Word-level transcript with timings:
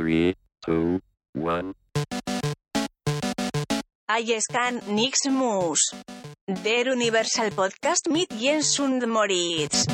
Three, 0.00 0.34
two, 0.64 0.98
one. 1.34 1.74
Aiescan 4.10 4.80
Nix 4.88 5.28
Mus. 5.28 5.94
Der 6.48 6.90
Universal 6.90 7.50
Podcast 7.50 8.08
mit 8.10 8.32
Jens 8.32 8.80
und 8.80 9.06
Moritz. 9.06 9.84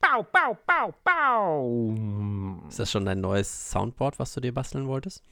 Bau, 0.00 0.24
bau, 0.32 0.56
bau, 0.64 0.94
bau. 1.02 1.94
Ist 2.68 2.78
das 2.78 2.92
schon 2.92 3.06
dein 3.06 3.20
neues 3.20 3.72
Soundboard, 3.72 4.20
was 4.20 4.32
du 4.32 4.40
dir 4.40 4.54
basteln 4.54 4.86
wolltest? 4.86 5.24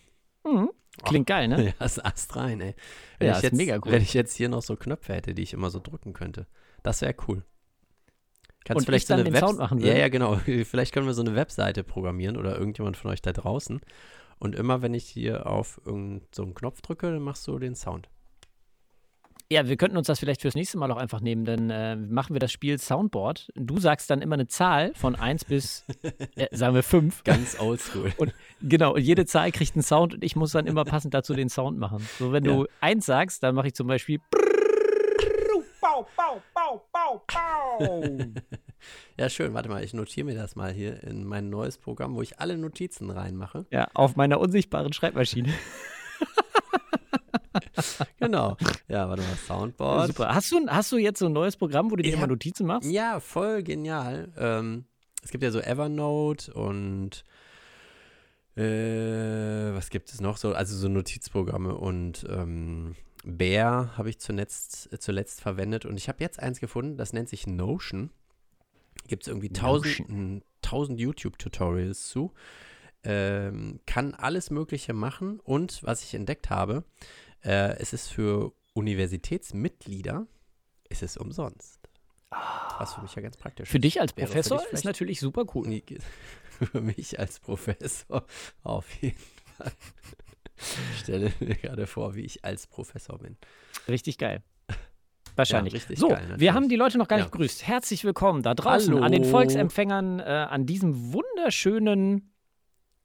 Mhm. 0.44 0.70
Klingt 1.04 1.28
geil, 1.28 1.46
ne? 1.46 1.74
Ja, 1.78 1.86
ist 1.86 2.04
Ast 2.04 2.34
rein, 2.34 2.60
ey. 2.60 2.74
Wenn 3.20 3.28
Ja, 3.28 3.32
ich 3.34 3.36
ist 3.36 3.42
jetzt, 3.44 3.56
mega 3.56 3.76
cool. 3.76 3.92
Wenn 3.92 4.02
ich 4.02 4.14
jetzt 4.14 4.34
hier 4.34 4.48
noch 4.48 4.62
so 4.62 4.74
Knöpfe 4.74 5.14
hätte, 5.14 5.32
die 5.32 5.44
ich 5.44 5.52
immer 5.52 5.70
so 5.70 5.78
drücken 5.78 6.12
könnte. 6.12 6.48
Das 6.82 7.02
wäre 7.02 7.14
cool. 7.28 7.44
Kannst 8.64 8.80
Und 8.80 8.84
vielleicht 8.86 9.04
ich 9.04 9.08
so 9.08 9.14
dann 9.14 9.20
eine 9.26 9.30
den 9.30 9.40
Sound 9.40 9.58
machen 9.58 9.78
Ja, 9.78 9.86
würde? 9.86 10.00
ja, 10.00 10.08
genau. 10.08 10.36
Vielleicht 10.64 10.92
können 10.92 11.06
wir 11.06 11.14
so 11.14 11.22
eine 11.22 11.34
Webseite 11.34 11.84
programmieren 11.84 12.36
oder 12.36 12.56
irgendjemand 12.58 12.96
von 12.96 13.10
euch 13.10 13.22
da 13.22 13.32
draußen. 13.32 13.80
Und 14.38 14.54
immer 14.54 14.82
wenn 14.82 14.94
ich 14.94 15.04
hier 15.04 15.46
auf 15.46 15.80
irgendeinen 15.84 16.26
so 16.34 16.42
einen 16.42 16.54
Knopf 16.54 16.80
drücke, 16.82 17.10
dann 17.10 17.22
machst 17.22 17.46
du 17.48 17.58
den 17.58 17.74
Sound. 17.74 18.08
Ja, 19.50 19.66
wir 19.66 19.78
könnten 19.78 19.96
uns 19.96 20.06
das 20.08 20.18
vielleicht 20.20 20.42
fürs 20.42 20.54
nächste 20.54 20.76
Mal 20.76 20.90
auch 20.92 20.98
einfach 20.98 21.22
nehmen, 21.22 21.46
dann 21.46 21.70
äh, 21.70 21.96
machen 21.96 22.34
wir 22.34 22.38
das 22.38 22.52
Spiel 22.52 22.78
Soundboard. 22.78 23.48
Du 23.54 23.78
sagst 23.80 24.10
dann 24.10 24.20
immer 24.20 24.34
eine 24.34 24.46
Zahl 24.46 24.92
von 24.94 25.16
1 25.16 25.46
bis, 25.46 25.86
äh, 26.36 26.54
sagen 26.54 26.74
wir 26.74 26.82
5. 26.82 27.24
Ganz 27.24 27.58
oldschool. 27.58 28.12
Und 28.18 28.34
genau, 28.60 28.92
und 28.94 29.00
jede 29.00 29.24
Zahl 29.24 29.50
kriegt 29.50 29.74
einen 29.74 29.82
Sound 29.82 30.12
und 30.12 30.22
ich 30.22 30.36
muss 30.36 30.52
dann 30.52 30.66
immer 30.66 30.84
passend 30.84 31.14
dazu 31.14 31.32
den 31.32 31.48
Sound 31.48 31.78
machen. 31.78 32.06
So, 32.18 32.30
wenn 32.30 32.44
du 32.44 32.66
1 32.82 33.06
sagst, 33.06 33.42
dann 33.42 33.54
mache 33.54 33.68
ich 33.68 33.74
zum 33.74 33.86
Beispiel 33.86 34.20
Bau, 35.98 36.06
bau, 36.16 36.40
bau, 36.54 36.88
bau, 36.92 37.24
bau. 37.26 38.18
Ja, 39.16 39.28
schön. 39.28 39.52
Warte 39.52 39.68
mal, 39.68 39.82
ich 39.82 39.94
notiere 39.94 40.26
mir 40.26 40.36
das 40.36 40.54
mal 40.54 40.72
hier 40.72 41.02
in 41.02 41.24
mein 41.24 41.50
neues 41.50 41.76
Programm, 41.76 42.14
wo 42.14 42.22
ich 42.22 42.38
alle 42.38 42.56
Notizen 42.56 43.10
reinmache. 43.10 43.66
Ja, 43.72 43.88
auf 43.94 44.14
meiner 44.14 44.38
unsichtbaren 44.38 44.92
Schreibmaschine. 44.92 45.52
Genau. 48.20 48.56
Ja, 48.88 49.08
warte 49.08 49.22
mal, 49.22 49.36
Soundboard. 49.36 50.08
Super. 50.08 50.34
Hast 50.34 50.52
du, 50.52 50.66
hast 50.68 50.92
du 50.92 50.98
jetzt 50.98 51.18
so 51.18 51.26
ein 51.26 51.32
neues 51.32 51.56
Programm, 51.56 51.90
wo 51.90 51.96
du 51.96 52.02
dir 52.02 52.10
Ich 52.10 52.14
immer 52.14 52.26
Notizen 52.28 52.66
machst? 52.66 52.88
Ja, 52.88 53.18
voll 53.18 53.62
genial. 53.64 54.32
Ähm, 54.36 54.84
es 55.24 55.30
gibt 55.30 55.42
ja 55.42 55.50
so 55.50 55.60
Evernote 55.60 56.52
und 56.52 57.24
äh, 58.56 59.74
was 59.74 59.90
gibt 59.90 60.10
es 60.12 60.20
noch 60.20 60.36
so? 60.36 60.52
Also 60.52 60.76
so 60.76 60.88
Notizprogramme 60.88 61.74
und 61.74 62.26
ähm, 62.28 62.94
Bear 63.24 63.96
habe 63.96 64.10
ich 64.10 64.18
zuletzt, 64.18 64.92
äh, 64.92 64.98
zuletzt 64.98 65.40
verwendet 65.40 65.84
und 65.84 65.96
ich 65.96 66.08
habe 66.08 66.22
jetzt 66.22 66.40
eins 66.40 66.60
gefunden, 66.60 66.96
das 66.96 67.12
nennt 67.12 67.28
sich 67.28 67.46
Notion. 67.46 68.10
Gibt 69.06 69.22
es 69.22 69.28
irgendwie 69.28 69.50
tausend, 69.50 70.44
tausend 70.62 71.00
YouTube-Tutorials 71.00 72.08
zu. 72.08 72.32
Ähm, 73.04 73.80
kann 73.86 74.14
alles 74.14 74.50
Mögliche 74.50 74.92
machen 74.92 75.40
und 75.40 75.82
was 75.84 76.02
ich 76.02 76.14
entdeckt 76.14 76.50
habe, 76.50 76.84
äh, 77.44 77.76
es 77.78 77.92
ist 77.92 78.08
für 78.08 78.52
Universitätsmitglieder, 78.74 80.26
ist 80.88 81.02
es 81.02 81.16
umsonst. 81.16 81.78
Was 82.78 82.94
für 82.94 83.02
mich 83.02 83.14
ja 83.14 83.22
ganz 83.22 83.36
praktisch 83.36 83.68
Für 83.68 83.78
ist. 83.78 83.84
dich 83.84 84.00
als 84.00 84.12
Professor 84.12 84.58
dich 84.58 84.72
ist 84.72 84.84
natürlich 84.84 85.20
super 85.20 85.46
cool. 85.54 85.82
Für 86.72 86.80
mich 86.80 87.18
als 87.18 87.38
Professor 87.38 88.26
auf 88.62 88.92
jeden 89.00 89.16
Fall. 89.56 89.72
Ich 90.92 90.98
stelle 91.00 91.32
mir 91.40 91.54
gerade 91.54 91.86
vor, 91.86 92.14
wie 92.14 92.22
ich 92.22 92.44
als 92.44 92.66
Professor 92.66 93.18
bin. 93.18 93.36
Richtig 93.88 94.18
geil. 94.18 94.42
Wahrscheinlich. 95.36 95.72
Ja, 95.72 95.78
richtig 95.78 95.98
so, 95.98 96.08
geil, 96.08 96.34
wir 96.36 96.54
haben 96.54 96.68
die 96.68 96.76
Leute 96.76 96.98
noch 96.98 97.08
gar 97.08 97.16
nicht 97.16 97.26
Ja. 97.26 97.30
begrüßt. 97.30 97.66
Herzlich 97.66 98.04
willkommen 98.04 98.42
da 98.42 98.54
draußen 98.54 98.92
Hallo. 98.94 99.04
an 99.04 99.12
den 99.12 99.24
Volksempfängern, 99.24 100.20
äh, 100.20 100.22
an 100.24 100.66
diesem 100.66 101.12
wunderschönen 101.12 102.32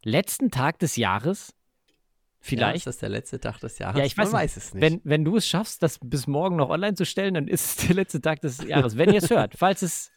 letzten 0.04 0.50
Tag 0.52 0.80
des 0.80 0.96
Jahres. 0.96 1.50
Ja, 1.50 2.50
Vielleicht. 2.50 2.76
ist 2.78 2.88
das 2.88 2.98
der 2.98 3.08
letzte 3.10 3.40
Tag 3.40 3.60
des 3.60 3.80
Jahres? 3.80 3.98
Ja, 3.98 4.04
ich 4.06 4.18
weiß 4.18 4.34
weiß 4.34 4.58
es 4.58 4.74
nicht. 4.74 4.82
wenn, 4.82 5.00
wenn 5.06 5.24
du 5.24 5.38
es 5.38 5.48
schaffst, 5.48 5.82
das 5.82 5.98
bis 6.04 6.28
morgen 6.28 6.58
noch 6.58 6.70
online 6.70 6.94
zu 6.96 7.06
stellen, 7.06 7.36
dann 7.36 7.48
ist 7.48 7.80
es 7.80 7.88
der 7.88 7.96
letzte 7.96 8.20
Tag 8.20 8.42
des 8.42 8.62
Jahres. 8.68 8.98
Wenn 8.98 9.14
ihr 9.14 9.20
es 9.24 9.30
hört. 9.30 9.54
Falls 9.58 9.82
es 9.82 10.12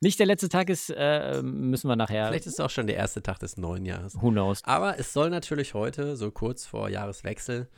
nicht 0.00 0.18
der 0.18 0.26
letzte 0.26 0.48
Tag 0.48 0.70
ist, 0.70 0.90
äh, 0.90 1.42
müssen 1.42 1.88
wir 1.88 1.96
nachher. 1.96 2.28
Vielleicht 2.28 2.46
ist 2.46 2.54
es 2.54 2.60
auch 2.60 2.70
schon 2.70 2.86
der 2.86 2.96
erste 2.96 3.22
Tag 3.22 3.38
des 3.40 3.56
neuen 3.56 3.84
Jahres. 3.86 4.14
Who 4.20 4.30
knows? 4.30 4.62
Aber 4.64 4.98
es 4.98 5.12
soll 5.12 5.30
natürlich 5.30 5.74
heute, 5.74 6.16
so 6.16 6.30
kurz 6.30 6.66
vor 6.66 6.88
Jahreswechsel, 6.88 7.68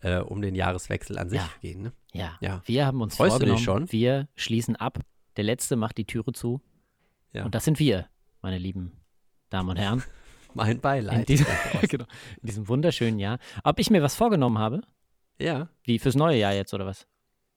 äh, 0.00 0.18
um 0.18 0.40
den 0.42 0.54
Jahreswechsel 0.54 1.18
an 1.18 1.28
sich 1.28 1.40
Ja. 1.40 1.50
gehen. 1.60 1.82
Ne? 1.82 1.92
Ja. 2.12 2.36
Ja. 2.40 2.62
Wir 2.64 2.86
haben 2.86 3.00
uns 3.02 3.16
Freust 3.16 3.32
vorgenommen, 3.32 3.58
schon? 3.60 3.92
wir 3.92 4.28
schließen 4.36 4.76
ab. 4.76 4.98
Der 5.36 5.44
Letzte 5.44 5.76
macht 5.76 5.98
die 5.98 6.06
Türe 6.06 6.32
zu. 6.32 6.60
Ja. 7.32 7.44
Und 7.44 7.54
das 7.54 7.64
sind 7.64 7.78
wir, 7.78 8.06
meine 8.42 8.58
lieben 8.58 8.92
Damen 9.50 9.70
und 9.70 9.76
Herren. 9.76 10.02
Mein 10.54 10.72
In 10.76 10.80
Beileid. 10.80 11.28
diesem, 11.28 11.46
daraus. 11.46 11.82
genau, 11.88 12.06
in 12.40 12.46
diesem 12.46 12.68
wunderschönen 12.68 13.18
Jahr. 13.18 13.38
Ob 13.64 13.78
ich 13.78 13.90
mir 13.90 14.02
was 14.02 14.14
vorgenommen 14.16 14.58
habe? 14.58 14.80
ja. 15.38 15.68
Wie 15.84 15.98
fürs 15.98 16.14
neue 16.16 16.38
Jahr 16.38 16.52
jetzt 16.54 16.72
oder 16.74 16.86
was? 16.86 17.06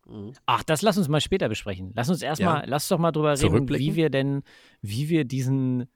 Mhm. 0.07 0.33
Ach, 0.45 0.63
das 0.63 0.81
lass 0.81 0.97
uns 0.97 1.07
mal 1.07 1.21
später 1.21 1.47
besprechen. 1.49 1.91
Lass 1.95 2.09
uns 2.09 2.21
erstmal, 2.21 2.61
Ja. 2.61 2.65
lass 2.67 2.87
doch 2.87 2.97
mal 2.99 3.11
drüber 3.11 3.39
reden, 3.39 3.69
wie 3.69 3.95
wir 3.95 4.09
denn, 4.09 4.43
wie 4.81 5.09
wir 5.09 5.25
diesen, 5.25 5.87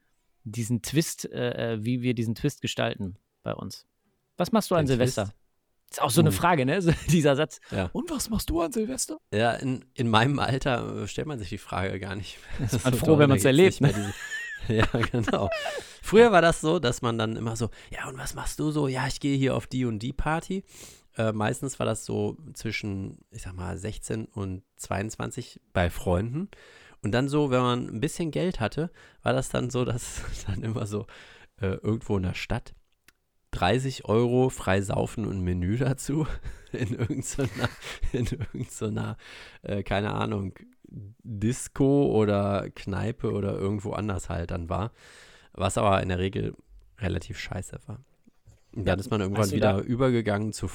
diesen 0.44 0.82
Twist, 0.82 1.24
äh, 1.32 1.74
äh, 1.74 1.84
wie 1.84 2.02
wir 2.02 2.14
diesen 2.14 2.34
Twist 2.34 2.60
gestalten 2.62 3.16
bei 3.42 3.52
uns. 3.54 3.86
Was 4.36 4.52
machst 4.52 4.70
du 4.70 4.74
an 4.74 4.82
Den 4.84 4.88
Silvester? 4.88 5.24
Twist? 5.24 5.36
Ist 5.90 6.02
auch 6.02 6.10
so 6.10 6.20
eine 6.20 6.30
Uh. 6.30 6.32
Frage, 6.32 6.66
ne? 6.66 6.82
So, 6.82 6.90
dieser 7.10 7.36
Satz. 7.36 7.60
Ja. 7.70 7.90
Und 7.92 8.10
was 8.10 8.28
machst 8.30 8.50
du 8.50 8.60
an 8.60 8.72
Silvester? 8.72 9.18
Ja, 9.32 9.52
in, 9.52 9.84
in 9.94 10.08
meinem 10.08 10.38
Alter 10.38 11.02
äh, 11.04 11.08
stellt 11.08 11.26
man 11.28 11.38
sich 11.38 11.48
die 11.48 11.58
Frage 11.58 11.98
gar 12.00 12.16
nicht. 12.16 12.38
Ist 12.60 12.84
man 12.84 12.94
froh, 12.98 13.18
wenn 13.18 13.28
man's 13.28 13.42
gibt's 13.42 13.46
erlebt, 13.46 13.80
mehr 13.80 13.92
diese- 13.92 14.14
Ja, 14.68 14.86
genau. 15.12 15.48
Früher 16.02 16.32
war 16.32 16.42
das 16.42 16.60
so, 16.60 16.78
dass 16.80 17.02
man 17.02 17.18
dann 17.18 17.36
immer 17.36 17.54
so, 17.56 17.70
ja, 17.90 18.08
und 18.08 18.18
was 18.18 18.34
machst 18.34 18.58
du 18.58 18.70
so? 18.72 18.88
Ja, 18.88 19.06
ich 19.06 19.20
gehe 19.20 19.36
hier 19.36 19.54
auf 19.54 19.66
die 19.68 19.84
und 19.84 20.00
die 20.00 20.12
Party. 20.12 20.64
Äh, 21.16 21.32
meistens 21.32 21.78
war 21.78 21.86
das 21.86 22.04
so 22.04 22.36
zwischen, 22.52 23.18
ich 23.30 23.42
sag 23.42 23.54
mal, 23.54 23.76
16 23.76 24.26
und 24.26 24.62
22 24.76 25.60
bei 25.72 25.90
Freunden. 25.90 26.48
Und 27.02 27.12
dann 27.12 27.28
so, 27.28 27.50
wenn 27.50 27.60
man 27.60 27.86
ein 27.88 28.00
bisschen 28.00 28.30
Geld 28.30 28.60
hatte, 28.60 28.90
war 29.22 29.32
das 29.32 29.48
dann 29.48 29.70
so, 29.70 29.84
dass 29.84 30.22
dann 30.46 30.62
immer 30.62 30.86
so 30.86 31.06
äh, 31.60 31.76
irgendwo 31.76 32.16
in 32.16 32.24
der 32.24 32.34
Stadt 32.34 32.74
30 33.52 34.04
Euro 34.04 34.50
frei 34.50 34.82
saufen 34.82 35.24
und 35.24 35.40
Menü 35.40 35.76
dazu 35.78 36.26
in 36.72 36.94
irgendeiner, 36.94 37.68
in 38.12 38.26
irgendeiner 38.26 39.16
äh, 39.62 39.82
keine 39.82 40.12
Ahnung, 40.12 40.54
Disco 40.88 42.06
oder 42.12 42.68
Kneipe 42.70 43.32
oder 43.32 43.54
irgendwo 43.54 43.92
anders 43.92 44.28
halt 44.28 44.50
dann 44.50 44.68
war. 44.68 44.92
Was 45.52 45.78
aber 45.78 46.02
in 46.02 46.10
der 46.10 46.18
Regel 46.18 46.54
relativ 46.98 47.38
scheiße 47.38 47.78
war. 47.86 48.04
Und 48.76 48.84
dann 48.86 48.98
ist 48.98 49.10
man 49.10 49.20
irgendwann 49.20 49.50
wieder 49.50 49.72
da- 49.74 49.80
übergegangen, 49.80 50.52
zu 50.52 50.68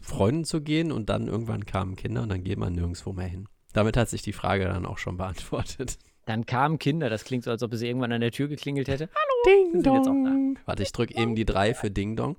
Freunden 0.00 0.44
zu 0.44 0.60
gehen 0.62 0.92
und 0.92 1.08
dann 1.08 1.26
irgendwann 1.26 1.66
kamen 1.66 1.96
Kinder 1.96 2.22
und 2.22 2.28
dann 2.28 2.44
geht 2.44 2.58
man 2.58 2.72
nirgendwo 2.72 3.12
mehr 3.12 3.26
hin. 3.26 3.48
Damit 3.72 3.96
hat 3.96 4.08
sich 4.08 4.22
die 4.22 4.32
Frage 4.32 4.64
dann 4.64 4.86
auch 4.86 4.98
schon 4.98 5.16
beantwortet. 5.16 5.98
Dann 6.26 6.46
kamen 6.46 6.78
Kinder, 6.78 7.10
das 7.10 7.24
klingt 7.24 7.44
so, 7.44 7.50
als 7.50 7.62
ob 7.62 7.72
es 7.72 7.82
irgendwann 7.82 8.12
an 8.12 8.20
der 8.20 8.30
Tür 8.30 8.46
geklingelt 8.48 8.88
hätte. 8.88 9.08
Ding 9.46 9.82
sind 9.82 9.94
jetzt 9.94 10.06
auch 10.08 10.12
da. 10.24 10.36
Warte, 10.66 10.82
ich 10.82 10.92
drücke 10.92 11.16
eben 11.16 11.34
die 11.34 11.44
drei 11.46 11.74
für 11.74 11.90
Ding 11.90 12.14
Dong. 12.14 12.36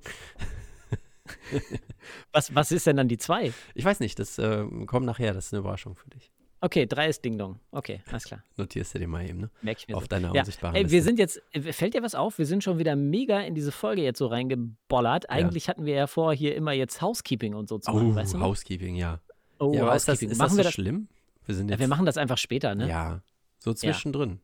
Was, 2.32 2.54
was 2.54 2.72
ist 2.72 2.86
denn 2.86 2.96
dann 2.96 3.08
die 3.08 3.18
zwei? 3.18 3.52
Ich 3.74 3.84
weiß 3.84 4.00
nicht, 4.00 4.18
das 4.18 4.38
äh, 4.38 4.64
kommt 4.86 5.06
nachher, 5.06 5.32
das 5.34 5.46
ist 5.46 5.52
eine 5.52 5.60
Überraschung 5.60 5.94
für 5.96 6.10
dich. 6.10 6.31
Okay, 6.64 6.86
drei 6.86 7.08
ist 7.08 7.24
Ding 7.24 7.36
Dong. 7.38 7.58
Okay, 7.72 8.02
alles 8.08 8.22
klar. 8.24 8.42
Notierst 8.56 8.94
du 8.94 9.00
dir 9.00 9.08
mal 9.08 9.28
eben, 9.28 9.40
ne? 9.40 9.50
Merke 9.62 9.80
ich 9.80 9.88
mir 9.88 9.96
Auf 9.96 10.04
so. 10.04 10.06
deiner 10.08 10.32
Ja, 10.32 10.42
unsichtbaren 10.42 10.76
ey, 10.76 10.82
Liste. 10.82 10.92
wir 10.94 11.02
sind 11.02 11.18
jetzt, 11.18 11.42
fällt 11.72 11.94
dir 11.94 12.02
was 12.04 12.14
auf? 12.14 12.38
Wir 12.38 12.46
sind 12.46 12.62
schon 12.62 12.78
wieder 12.78 12.94
mega 12.94 13.40
in 13.40 13.56
diese 13.56 13.72
Folge 13.72 14.02
jetzt 14.02 14.18
so 14.18 14.28
reingebollert. 14.28 15.28
Eigentlich 15.28 15.68
hatten 15.68 15.84
wir 15.86 15.94
ja 15.94 16.06
vor, 16.06 16.32
hier 16.32 16.54
immer 16.54 16.70
jetzt 16.72 17.02
Housekeeping 17.02 17.54
und 17.54 17.68
so 17.68 17.78
zu 17.78 17.90
machen, 17.90 18.12
Oh, 18.12 18.14
weißt 18.14 18.34
du? 18.34 18.40
Housekeeping, 18.40 18.94
ja. 18.94 19.18
Oh, 19.58 19.72
ja, 19.74 19.82
aber 19.82 19.96
ist 19.96 20.06
das, 20.06 20.14
Housekeeping. 20.14 20.32
ist 20.32 20.38
machen 20.38 20.46
das 20.46 20.52
so 20.52 20.58
wir 20.58 20.64
das? 20.64 20.72
schlimm? 20.74 21.08
Wir 21.46 21.54
sind 21.56 21.66
Ja, 21.68 21.72
jetzt, 21.72 21.80
wir 21.80 21.88
machen 21.88 22.06
das 22.06 22.16
einfach 22.16 22.38
später, 22.38 22.76
ne? 22.76 22.88
ja, 22.88 23.22
so 23.58 23.74
zwischendrin. 23.74 24.38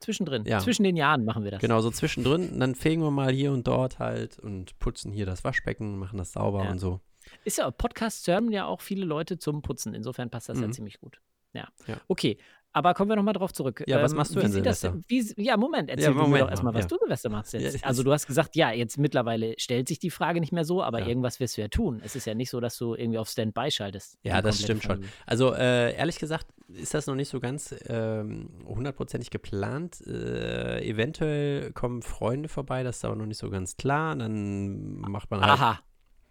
Zwischendrin. 0.00 0.44
Ja. 0.46 0.58
Zwischen 0.60 0.82
den 0.82 0.96
Jahren 0.96 1.24
machen 1.24 1.44
wir 1.44 1.50
das. 1.52 1.60
Genau, 1.60 1.80
so 1.80 1.90
zwischendrin. 1.90 2.48
Und 2.50 2.58
dann 2.60 2.74
fegen 2.74 3.02
wir 3.02 3.10
mal 3.10 3.30
hier 3.32 3.52
und 3.52 3.66
dort 3.68 3.98
halt 3.98 4.38
und 4.38 4.76
putzen 4.78 5.12
hier 5.12 5.26
das 5.26 5.44
Waschbecken, 5.44 5.98
machen 5.98 6.16
das 6.16 6.32
sauber 6.32 6.64
Ja. 6.64 6.70
und 6.70 6.78
so. 6.78 7.00
Ist 7.44 7.58
ja, 7.58 7.70
Podcasts 7.70 8.26
hören 8.26 8.50
ja 8.50 8.66
auch 8.66 8.80
viele 8.80 9.04
Leute 9.04 9.38
zum 9.38 9.62
Putzen. 9.62 9.94
Insofern 9.94 10.30
passt 10.30 10.48
das 10.48 10.60
ja 10.60 10.66
Mhm. 10.66 10.72
ziemlich 10.72 11.00
gut. 11.00 11.20
Ja. 11.52 11.68
Ja. 11.86 11.96
Okay. 12.08 12.38
Aber 12.72 12.94
kommen 12.94 13.10
wir 13.10 13.16
nochmal 13.16 13.34
drauf 13.34 13.52
zurück. 13.52 13.80
Ähm, 13.80 13.86
Ja, 13.88 14.00
was 14.00 14.14
machst 14.14 14.30
du 14.30 14.36
wie 14.36 14.42
denn 14.42 14.52
sieht 14.52 14.64
das, 14.64 14.80
Silvester? 14.82 15.02
wie, 15.36 15.42
Ja, 15.42 15.56
Moment, 15.56 15.90
erzähl 15.90 16.04
Ja, 16.04 16.10
mir 16.28 16.38
doch 16.38 16.50
erstmal, 16.50 16.72
mal, 16.72 16.78
was 16.78 16.84
ja. 16.84 16.88
du 16.96 16.98
Silvester 17.00 17.28
machst 17.28 17.52
jetzt. 17.52 17.80
Ja, 17.80 17.88
also 17.88 18.04
du 18.04 18.12
hast 18.12 18.28
gesagt, 18.28 18.54
ja, 18.54 18.70
jetzt 18.70 18.96
mittlerweile 18.96 19.54
stellt 19.58 19.88
sich 19.88 19.98
die 19.98 20.10
Frage 20.10 20.38
nicht 20.38 20.52
mehr 20.52 20.64
so, 20.64 20.80
aber 20.80 21.00
Ja. 21.00 21.08
irgendwas 21.08 21.40
wirst 21.40 21.56
du 21.56 21.62
ja 21.62 21.66
tun. 21.68 22.00
Es 22.04 22.14
ist 22.14 22.26
ja 22.26 22.34
nicht 22.34 22.48
so, 22.48 22.60
dass 22.60 22.78
du 22.78 22.94
irgendwie 22.94 23.18
auf 23.18 23.28
Standby 23.28 23.72
schaltest. 23.72 24.18
Ja, 24.22 24.40
das 24.40 24.62
stimmt 24.62 24.84
schon. 24.84 25.04
Also 25.26 25.48
ähm, 25.52 25.60
äh, 25.60 25.94
ehrlich 25.96 26.20
gesagt 26.20 26.46
ist 26.68 26.94
das 26.94 27.08
noch 27.08 27.16
nicht 27.16 27.28
so 27.28 27.40
ganz 27.40 27.74
ähm, 27.88 28.50
hundertprozentig 28.64 29.30
geplant. 29.30 30.00
Äh, 30.06 30.88
eventuell 30.88 31.72
kommen 31.72 32.02
Freunde 32.02 32.48
vorbei, 32.48 32.84
das 32.84 32.98
ist 32.98 33.04
aber 33.04 33.16
noch 33.16 33.26
nicht 33.26 33.38
so 33.38 33.50
ganz 33.50 33.76
klar. 33.76 34.14
Dann 34.14 35.00
macht 35.00 35.28
man 35.32 35.40
halt, 35.40 35.50
Aha. 35.60 35.80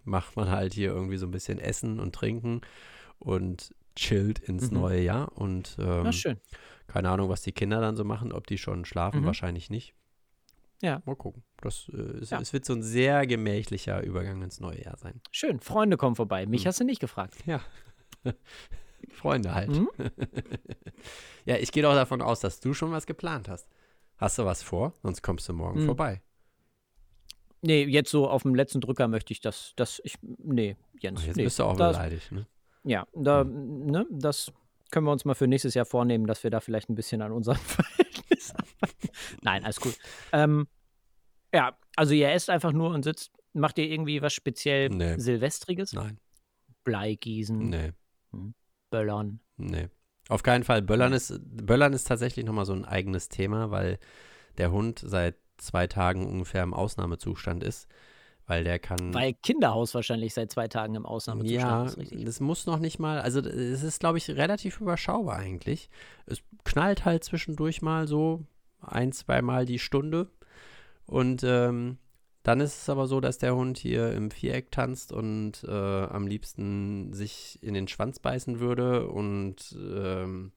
Macht 0.09 0.35
man 0.35 0.49
halt 0.49 0.73
hier 0.73 0.89
irgendwie 0.89 1.17
so 1.17 1.25
ein 1.27 1.31
bisschen 1.31 1.59
Essen 1.59 1.99
und 1.99 2.13
Trinken 2.15 2.61
und 3.19 3.73
chillt 3.95 4.39
ins 4.39 4.71
Mhm. 4.71 4.77
neue 4.79 5.01
Jahr. 5.01 5.31
Und 5.37 5.75
ähm, 5.79 6.03
Na 6.03 6.11
schön. 6.11 6.37
keine 6.87 7.09
Ahnung, 7.09 7.29
was 7.29 7.41
die 7.41 7.51
Kinder 7.51 7.79
dann 7.81 7.95
so 7.95 8.03
machen, 8.03 8.31
ob 8.31 8.47
die 8.47 8.57
schon 8.57 8.85
schlafen, 8.85 9.21
Mhm. 9.21 9.25
wahrscheinlich 9.25 9.69
nicht. 9.69 9.93
Ja. 10.81 11.01
Mal 11.05 11.15
gucken. 11.17 11.43
Das, 11.61 11.89
äh, 11.93 11.97
es, 12.21 12.29
Ja. 12.29 12.39
es 12.39 12.53
wird 12.53 12.63
so 12.65 12.73
ein 12.73 12.83
sehr 12.83 13.27
gemächlicher 13.27 14.01
Übergang 14.03 14.41
ins 14.41 14.59
neue 14.61 14.81
Jahr 14.81 14.95
sein. 14.97 15.19
Schön, 15.31 15.59
Freunde 15.59 15.97
kommen 15.97 16.15
vorbei. 16.15 16.45
Mich 16.45 16.61
Hm. 16.63 16.67
hast 16.69 16.79
du 16.79 16.85
nicht 16.85 17.01
gefragt. 17.01 17.35
Ja. 17.45 17.59
Freunde 19.11 19.53
halt. 19.53 19.69
Mhm. 19.71 19.89
ja, 21.45 21.57
ich 21.57 21.71
gehe 21.71 21.83
doch 21.83 21.93
davon 21.93 22.21
aus, 22.21 22.39
dass 22.39 22.59
du 22.59 22.73
schon 22.73 22.91
was 22.91 23.05
geplant 23.05 23.49
hast. 23.49 23.67
Hast 24.17 24.37
du 24.37 24.45
was 24.45 24.63
vor? 24.63 24.93
Sonst 25.01 25.21
kommst 25.21 25.47
du 25.49 25.53
morgen 25.53 25.79
Hm. 25.79 25.85
vorbei. 25.85 26.21
Nee, 27.61 27.83
jetzt 27.83 28.09
so 28.09 28.27
auf 28.29 28.43
dem 28.43 28.55
letzten 28.55 28.81
Drücker 28.81 29.07
möchte 29.07 29.33
ich 29.33 29.41
das, 29.41 29.73
das 29.75 30.01
ich, 30.03 30.15
nee, 30.21 30.77
Jens, 30.99 31.25
jetzt 31.25 31.35
nee, 31.35 31.43
bist 31.43 31.59
du 31.59 31.63
auch 31.63 31.75
das, 31.75 31.97
beleidigt, 31.97 32.31
ne? 32.31 32.47
Ja, 32.83 33.05
da, 33.13 33.43
ne, 33.43 34.05
das 34.09 34.51
können 34.91 35.05
wir 35.05 35.11
uns 35.11 35.25
mal 35.25 35.33
für 35.33 35.47
nächstes 35.47 35.73
Jahr 35.73 35.85
vornehmen, 35.85 36.25
dass 36.25 36.43
wir 36.43 36.51
da 36.51 36.61
vielleicht 36.61 36.89
ein 36.89 36.95
bisschen 36.95 37.21
an 37.21 37.31
unserem 37.31 37.57
Verhältnis 37.59 38.53
arbeiten. 38.55 39.09
Nein, 39.41 39.63
alles 39.65 39.79
cool. 39.85 39.93
Ähm, 40.31 40.67
ja, 41.53 41.77
also 41.95 42.13
ihr 42.13 42.29
esst 42.31 42.49
einfach 42.49 42.71
nur 42.71 42.91
und 42.91 43.03
sitzt. 43.03 43.31
Macht 43.53 43.77
ihr 43.79 43.85
irgendwie 43.89 44.21
was 44.21 44.33
speziell 44.33 44.89
Nee. 44.89 45.17
Silvestriges? 45.17 45.93
Nein. 45.93 46.19
Bleigießen, 46.83 47.57
Nee. 47.57 47.91
Böllern. 48.91 49.39
Nee. 49.57 49.89
Auf 50.29 50.43
keinen 50.43 50.63
Fall. 50.63 50.81
Böllern 50.83 51.13
ist, 51.13 51.39
Böllern 51.43 51.93
ist 51.93 52.05
tatsächlich 52.07 52.45
nochmal 52.45 52.65
so 52.65 52.73
ein 52.73 52.85
eigenes 52.85 53.27
Thema, 53.29 53.71
weil 53.71 53.97
der 54.57 54.71
Hund 54.71 55.01
seit 55.03 55.35
zwei 55.59 55.87
Tagen 55.87 56.25
ungefähr 56.27 56.63
im 56.63 56.73
Ausnahmezustand 56.73 57.63
ist. 57.63 57.87
Weil 58.47 58.63
der 58.63 58.79
kann. 58.79 59.13
Weil 59.13 59.33
Kinderhaus 59.33 59.93
wahrscheinlich 59.93 60.33
seit 60.33 60.51
zwei 60.51 60.67
Tagen 60.67 60.95
im 60.95 61.05
Ausnahmezustand 61.05 61.61
ja, 61.61 61.85
ist, 61.85 61.97
richtig? 61.99 62.25
das 62.25 62.39
muss 62.39 62.65
noch 62.65 62.79
nicht 62.79 62.97
mal, 62.97 63.21
also 63.21 63.41
es 63.41 63.83
ist, 63.83 63.99
glaube 63.99 64.17
ich, 64.17 64.27
relativ 64.31 64.81
überschaubar 64.81 65.37
eigentlich. 65.37 65.87
Es 66.25 66.41
knallt 66.63 67.05
halt 67.05 67.23
zwischendurch 67.23 67.83
mal 67.83 68.07
so 68.07 68.43
ein, 68.81 69.11
zweimal 69.11 69.67
die 69.67 69.77
Stunde. 69.77 70.31
Und 71.05 71.43
ähm, 71.43 71.99
dann 72.43 72.61
ist 72.61 72.81
es 72.81 72.89
aber 72.89 73.05
so, 73.05 73.19
dass 73.19 73.37
der 73.37 73.55
Hund 73.55 73.77
hier 73.77 74.13
im 74.13 74.31
Viereck 74.31 74.71
tanzt 74.71 75.11
und 75.11 75.63
äh, 75.67 75.71
am 75.71 76.25
liebsten 76.25 77.13
sich 77.13 77.59
in 77.61 77.75
den 77.75 77.87
Schwanz 77.87 78.19
beißen 78.19 78.59
würde 78.59 79.07
und 79.07 79.77
ähm, 79.77 80.51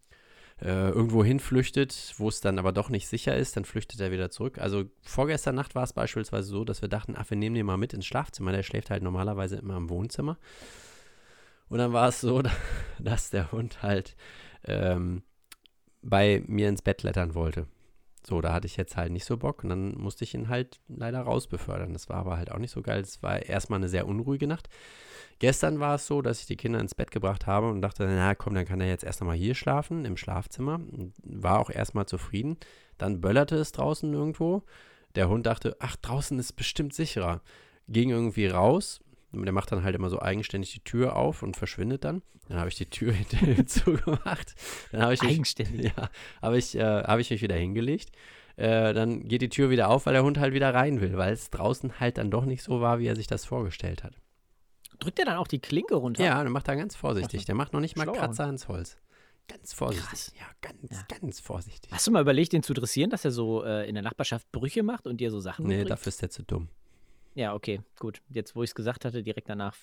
äh, 0.62 0.90
irgendwo 0.90 1.24
hinflüchtet, 1.24 2.14
wo 2.18 2.28
es 2.28 2.40
dann 2.40 2.58
aber 2.58 2.70
doch 2.72 2.88
nicht 2.88 3.08
sicher 3.08 3.36
ist, 3.36 3.56
dann 3.56 3.64
flüchtet 3.64 4.00
er 4.00 4.12
wieder 4.12 4.30
zurück. 4.30 4.58
Also 4.58 4.84
vorgestern 5.02 5.56
Nacht 5.56 5.74
war 5.74 5.82
es 5.82 5.92
beispielsweise 5.92 6.48
so, 6.48 6.64
dass 6.64 6.82
wir 6.82 6.88
dachten, 6.88 7.14
ach, 7.16 7.28
wir 7.30 7.36
nehmen 7.36 7.56
den 7.56 7.66
mal 7.66 7.76
mit 7.76 7.92
ins 7.92 8.06
Schlafzimmer. 8.06 8.52
Der 8.52 8.62
schläft 8.62 8.90
halt 8.90 9.02
normalerweise 9.02 9.56
immer 9.56 9.76
im 9.76 9.90
Wohnzimmer. 9.90 10.38
Und 11.68 11.78
dann 11.78 11.92
war 11.92 12.08
es 12.08 12.20
so, 12.20 12.42
dass 13.00 13.30
der 13.30 13.50
Hund 13.50 13.82
halt 13.82 14.14
ähm, 14.64 15.22
bei 16.00 16.44
mir 16.46 16.68
ins 16.68 16.82
Bett 16.82 16.98
klettern 16.98 17.34
wollte. 17.34 17.66
So, 18.24 18.40
da 18.40 18.52
hatte 18.52 18.68
ich 18.68 18.76
jetzt 18.76 18.96
halt 18.96 19.10
nicht 19.10 19.24
so 19.24 19.36
Bock 19.36 19.64
und 19.64 19.70
dann 19.70 19.98
musste 19.98 20.22
ich 20.22 20.32
ihn 20.34 20.48
halt 20.48 20.80
leider 20.86 21.22
rausbefördern. 21.22 21.92
Das 21.92 22.08
war 22.08 22.18
aber 22.18 22.36
halt 22.36 22.52
auch 22.52 22.58
nicht 22.58 22.70
so 22.70 22.82
geil. 22.82 23.00
Es 23.00 23.20
war 23.20 23.42
erstmal 23.42 23.80
eine 23.80 23.88
sehr 23.88 24.06
unruhige 24.06 24.46
Nacht. 24.46 24.68
Gestern 25.38 25.80
war 25.80 25.96
es 25.96 26.06
so, 26.06 26.22
dass 26.22 26.40
ich 26.40 26.46
die 26.46 26.56
Kinder 26.56 26.80
ins 26.80 26.94
Bett 26.94 27.10
gebracht 27.10 27.46
habe 27.46 27.70
und 27.70 27.82
dachte, 27.82 28.06
na 28.06 28.34
komm, 28.34 28.54
dann 28.54 28.66
kann 28.66 28.80
er 28.80 28.88
jetzt 28.88 29.04
erst 29.04 29.20
einmal 29.20 29.36
hier 29.36 29.54
schlafen, 29.54 30.04
im 30.04 30.16
Schlafzimmer. 30.16 30.80
War 31.24 31.60
auch 31.60 31.70
erstmal 31.70 32.06
zufrieden. 32.06 32.56
Dann 32.98 33.20
böllerte 33.20 33.56
es 33.56 33.72
draußen 33.72 34.12
irgendwo. 34.12 34.62
Der 35.14 35.28
Hund 35.28 35.46
dachte, 35.46 35.76
ach, 35.80 35.96
draußen 35.96 36.38
ist 36.38 36.52
bestimmt 36.52 36.94
sicherer. 36.94 37.42
Ging 37.88 38.10
irgendwie 38.10 38.46
raus. 38.46 39.00
Der 39.32 39.52
macht 39.52 39.72
dann 39.72 39.82
halt 39.82 39.94
immer 39.94 40.10
so 40.10 40.20
eigenständig 40.20 40.72
die 40.72 40.84
Tür 40.84 41.16
auf 41.16 41.42
und 41.42 41.56
verschwindet 41.56 42.04
dann. 42.04 42.22
Dann 42.48 42.58
habe 42.58 42.68
ich 42.68 42.76
die 42.76 42.86
Tür 42.86 43.12
hinter 43.12 43.46
ihm 43.46 43.66
zugemacht. 43.66 44.54
Dann 44.90 45.02
habe 45.02 45.14
ich 45.14 45.22
mich, 45.22 45.32
Eigenständig. 45.32 45.92
ja, 45.96 46.10
habe 46.40 46.58
ich, 46.58 46.74
äh, 46.76 47.02
habe 47.02 47.20
ich 47.20 47.30
mich 47.30 47.42
wieder 47.42 47.56
hingelegt. 47.56 48.10
Äh, 48.56 48.92
dann 48.92 49.26
geht 49.28 49.42
die 49.42 49.48
Tür 49.48 49.70
wieder 49.70 49.88
auf, 49.88 50.06
weil 50.06 50.12
der 50.12 50.24
Hund 50.24 50.38
halt 50.38 50.52
wieder 50.52 50.74
rein 50.74 51.00
will, 51.00 51.16
weil 51.16 51.32
es 51.32 51.50
draußen 51.50 52.00
halt 52.00 52.18
dann 52.18 52.30
doch 52.30 52.44
nicht 52.44 52.62
so 52.62 52.80
war, 52.80 52.98
wie 52.98 53.06
er 53.06 53.16
sich 53.16 53.26
das 53.26 53.44
vorgestellt 53.46 54.04
hat. 54.04 54.14
Drückt 55.02 55.18
er 55.18 55.24
dann 55.26 55.36
auch 55.36 55.48
die 55.48 55.58
Klinke 55.58 55.94
runter? 55.94 56.22
Ja, 56.24 56.42
dann 56.42 56.52
macht 56.52 56.68
er 56.68 56.76
ganz 56.76 56.94
vorsichtig. 56.96 57.44
Der 57.44 57.54
macht 57.54 57.72
noch 57.72 57.80
nicht 57.80 57.96
mal 57.96 58.04
Schlauer 58.04 58.16
Kratzer 58.16 58.48
ins 58.48 58.68
Holz. 58.68 58.96
Ganz 59.48 59.72
vorsichtig. 59.72 60.08
Krass. 60.08 60.32
Ja, 60.38 60.46
ganz, 60.60 60.92
Ja. 60.92 61.18
ganz 61.20 61.40
vorsichtig. 61.40 61.90
Hast 61.92 62.06
du 62.06 62.10
mal 62.12 62.22
überlegt, 62.22 62.52
den 62.52 62.62
zu 62.62 62.72
dressieren, 62.74 63.10
dass 63.10 63.24
er 63.24 63.32
so 63.32 63.64
äh, 63.64 63.88
in 63.88 63.94
der 63.94 64.02
Nachbarschaft 64.02 64.50
Brüche 64.52 64.82
macht 64.82 65.06
und 65.06 65.18
dir 65.20 65.30
so 65.30 65.40
Sachen 65.40 65.64
Nee, 65.66 65.78
mitbringt? 65.78 65.90
dafür 65.90 66.08
ist 66.10 66.22
der 66.22 66.30
zu 66.30 66.42
dumm. 66.44 66.68
Ja, 67.34 67.54
okay, 67.54 67.80
gut. 67.98 68.22
Jetzt, 68.28 68.54
wo 68.54 68.62
ich 68.62 68.70
es 68.70 68.74
gesagt 68.74 69.04
hatte, 69.04 69.22
direkt 69.22 69.48
danach 69.48 69.76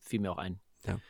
fiel 0.00 0.20
mir 0.20 0.30
auch 0.30 0.38
ein. 0.38 0.60
Ja. 0.86 1.00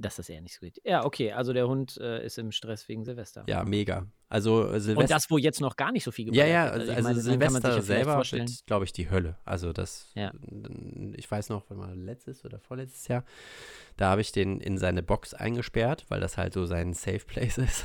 Dass 0.00 0.14
das 0.14 0.28
eher 0.28 0.40
nicht 0.40 0.54
so 0.54 0.60
geht. 0.60 0.80
Ja, 0.84 1.04
okay, 1.04 1.32
also 1.32 1.52
der 1.52 1.66
Hund 1.66 1.96
äh, 2.00 2.24
ist 2.24 2.38
im 2.38 2.52
Stress 2.52 2.88
wegen 2.88 3.04
Silvester. 3.04 3.42
Ja, 3.48 3.64
mega. 3.64 4.06
Also 4.28 4.62
äh, 4.62 4.74
Und 4.74 4.80
Silvester. 4.80 5.14
das, 5.14 5.28
wo 5.28 5.38
jetzt 5.38 5.60
noch 5.60 5.74
gar 5.76 5.90
nicht 5.90 6.04
so 6.04 6.12
viel 6.12 6.26
Ja, 6.26 6.44
geballert 6.44 6.50
ja, 6.52 6.64
wird. 6.64 6.72
also, 6.74 6.92
also 6.92 7.02
meine, 7.02 7.14
man 7.14 7.22
Silvester 7.40 7.74
ja 7.76 7.82
selber 7.82 8.16
wird, 8.30 8.66
glaube 8.66 8.84
ich, 8.84 8.92
die 8.92 9.10
Hölle. 9.10 9.36
Also 9.44 9.72
das, 9.72 10.12
Ja. 10.14 10.32
ich 11.16 11.28
weiß 11.28 11.48
noch, 11.48 11.68
wenn 11.68 11.78
mal 11.78 11.96
letztes 11.98 12.44
oder 12.44 12.60
vorletztes 12.60 13.08
Jahr, 13.08 13.24
da 13.96 14.10
habe 14.10 14.20
ich 14.20 14.30
den 14.30 14.60
in 14.60 14.78
seine 14.78 15.02
Box 15.02 15.34
eingesperrt, 15.34 16.04
weil 16.08 16.20
das 16.20 16.36
halt 16.36 16.52
so 16.52 16.64
sein 16.64 16.94
Safe 16.94 17.24
Place 17.26 17.58
ist. 17.58 17.84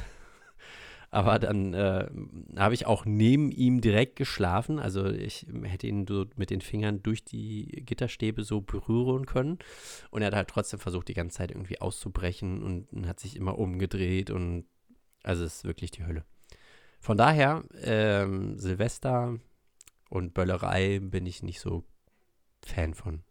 Aber 1.14 1.38
dann 1.38 1.76
äh, 1.76 2.10
habe 2.58 2.74
ich 2.74 2.88
auch 2.88 3.06
neben 3.06 3.52
ihm 3.52 3.82
direkt 3.82 4.16
geschlafen. 4.16 4.80
Also 4.80 5.06
ich 5.06 5.46
hätte 5.62 5.86
ihn 5.86 6.08
so 6.08 6.26
mit 6.38 6.50
den 6.50 6.60
Fingern 6.60 7.04
durch 7.04 7.24
die 7.24 7.84
Gitterstäbe 7.86 8.44
so 8.44 8.62
berühren 8.62 9.28
können. 9.28 9.60
Und 10.10 10.24
er 10.24 10.30
hat 10.30 10.36
halt 10.36 10.48
trotzdem 10.48 10.80
versucht, 10.80 11.10
die 11.10 11.14
ganze 11.14 11.38
Zeit 11.38 11.52
irgendwie 11.52 11.80
auszubrechen 11.80 12.64
und 12.64 13.08
hat 13.08 13.20
sich 13.20 13.36
immer 13.36 13.60
umgedreht. 13.60 14.32
Und 14.32 14.66
also 15.22 15.44
es 15.44 15.58
ist 15.58 15.66
wirklich 15.66 15.92
die 15.92 16.04
Hölle. 16.04 16.26
Von 17.00 17.16
daher, 17.16 17.64
ähm, 17.84 18.58
Silvester 18.58 19.38
und 20.10 20.34
Böllerei 20.34 20.98
bin 20.98 21.28
ich 21.28 21.44
nicht 21.44 21.60
so 21.60 21.84
Fan 22.66 22.96
von. 22.96 23.22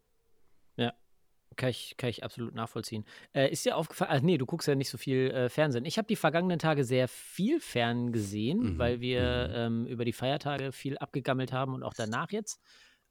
Kann 1.56 1.70
ich, 1.70 1.96
kann 1.96 2.10
ich 2.10 2.24
absolut 2.24 2.54
nachvollziehen. 2.54 3.04
Äh, 3.32 3.50
ist 3.50 3.64
dir 3.64 3.76
aufgefallen, 3.76 4.10
also 4.10 4.26
nee, 4.26 4.38
du 4.38 4.46
guckst 4.46 4.68
ja 4.68 4.74
nicht 4.74 4.90
so 4.90 4.98
viel 4.98 5.30
äh, 5.30 5.48
Fernsehen. 5.48 5.84
Ich 5.84 5.98
habe 5.98 6.06
die 6.06 6.16
vergangenen 6.16 6.58
Tage 6.58 6.84
sehr 6.84 7.08
viel 7.08 7.60
fern 7.60 8.12
gesehen, 8.12 8.74
Mhm, 8.74 8.78
weil 8.78 9.00
wir 9.00 9.50
ähm, 9.54 9.86
über 9.86 10.04
die 10.04 10.12
Feiertage 10.12 10.72
viel 10.72 10.98
abgegammelt 10.98 11.52
haben 11.52 11.74
und 11.74 11.82
auch 11.82 11.94
danach 11.94 12.30
jetzt. 12.30 12.60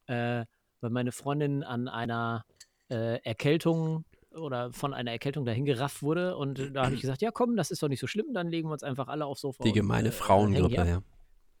Äh, 0.06 0.44
weil 0.80 0.90
meine 0.90 1.12
Freundin 1.12 1.62
an 1.62 1.88
einer 1.88 2.44
äh, 2.88 3.18
Erkältung 3.22 4.04
oder 4.34 4.72
von 4.72 4.94
einer 4.94 5.12
Erkältung 5.12 5.44
dahin 5.44 5.64
gerafft 5.64 6.02
wurde 6.02 6.36
und 6.36 6.58
äh, 6.58 6.70
da 6.72 6.84
habe 6.84 6.94
ich 6.94 7.00
gesagt, 7.00 7.22
ja 7.22 7.30
komm, 7.30 7.56
das 7.56 7.70
ist 7.70 7.82
doch 7.82 7.88
nicht 7.88 8.00
so 8.00 8.06
schlimm, 8.06 8.32
dann 8.32 8.48
legen 8.48 8.68
wir 8.68 8.72
uns 8.72 8.82
einfach 8.82 9.08
alle 9.08 9.26
aufs 9.26 9.42
Sofa. 9.42 9.62
Die 9.62 9.70
und, 9.70 9.74
gemeine 9.74 10.08
äh, 10.08 10.10
hängen 10.10 10.18
Frauengrippe, 10.20 10.88
ja. 10.88 11.02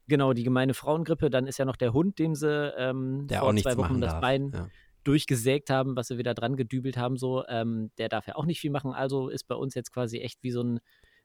Genau, 0.08 0.32
die 0.32 0.42
gemeine 0.42 0.74
Frauengrippe. 0.74 1.30
Dann 1.30 1.46
ist 1.46 1.58
ja 1.58 1.64
noch 1.64 1.76
der 1.76 1.92
Hund, 1.92 2.18
dem 2.18 2.34
sie 2.34 2.72
ähm, 2.76 3.26
Der 3.28 3.40
vor 3.40 3.56
zwei 3.56 3.76
Wochen 3.76 4.00
das. 4.00 4.20
Bein 4.20 4.50
ja. 4.52 4.68
Durchgesägt 5.04 5.70
haben, 5.70 5.96
was 5.96 6.08
sie 6.08 6.18
wieder 6.18 6.34
dran 6.34 6.56
gedübelt 6.56 6.96
haben, 6.96 7.16
so, 7.16 7.44
ähm, 7.48 7.90
der 7.98 8.08
darf 8.08 8.26
ja 8.26 8.36
auch 8.36 8.44
nicht 8.46 8.60
viel 8.60 8.70
machen. 8.70 8.92
Also 8.92 9.28
ist 9.28 9.44
bei 9.48 9.54
uns 9.54 9.74
jetzt 9.74 9.92
quasi 9.92 10.18
echt 10.18 10.42
wie 10.42 10.50
so 10.50 10.62
ein, 10.62 10.80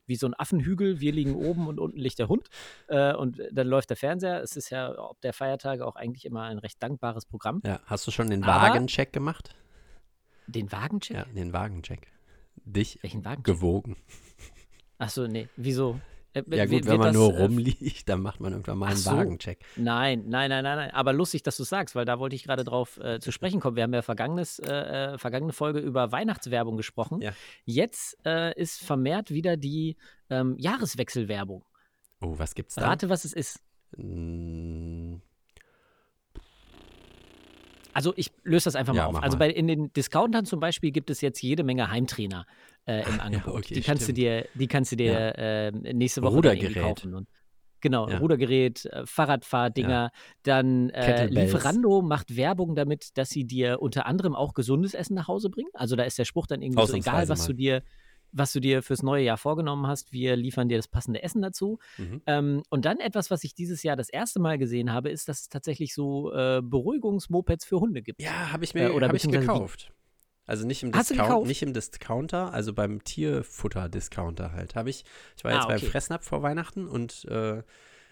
wie 0.05 0.15
so 0.15 0.25
ein 0.27 0.33
Affenhügel. 0.37 0.99
Wir 1.01 1.11
liegen 1.11 1.35
oben 1.35 1.67
und 1.67 1.79
unten 1.79 1.97
liegt 1.97 2.17
der 2.19 2.29
Hund. 2.29 2.47
Äh, 2.87 3.13
und 3.13 3.41
dann 3.51 3.67
läuft 3.67 3.89
der 3.89 3.97
Fernseher. 3.97 4.41
Es 4.41 4.55
ist 4.55 4.69
ja 4.69 4.97
ob 4.97 5.19
der 5.21 5.33
Feiertage 5.33 5.85
auch 5.85 5.95
eigentlich 5.95 6.25
immer 6.25 6.43
ein 6.43 6.59
recht 6.59 6.81
dankbares 6.81 7.25
Programm. 7.25 7.61
ja. 7.65 7.79
Hast 7.85 8.07
du 8.07 8.11
schon 8.11 8.29
den 8.29 8.43
Aber- 8.43 8.61
Wagencheck 8.69 9.11
gemacht? 9.13 9.55
Den 10.47 10.71
Wagencheck? 10.71 11.17
Ja, 11.17 11.25
den 11.25 11.51
Wagencheck. 11.53 12.07
Dich 12.63 12.99
Welchen 13.01 13.25
Wagencheck? 13.25 13.43
gewogen. 13.55 13.97
Achso, 14.97 15.27
nee, 15.27 15.47
wieso? 15.57 15.99
Äh, 16.51 16.57
Ja 16.57 16.65
gut, 16.65 16.85
wenn 16.85 16.97
man 16.97 17.07
das, 17.07 17.15
nur 17.15 17.33
äh, 17.33 17.41
rumliegt, 17.43 18.07
dann 18.09 18.21
macht 18.21 18.39
man 18.39 18.51
irgendwann 18.53 18.77
mal 18.77 18.87
einen 18.87 18.95
so. 18.97 19.11
Wagencheck. 19.11 19.59
Nein, 19.75 20.23
nein, 20.27 20.49
nein, 20.49 20.63
nein, 20.63 20.77
nein. 20.77 20.91
Aber 20.91 21.13
lustig, 21.13 21.43
dass 21.43 21.57
du 21.57 21.63
es 21.63 21.69
sagst, 21.69 21.95
weil 21.95 22.05
da 22.05 22.19
wollte 22.19 22.35
ich 22.35 22.43
gerade 22.43 22.63
drauf 22.63 22.97
äh, 22.99 23.19
zu 23.19 23.31
sprechen 23.31 23.59
kommen. 23.59 23.75
Wir 23.75 23.83
haben 23.83 23.93
ja 23.93 24.01
vergangenes, 24.01 24.59
äh, 24.59 25.13
äh, 25.13 25.17
vergangene 25.17 25.53
Folge 25.53 25.79
über 25.79 26.11
Weihnachtswerbung 26.11 26.77
gesprochen. 26.77 27.21
Ja. 27.21 27.31
Jetzt 27.65 28.17
äh, 28.25 28.53
ist 28.59 28.81
vermehrt 28.81 29.31
wieder 29.31 29.57
die 29.57 29.97
ähm, 30.29 30.55
Jahreswechselwerbung. 30.57 31.63
Oh, 32.21 32.33
was 32.37 32.55
gibt's 32.55 32.75
da? 32.75 32.87
Rate, 32.87 33.09
was 33.09 33.25
es 33.25 33.33
ist. 33.33 33.59
Mm, 33.95 35.15
Also 37.93 38.13
ich 38.15 38.31
löse 38.43 38.65
das 38.65 38.75
einfach 38.75 38.93
Ja, 38.93 39.03
mal 39.03 39.07
auf. 39.07 39.13
mach 39.13 39.21
Also 39.23 39.37
bei, 39.39 39.49
in 39.49 39.67
den 39.67 39.91
Discountern 39.93 40.45
zum 40.45 40.59
Beispiel 40.59 40.91
gibt 40.91 41.09
es 41.09 41.21
jetzt 41.21 41.41
jede 41.41 41.63
Menge 41.63 41.89
Heimtrainer 41.89 42.45
äh, 42.87 43.07
im 43.07 43.19
Angebot. 43.19 43.53
okay, 43.55 43.73
die 43.75 43.81
kannst 43.81 44.03
stimmt. 44.03 44.17
du 44.17 44.21
dir, 44.21 44.45
die 44.55 44.67
kannst 44.67 44.91
du 44.91 44.95
dir 44.95 45.11
Ja. 45.13 45.29
äh, 45.31 45.71
nächste 45.93 46.21
Woche 46.23 46.35
Rudergerät. 46.35 46.75
kaufen. 46.81 47.13
Und, 47.13 47.27
genau, 47.81 48.09
Ja. 48.09 48.17
Rudergerät, 48.17 48.85
äh, 48.85 49.05
Fahrradfahrdinger. 49.05 50.11
Dann 50.43 50.89
äh. 50.89 51.27
Lieferando 51.27 52.01
macht 52.01 52.35
Werbung 52.35 52.75
damit, 52.75 53.17
dass 53.17 53.29
sie 53.29 53.45
dir 53.45 53.81
unter 53.81 54.05
anderem 54.05 54.35
auch 54.35 54.53
gesundes 54.53 54.93
Essen 54.93 55.13
nach 55.15 55.27
Hause 55.27 55.49
bringen. 55.49 55.69
Also 55.73 55.95
da 55.95 56.03
ist 56.03 56.17
der 56.17 56.25
Spruch 56.25 56.47
dann 56.47 56.61
irgendwie 56.61 56.85
so, 56.85 56.95
egal 56.95 57.29
was 57.29 57.39
mal. 57.41 57.47
du 57.47 57.53
dir 57.53 57.83
was 58.33 58.51
du 58.51 58.59
dir 58.59 58.83
fürs 58.83 59.03
neue 59.03 59.23
Jahr 59.23 59.37
vorgenommen 59.37 59.87
hast, 59.87 60.11
wir 60.11 60.35
liefern 60.35 60.67
dir 60.67 60.75
das 60.77 60.89
passende 60.89 61.23
Essen 61.23 61.41
dazu. 61.41 61.79
mhm. 61.97 62.21
Ähm, 62.25 62.61
und 62.69 62.83
dann 62.83 62.99
etwas, 62.99 63.31
was 63.31 63.45
ich 63.45 63.55
dieses 63.55 63.83
Jahr 63.83 63.95
das 63.95 64.09
erste 64.09 64.41
Mal 64.41 64.57
gesehen 64.57 64.91
habe, 64.91 65.09
ist, 65.09 65.29
dass 65.29 65.39
es 65.41 65.49
tatsächlich 65.49 65.93
so 65.93 66.33
äh, 66.33 66.61
Beruhigungsmopeds 66.61 67.63
für 67.63 67.79
Hunde 67.79 68.01
gibt. 68.01 68.21
Ja, 68.21 68.51
habe 68.51 68.65
ich 68.65 68.75
Äh, 68.75 68.79
mir 68.89 68.93
oder 68.95 69.07
hab 69.07 69.15
ich 69.15 69.23
gekauft. 69.29 69.91
Also 70.47 70.65
nicht 70.65 70.81
im, 70.81 70.91
Discount, 70.93 71.45
nicht 71.45 71.61
im 71.61 71.73
Discounter, 71.73 72.53
also 72.53 72.73
beim 72.73 73.03
Tierfutter-Discounter 73.03 74.53
halt. 74.53 74.75
Habe 74.75 74.89
ich, 74.89 75.03
ich 75.35 75.43
war 75.43 75.51
Ah, 75.51 75.55
jetzt 75.55 75.67
beim 75.67 75.77
okay. 75.77 75.85
Fressnapf 75.87 76.25
vor 76.25 76.41
Weihnachten 76.41 76.87
und 76.87 77.25
äh, 77.25 77.61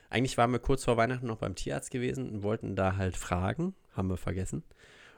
eigentlich 0.10 0.38
waren 0.38 0.52
wir 0.52 0.60
kurz 0.60 0.84
vor 0.84 0.98
Weihnachten 0.98 1.28
noch 1.28 1.38
beim 1.38 1.56
Tierarzt 1.56 1.92
gewesen 1.92 2.30
und 2.30 2.44
wollten 2.44 2.76
da 2.76 2.98
halt 2.98 3.18
fragen. 3.18 3.74
Haben 3.94 4.10
wir 4.10 4.18
vergessen. 4.18 4.64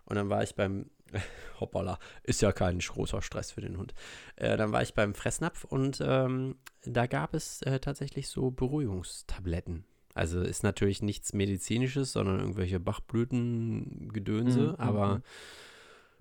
Und 0.06 0.16
dann 0.16 0.30
war 0.30 0.44
ich 0.44 0.56
beim, 0.56 0.90
hoppala, 1.60 1.98
ist 2.24 2.42
ja 2.42 2.52
kein 2.52 2.80
großer 2.80 3.22
Stress 3.22 3.52
für 3.52 3.62
den 3.62 3.78
Hund. 3.78 3.94
Äh, 4.36 4.56
dann 4.56 4.72
war 4.72 4.82
ich 4.84 4.94
beim 4.94 5.14
Fressnapf 5.16 5.64
und 5.66 6.02
ähm, 6.06 6.56
da 6.86 7.08
gab 7.08 7.34
es 7.34 7.62
äh, 7.64 7.80
tatsächlich 7.80 8.30
so 8.30 8.52
Beruhigungstabletten. 8.52 9.86
Also 10.14 10.42
ist 10.42 10.64
natürlich 10.64 11.02
nichts 11.02 11.34
Medizinisches, 11.34 12.14
sondern 12.14 12.40
irgendwelche 12.40 12.80
Bachblütengedönse, 12.80 14.60
Mhm, 14.70 14.76
aber 14.78 15.16
mhm. 15.16 15.24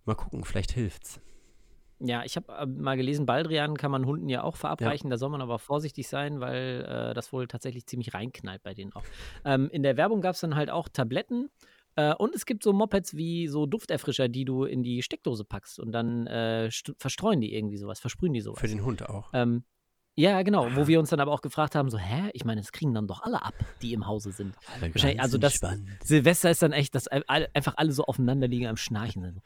Mal 0.07 0.15
gucken, 0.15 0.45
vielleicht 0.45 0.73
hilft's. 0.73 1.21
Ja, 1.99 2.25
ich 2.25 2.37
habe 2.37 2.53
äh, 2.53 2.67
mal 2.67 2.97
gelesen, 2.97 3.25
Baldrian 3.25 3.77
kann 3.77 3.91
man 3.91 4.05
Hunden 4.05 4.29
ja 4.29 4.43
auch 4.43 4.57
verabreichen. 4.57 5.09
Da 5.09 5.17
soll 5.17 5.31
man 5.31 5.41
aber 5.41 5.59
vorsichtig 5.59 6.09
sein, 6.09 6.41
weil 6.41 6.85
äh, 6.87 7.15
das 7.15 7.33
wohl 7.33 7.49
tatsächlich 7.49 7.87
ziemlich 7.87 8.13
reinknallt 8.13 8.63
bei 8.63 8.75
denen 8.75 8.93
auch. 8.93 9.05
Ähm, 9.47 9.71
in 9.71 9.83
der 9.83 9.97
Werbung 9.97 10.21
gab 10.21 10.35
es 10.35 10.41
dann 10.41 10.57
halt 10.57 10.69
auch 10.69 10.89
Tabletten. 10.89 11.49
Äh, 11.95 12.15
und 12.15 12.35
es 12.35 12.45
gibt 12.45 12.63
so 12.63 12.75
Mopeds 12.75 13.17
wie 13.17 13.49
so 13.49 13.65
Dufterfrischer, 13.65 14.29
die 14.29 14.45
du 14.45 14.65
in 14.65 14.83
die 14.83 15.03
Steckdose 15.03 15.47
packst 15.47 15.81
und 15.81 15.93
dann 15.93 16.27
äh, 16.27 16.69
st- 16.71 16.95
verstreuen 16.99 17.41
die 17.41 17.55
irgendwie 17.55 17.79
sowas, 17.79 17.99
versprühen 17.99 18.35
die 18.35 18.43
sowas. 18.43 18.61
Für 18.61 18.69
den 18.69 18.85
Hund 18.85 19.09
auch. 19.09 19.31
Ähm, 19.33 19.65
ja, 20.17 20.43
genau, 20.43 20.65
wo 20.75 20.81
Ah. 20.83 20.87
wir 20.89 20.99
uns 20.99 21.11
dann 21.11 21.21
aber 21.21 21.31
auch 21.33 21.43
gefragt 21.43 21.75
haben, 21.75 21.91
so, 21.91 21.99
hä? 21.99 22.31
Ich 22.33 22.45
meine, 22.45 22.61
das 22.61 22.73
kriegen 22.73 22.95
dann 22.95 23.07
doch 23.07 23.23
alle 23.23 23.43
ab, 23.43 23.55
die 23.83 23.93
im 23.93 24.07
Hause 24.07 24.33
sind. 24.33 24.55
Alle 24.75 24.95
wahrscheinlich- 24.95 25.21
also 25.21 25.39
das- 25.39 25.53
entspannt. 25.63 25.89
Silvester 26.03 26.51
ist 26.51 26.63
dann 26.63 26.73
echt, 26.73 26.95
dass 26.95 27.07
einfach 27.09 27.75
alle 27.77 27.93
so 27.93 28.05
aufeinander 28.05 28.49
liegen 28.49 28.67
am 28.67 28.77
Schnarchen 28.77 29.23
sind. 29.23 29.43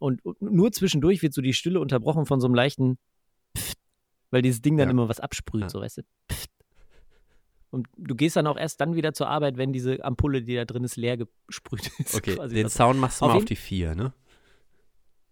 Und, 0.00 0.24
und 0.24 0.40
nur 0.40 0.72
zwischendurch 0.72 1.22
wird 1.22 1.34
so 1.34 1.42
die 1.42 1.52
Stille 1.54 1.80
unterbrochen 1.80 2.24
von 2.26 2.40
so 2.40 2.46
einem 2.46 2.54
leichten 2.54 2.98
Pft, 3.56 3.76
weil 4.30 4.40
dieses 4.42 4.62
Ding 4.62 4.76
dann 4.76 4.88
Ja. 4.88 4.92
immer 4.92 5.08
was 5.08 5.20
absprüht, 5.20 5.62
Ja. 5.62 5.68
so 5.68 5.80
weißt 5.80 5.98
du. 5.98 6.02
Pft. 6.30 6.50
Und 7.70 7.88
du 7.96 8.14
gehst 8.14 8.36
dann 8.36 8.46
auch 8.46 8.56
erst 8.58 8.80
dann 8.80 8.94
wieder 8.94 9.12
zur 9.14 9.28
Arbeit, 9.28 9.56
wenn 9.56 9.72
diese 9.72 10.04
Ampulle, 10.04 10.42
die 10.42 10.54
da 10.54 10.64
drin 10.66 10.84
ist, 10.84 10.96
leer 10.96 11.16
gesprüht 11.16 11.90
ist. 11.98 12.14
Okay, 12.14 12.36
quasi. 12.36 12.54
den 12.54 12.68
Sound 12.68 13.00
machst 13.00 13.20
du 13.20 13.24
Auf 13.26 13.32
mal 13.32 13.36
auf 13.38 13.44
die 13.44 13.56
vier, 13.56 13.94
ne? 13.94 14.12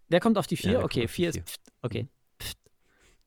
Der 0.08 0.20
kommt 0.20 0.36
auf 0.38 0.46
die 0.46 0.56
Ja, 0.56 0.60
vier? 0.60 0.70
der 0.72 0.84
okay, 0.84 1.08
vier 1.08 1.28
ist 1.28 1.36
vier. 1.36 1.44
Okay. 1.82 2.08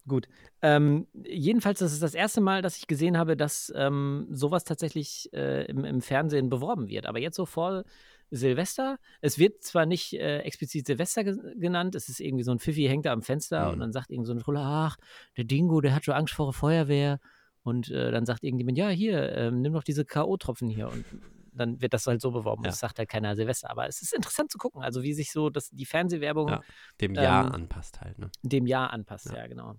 Gut. 0.08 0.28
Ähm, 0.62 1.08
jedenfalls, 1.26 1.80
das 1.80 1.94
ist 1.94 2.04
das 2.04 2.14
erste 2.14 2.42
Mal, 2.42 2.62
dass 2.62 2.78
ich 2.78 2.88
gesehen 2.88 3.18
habe, 3.18 3.38
dass 3.38 3.72
ähm, 3.76 4.28
sowas 4.30 4.64
tatsächlich 4.66 5.30
äh, 5.34 5.66
im, 5.66 5.86
im 5.86 6.02
Fernsehen 6.02 6.50
beworben 6.50 6.90
wird. 6.90 7.06
Aber 7.06 7.20
jetzt 7.20 7.38
so 7.38 7.46
vor 7.46 7.84
Silvester, 8.32 8.98
es 9.22 9.38
wird 9.38 9.64
zwar 9.64 9.86
nicht 9.86 10.14
äh, 10.14 10.40
explizit 10.40 10.88
Silvester 10.88 11.24
ge 11.24 11.36
genannt, 11.58 11.96
es 11.96 12.10
ist 12.10 12.20
irgendwie 12.20 12.44
so 12.44 12.52
ein 12.52 12.60
Pfiffi 12.60 12.84
hängt 12.88 13.06
da 13.06 13.14
am 13.14 13.22
Fenster 13.22 13.68
Mhm. 13.68 13.74
und 13.74 13.80
dann 13.80 13.92
sagt 13.94 14.10
irgend 14.10 14.28
so 14.28 14.34
ein 14.34 14.40
Troller, 14.40 14.62
ach, 14.64 14.98
der 15.38 15.44
Dingo, 15.46 15.80
der 15.82 15.94
hat 15.96 16.04
schon 16.06 16.16
Angst 16.16 16.34
vor 16.34 16.48
der 16.48 16.54
Feuerwehr. 16.54 17.20
Und 17.62 17.90
äh, 17.90 18.12
dann 18.12 18.26
sagt 18.26 18.44
irgendjemand, 18.44 18.78
ja, 18.78 18.90
hier, 18.90 19.32
ähm, 19.38 19.62
nimm 19.62 19.72
doch 19.72 19.84
diese 19.84 20.04
K.O.-Tropfen 20.04 20.68
hier. 20.70 20.90
Und 20.90 21.06
dann 21.54 21.80
wird 21.82 21.94
das 21.94 22.06
halt 22.08 22.20
so 22.20 22.32
beworben. 22.32 22.64
Ja. 22.64 22.72
Das 22.72 22.80
sagt 22.80 22.98
halt 23.00 23.08
keiner 23.08 23.38
Silvester. 23.38 23.70
Aber 23.70 23.88
es 23.88 24.02
ist 24.02 24.14
interessant 24.14 24.52
zu 24.52 24.58
gucken, 24.58 24.82
also 24.82 25.02
wie 25.04 25.14
sich 25.14 25.32
so 25.32 25.50
das, 25.50 25.70
die 25.70 25.86
Fernsehwerbung 25.86 26.50
Ja. 26.50 26.62
Dem 27.00 27.14
Jahr 27.14 27.46
Ähm, 27.46 27.52
anpasst 27.54 28.02
halt, 28.02 28.20
ne? 28.20 28.30
dem 28.42 28.66
Jahr 28.66 28.92
anpasst, 28.92 29.28
Ja. 29.28 29.38
ja, 29.38 29.48
genau. 29.48 29.76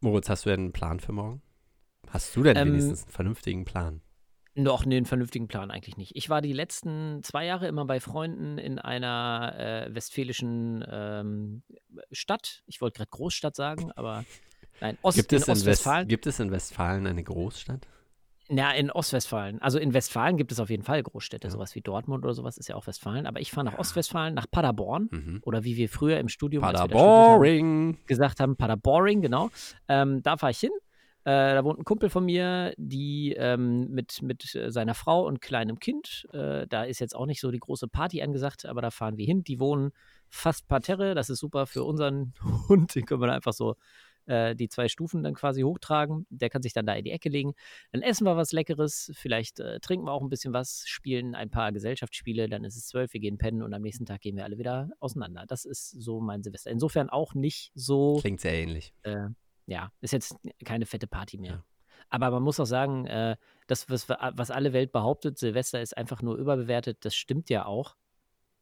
Moritz, 0.00 0.28
hast 0.30 0.46
du 0.46 0.50
denn 0.50 0.60
einen 0.60 0.72
Plan 0.72 0.98
für 1.00 1.12
morgen? 1.12 1.42
Hast 2.08 2.34
du 2.34 2.42
denn 2.42 2.56
Ähm, 2.56 2.68
wenigstens 2.68 3.04
einen 3.04 3.12
vernünftigen 3.12 3.64
Plan? 3.64 4.00
Noch 4.54 4.84
nee, 4.84 4.96
einen 4.96 5.06
vernünftigen 5.06 5.46
Plan 5.46 5.70
eigentlich 5.70 5.96
nicht. 5.96 6.16
Ich 6.16 6.28
war 6.28 6.40
die 6.42 6.52
letzten 6.52 7.22
zwei 7.22 7.44
Jahre 7.44 7.68
immer 7.68 7.84
bei 7.84 8.00
Freunden 8.00 8.58
in 8.58 8.78
einer 8.78 9.54
äh, 9.86 9.94
westfälischen 9.94 10.84
ähm, 10.90 11.62
Stadt. 12.10 12.62
Ich 12.66 12.80
wollte 12.80 12.98
gerade 12.98 13.10
Großstadt 13.10 13.54
sagen, 13.54 13.92
aber 13.92 14.24
nein, 14.80 14.98
Ost, 15.02 15.16
Gibt 15.18 15.32
in 15.32 15.38
es, 15.38 15.42
in 15.44 15.52
West, 15.52 15.60
Ostwestfalen. 15.60 16.08
gibt 16.08 16.26
es 16.26 16.40
in 16.40 16.50
Westfalen 16.50 17.06
eine 17.06 17.22
Großstadt? 17.22 17.86
Ja, 18.52 18.72
in 18.72 18.90
Ostwestfalen. 18.90 19.62
Also 19.62 19.78
in 19.78 19.94
Westfalen 19.94 20.36
gibt 20.36 20.50
es 20.50 20.58
auf 20.58 20.70
jeden 20.70 20.82
Fall 20.82 21.02
Großstädte, 21.02 21.46
Ja. 21.46 21.52
sowas 21.52 21.74
wie 21.76 21.80
Dortmund 21.82 22.24
oder 22.24 22.34
sowas 22.34 22.58
ist 22.58 22.68
ja 22.68 22.74
auch 22.74 22.86
Westfalen. 22.88 23.26
Aber 23.26 23.40
ich 23.40 23.52
fahre 23.52 23.64
nach 23.66 23.78
Ostwestfalen, 23.78 24.34
nach 24.34 24.46
Paderborn. 24.50 25.08
Mhm. 25.12 25.40
Oder 25.44 25.62
wie 25.62 25.76
wir 25.76 25.88
früher 25.88 26.18
im 26.18 26.28
Studium 26.28 26.62
da 26.62 26.70
studiert 26.70 26.98
haben, 26.98 26.98
Paderboring. 27.28 27.98
gesagt 28.06 28.40
haben, 28.40 28.56
Paderboring, 28.56 29.22
genau. 29.22 29.50
Ähm, 29.88 30.22
da 30.22 30.36
fahre 30.36 30.50
ich 30.50 30.58
hin. 30.58 30.72
Äh, 31.24 31.54
da 31.54 31.62
wohnt 31.64 31.78
ein 31.78 31.84
Kumpel 31.84 32.08
von 32.08 32.24
mir, 32.24 32.72
die 32.78 33.34
ähm, 33.38 33.88
mit, 33.90 34.22
mit 34.22 34.54
äh, 34.54 34.70
seiner 34.72 34.94
Frau 34.94 35.26
und 35.26 35.42
kleinem 35.42 35.78
Kind, 35.78 36.26
äh, 36.32 36.66
da 36.66 36.84
ist 36.84 36.98
jetzt 36.98 37.14
auch 37.14 37.26
nicht 37.26 37.42
so 37.42 37.50
die 37.50 37.58
große 37.58 37.88
Party 37.88 38.22
angesagt, 38.22 38.64
aber 38.64 38.80
da 38.80 38.90
fahren 38.90 39.18
wir 39.18 39.26
hin. 39.26 39.44
Die 39.44 39.60
wohnen 39.60 39.92
fast 40.30 40.66
parterre, 40.66 41.14
das 41.14 41.28
ist 41.28 41.40
super 41.40 41.66
für 41.66 41.84
unseren 41.84 42.32
Hund, 42.68 42.94
den 42.94 43.04
können 43.04 43.20
wir 43.20 43.26
dann 43.26 43.36
einfach 43.36 43.52
so 43.52 43.76
äh, 44.30 44.54
die 44.54 44.68
zwei 44.68 44.88
Stufen 44.88 45.22
dann 45.22 45.34
quasi 45.34 45.62
hochtragen. 45.62 46.26
Der 46.30 46.50
kann 46.50 46.62
sich 46.62 46.72
dann 46.72 46.86
da 46.86 46.94
in 46.94 47.04
die 47.04 47.10
Ecke 47.10 47.28
legen. 47.28 47.54
Dann 47.90 48.00
essen 48.02 48.24
wir 48.24 48.36
was 48.36 48.52
Leckeres, 48.52 49.10
vielleicht 49.14 49.58
äh, 49.58 49.80
trinken 49.80 50.06
wir 50.06 50.12
auch 50.12 50.22
ein 50.22 50.28
bisschen 50.28 50.52
was, 50.52 50.84
spielen 50.86 51.34
ein 51.34 51.50
paar 51.50 51.72
Gesellschaftsspiele, 51.72 52.48
dann 52.48 52.62
ist 52.64 52.76
es 52.76 52.86
zwölf, 52.86 53.12
wir 53.12 53.20
gehen 53.20 53.38
pennen 53.38 53.62
und 53.62 53.74
am 53.74 53.82
nächsten 53.82 54.06
Tag 54.06 54.20
gehen 54.20 54.36
wir 54.36 54.44
alle 54.44 54.56
wieder 54.58 54.90
auseinander. 55.00 55.44
Das 55.48 55.64
ist 55.64 55.90
so 55.90 56.20
mein 56.20 56.42
Silvester. 56.42 56.70
Insofern 56.70 57.10
auch 57.10 57.34
nicht 57.34 57.72
so 57.74 58.18
Klingt 58.20 58.40
sehr 58.40 58.54
ähnlich. 58.54 58.94
äh, 59.02 59.28
ja, 59.66 59.92
ist 60.00 60.12
jetzt 60.12 60.36
keine 60.64 60.86
fette 60.86 61.06
Party 61.06 61.38
mehr. 61.38 61.52
Ja. 61.52 61.64
Aber 62.08 62.30
man 62.30 62.42
muss 62.42 62.58
auch 62.60 62.66
sagen, 62.66 63.06
äh, 63.06 63.36
das, 63.66 63.90
was, 63.90 64.08
was 64.08 64.50
alle 64.50 64.72
Welt 64.72 64.92
behauptet, 64.92 65.38
Silvester 65.38 65.80
ist 65.80 65.96
einfach 65.96 66.22
nur 66.22 66.36
überbewertet, 66.36 67.04
das 67.04 67.14
stimmt 67.14 67.50
ja 67.50 67.66
auch. 67.66 67.96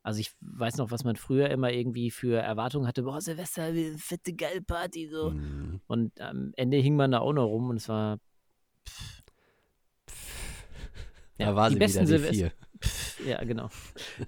Also 0.02 0.20
ich 0.20 0.32
weiß 0.40 0.76
noch, 0.78 0.90
was 0.90 1.04
man 1.04 1.16
früher 1.16 1.50
immer 1.50 1.70
irgendwie 1.72 2.10
für 2.10 2.40
Erwartungen 2.40 2.86
hatte, 2.86 3.02
boah, 3.02 3.20
Silvester, 3.20 3.64
eine 3.64 3.98
fette 3.98 4.32
geile 4.34 4.62
Party 4.62 5.08
so. 5.08 5.30
Mhm. 5.32 5.80
Und 5.86 6.20
am 6.20 6.52
Ende 6.56 6.78
hing 6.78 6.96
man 6.96 7.10
da 7.10 7.18
auch 7.18 7.32
noch 7.32 7.46
rum 7.46 7.68
und 7.70 7.76
es 7.76 7.88
war 7.88 8.18
Da 11.36 11.44
Ja, 11.46 11.56
war 11.56 11.68
die 11.68 11.74
sie 11.74 11.78
besten 11.78 12.06
wieder, 12.08 12.18
die 12.18 12.24
Silvester- 12.24 12.34
vier. 12.34 12.52
Pff, 12.80 13.26
ja, 13.26 13.42
genau. 13.44 13.68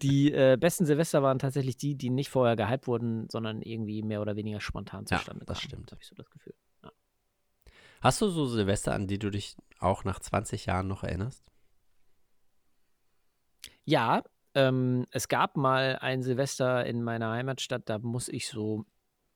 Die 0.03 0.33
äh, 0.33 0.57
besten 0.59 0.85
Silvester 0.85 1.23
waren 1.23 1.39
tatsächlich 1.39 1.77
die, 1.77 1.95
die 1.97 2.11
nicht 2.11 2.31
vorher 2.31 2.57
gehypt 2.57 2.87
wurden, 2.89 3.29
sondern 3.31 3.63
irgendwie 3.63 4.03
mehr 4.03 4.21
oder 4.21 4.35
weniger 4.37 4.61
spontan 4.61 5.07
Ja, 5.09 5.19
zustande 5.19 5.45
das 5.45 5.59
kamen. 5.59 5.69
stimmt. 5.69 5.93
Habe 5.93 6.01
ich 6.03 6.09
so 6.09 6.15
das 6.17 6.29
Gefühl. 6.31 6.55
Hast 8.01 8.21
du 8.23 8.29
so 8.29 8.47
Silvester, 8.47 8.95
an 8.95 9.07
die 9.07 9.19
du 9.19 9.31
dich 9.31 9.57
auch 9.79 10.05
nach 10.05 10.19
20 10.21 10.67
Jahren 10.67 10.89
noch 10.89 11.05
erinnerst? 11.05 11.45
Ja, 13.85 14.23
ähm, 14.55 15.07
es 15.11 15.29
gab 15.29 15.57
mal 15.57 15.99
ein 16.01 16.23
Silvester 16.23 16.85
in 16.87 17.03
meiner 17.03 17.31
Heimatstadt, 17.31 17.83
da 17.87 17.99
muss 17.99 18.29
ich 18.29 18.49
so 18.49 18.85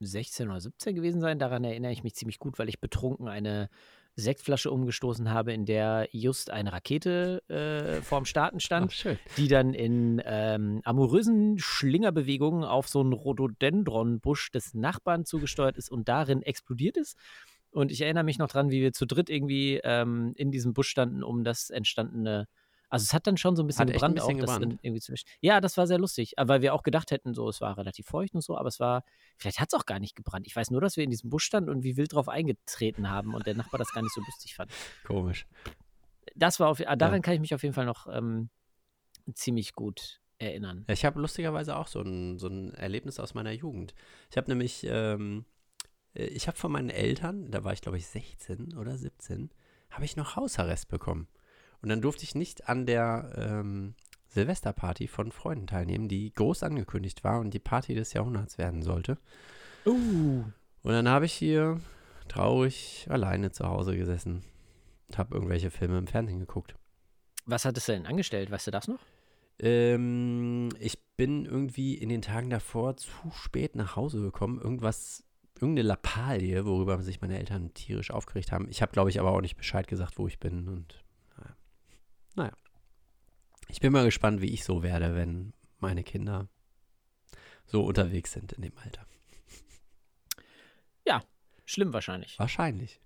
16 0.01 0.51
oder 0.51 0.61
17 0.61 0.95
gewesen 0.95 1.21
sein. 1.21 1.39
Daran 1.39 1.65
erinnere 1.65 1.93
ich 1.93 2.03
mich 2.03 2.15
ziemlich 2.15 2.39
gut, 2.39 2.59
weil 2.59 2.69
ich 2.69 2.81
betrunken 2.81 3.29
eine 3.29 3.69
Sektflasche 4.17 4.71
umgestoßen 4.71 5.31
habe, 5.31 5.53
in 5.53 5.65
der 5.65 6.09
just 6.13 6.51
eine 6.51 6.73
Rakete 6.73 7.43
äh, 7.49 8.01
vorm 8.03 8.25
Starten 8.25 8.61
stand, 8.61 8.93
schön. 8.93 9.19
die 9.37 9.49
dann 9.49 9.75
in 9.75 10.23
ähm, 10.25 10.81
amorösen 10.85 11.59
Schlingerbewegungen 11.59 12.65
auf 12.65 12.89
so 12.89 13.01
einen 13.01 13.13
Rhododendronbusch 13.13 14.53
des 14.53 14.75
Nachbarn 14.75 15.25
zugesteuert 15.25 15.77
ist 15.77 15.91
und 15.91 16.09
darin 16.09 16.43
explodiert 16.43 16.97
ist. 16.97 17.17
Und 17.73 17.91
ich 17.91 18.03
erinnere 18.03 18.23
mich 18.23 18.39
noch 18.39 18.49
dran, 18.49 18.71
wie 18.71 18.83
wir 18.83 18.93
zu 18.93 19.05
dritt 19.05 19.29
irgendwie 19.29 19.81
ähm, 19.83 20.33
in 20.37 20.53
diesem 20.53 20.75
Busch 20.75 20.89
standen, 20.89 21.25
um 21.25 21.43
das 21.43 21.71
entstandene. 21.71 22.47
Also 22.95 23.03
es 23.03 23.13
hat 23.13 23.27
dann 23.27 23.37
schon 23.37 23.57
so 23.57 23.65
ein 23.65 23.67
bisschen 23.67 23.89
Hat 23.89 23.91
echt 23.91 24.05
ein 24.05 24.15
gebrannt, 24.15 24.21
auch 24.21 24.29
bisschen 24.29 24.47
das 24.47 24.55
gebrannt. 24.55 24.79
irgendwie. 24.83 25.21
Ja, 25.41 25.61
das 25.61 25.77
war 25.77 25.89
sehr 25.89 25.99
lustig, 25.99 26.39
aber 26.39 26.55
weil 26.55 26.63
wir 26.63 26.75
auch 26.75 26.85
gedacht 26.85 27.11
hätten, 27.11 27.35
so 27.35 27.49
es 27.49 27.61
war 27.61 27.77
relativ 27.77 28.07
feucht 28.07 28.37
und 28.37 28.41
so, 28.41 28.57
aber 28.57 28.69
es 28.69 28.79
war, 28.79 29.03
vielleicht 29.37 29.59
hat 29.59 29.71
es 29.73 29.75
auch 29.75 29.85
gar 29.85 29.99
nicht 29.99 30.15
gebrannt. 30.15 30.47
Ich 30.47 30.55
weiß 30.55 30.71
nur, 30.71 30.81
dass 30.81 30.97
wir 30.97 31.03
in 31.03 31.11
diesem 31.11 31.29
Busch 31.29 31.43
standen 31.43 31.71
und 31.71 31.83
wie 31.83 31.97
wild 31.97 32.13
drauf 32.13 32.29
eingetreten 32.29 33.11
haben 33.11 33.35
und 33.35 33.49
der 33.49 33.57
Nachbar 33.57 33.79
das 33.79 33.93
gar 33.93 34.01
nicht 34.01 34.15
so 34.15 34.21
lustig 34.21 34.55
fand. 34.55 34.71
Komisch. 35.05 35.45
Das 36.37 36.61
war 36.61 36.69
auf, 36.69 36.81
ah, 36.87 36.95
daran 36.95 37.21
kann 37.21 37.35
ich 37.35 37.41
mich 37.41 37.53
auf 37.53 37.65
jeden 37.65 37.75
Fall 37.75 37.85
noch 37.85 38.07
ähm, 38.07 38.49
ziemlich 39.35 39.73
gut 39.73 40.21
erinnern. 40.39 40.85
Ja, 40.87 40.95
ich 40.95 41.05
habe 41.05 41.21
lustigerweise 41.21 41.75
auch 41.77 41.89
so 41.89 42.01
ein, 42.01 42.39
so 42.39 42.47
ein 42.47 42.75
Erlebnis 42.75 43.19
aus 43.19 43.35
meiner 43.35 43.51
Jugend. 43.51 43.93
Ich 44.31 44.37
habe 44.37 44.49
nämlich, 44.49 44.87
ähm, 44.89 45.47
äh, 46.15 46.27
ich 46.27 46.47
habe 46.47 46.57
von 46.57 46.71
meinen 46.71 46.91
Eltern, 46.91 47.51
da 47.51 47.65
war 47.65 47.73
ich 47.73 47.81
glaube 47.81 47.99
ich 47.99 48.07
16 48.07 48.77
oder 48.77 48.97
17, 48.97 49.51
habe 49.91 50.05
ich 50.05 50.15
noch 50.15 50.37
Hausarrest 50.37 50.87
bekommen. 50.87 51.27
Und 51.85 51.91
dann 51.91 52.01
durfte 52.01 52.25
ich 52.25 52.35
nicht 52.35 52.71
an 52.71 52.87
der 52.87 53.31
ähm, 53.37 53.95
Silvesterparty 54.29 55.07
von 55.07 55.31
Freunden 55.31 55.67
teilnehmen, 55.67 56.09
die 56.09 56.33
groß 56.33 56.63
angekündigt 56.63 57.25
war 57.25 57.41
und 57.41 57.53
die 57.53 57.59
Party 57.59 57.95
des 57.95 58.15
Jahrhunderts 58.15 58.57
werden 58.57 58.81
sollte. 58.81 59.19
Uh. 59.85 60.45
Und 60.83 60.93
dann 60.93 61.11
habe 61.11 61.27
ich 61.27 61.35
hier 61.35 61.79
traurig 62.27 63.07
alleine 63.11 63.53
zu 63.53 63.69
Hause 63.69 63.99
gesessen 63.99 64.43
und 65.09 65.19
habe 65.19 65.35
irgendwelche 65.35 65.71
Filme 65.71 65.99
im 65.99 66.07
Fernsehen 66.07 66.41
geguckt. 66.41 66.75
Was 67.45 67.67
hattest 67.67 67.87
du 67.89 67.93
denn 67.93 68.07
angestellt? 68.07 68.51
Weißt 68.51 68.67
du 68.67 68.71
das 68.71 68.89
noch? 68.89 69.01
Ähm, 69.59 70.71
ich 70.81 70.99
bin 71.19 71.45
irgendwie 71.45 71.97
in 71.97 72.09
den 72.09 72.23
Tagen 72.23 72.49
davor 72.49 72.97
zu 72.97 73.11
spät 73.31 73.77
nach 73.77 73.95
Hause 73.95 74.23
gekommen. 74.23 74.59
Irgendwas, 74.59 75.23
irgendeine 75.57 75.89
Lappalie, 75.89 76.65
worüber 76.65 77.03
sich 77.03 77.21
meine 77.21 77.39
Eltern 77.39 77.75
tierisch 77.75 78.11
aufgeregt 78.11 78.53
haben. 78.53 78.69
Ich 78.71 78.81
habe, 78.81 78.93
glaube 78.93 79.11
ich, 79.11 79.21
aber 79.21 79.33
auch 79.33 79.43
nicht 79.43 79.59
Bescheid 79.59 79.87
gesagt, 79.87 80.17
wo 80.17 80.27
ich 80.27 80.41
bin. 80.41 80.67
Und. 80.67 81.04
Naja. 82.35 82.53
Ich 83.69 83.81
bin 83.81 83.93
mal 83.93 84.05
gespannt, 84.05 84.41
wie 84.41 84.53
ich 84.53 84.65
so 84.65 84.83
werde, 84.83 85.15
wenn 85.15 85.53
meine 85.79 86.05
Kinder 86.05 86.49
so 87.67 87.85
unterwegs 87.85 88.33
sind 88.33 88.53
in 88.53 88.63
dem 88.63 88.77
Alter. 88.79 89.07
Schlimm 91.67 91.95
wahrscheinlich. 91.95 92.39
Wahrscheinlich. 92.39 93.01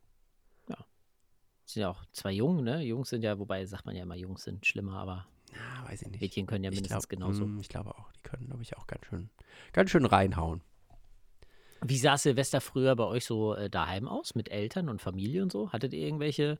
Sind 1.64 1.82
ja 1.82 1.90
auch 1.90 2.02
zwei 2.12 2.32
Jungen, 2.32 2.64
ne? 2.64 2.80
Jungs 2.82 3.10
sind 3.10 3.22
ja, 3.22 3.38
wobei 3.38 3.66
sagt 3.66 3.84
man 3.84 3.94
ja 3.94 4.02
immer, 4.02 4.16
Jungs 4.16 4.42
sind 4.42 4.64
schlimmer, 4.64 4.94
aber 4.94 5.26
Ja, 5.52 5.86
weiß 5.86 6.00
ich 6.00 6.08
nicht. 6.08 6.20
Mädchen 6.22 6.46
können 6.46 6.64
ja 6.64 6.70
ich 6.70 6.76
mindestens 6.76 7.08
glaub, 7.08 7.20
genauso. 7.20 7.46
mm, 7.46 7.60
Ich 7.60 7.68
glaube 7.68 7.90
auch, 7.94 8.10
die 8.12 8.22
können, 8.22 8.46
glaube 8.46 8.62
ich, 8.62 8.74
auch 8.78 8.86
ganz 8.86 9.04
schön, 9.04 9.28
ganz 9.74 9.90
schön 9.90 10.06
reinhauen. 10.06 10.62
Wie 11.84 11.98
sah 11.98 12.16
Silvester 12.16 12.62
früher 12.62 12.96
bei 12.96 13.04
euch 13.04 13.26
so 13.26 13.54
äh, 13.54 13.68
daheim 13.68 14.08
aus, 14.08 14.34
mit 14.34 14.50
Eltern 14.50 14.88
und 14.88 15.02
Familie 15.02 15.42
und 15.42 15.52
so? 15.52 15.70
Hattet 15.70 15.92
ihr 15.92 16.00
irgendwelche 16.06 16.58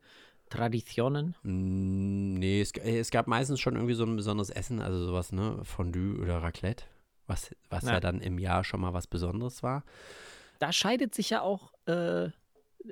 Traditionen? 0.49 1.35
Mm, 1.43 2.35
Nee, 2.39 2.61
es, 2.61 2.73
äh, 2.73 2.99
es 2.99 3.11
gab 3.11 3.27
meistens 3.27 3.61
schon 3.61 3.75
irgendwie 3.75 3.95
so 3.95 4.05
ein 4.05 4.17
besonderes 4.17 4.51
Essen, 4.51 4.81
also 4.81 5.05
sowas, 5.05 5.33
ne, 5.33 5.61
Fondue 5.65 6.19
oder 6.21 6.43
Raclette, 6.43 6.85
was, 7.27 7.55
was 7.71 7.85
ja. 7.85 7.95
Ja. 7.95 8.01
dann 8.01 8.21
im 8.21 8.39
Jahr 8.39 8.65
schon 8.65 8.81
mal 8.81 8.93
was 8.95 9.07
Besonderes 9.07 9.63
war. 9.63 9.85
Da 10.59 10.73
scheidet 10.73 11.15
sich 11.15 11.31
ja 11.31 11.41
auch 11.43 11.73
äh, 11.87 12.31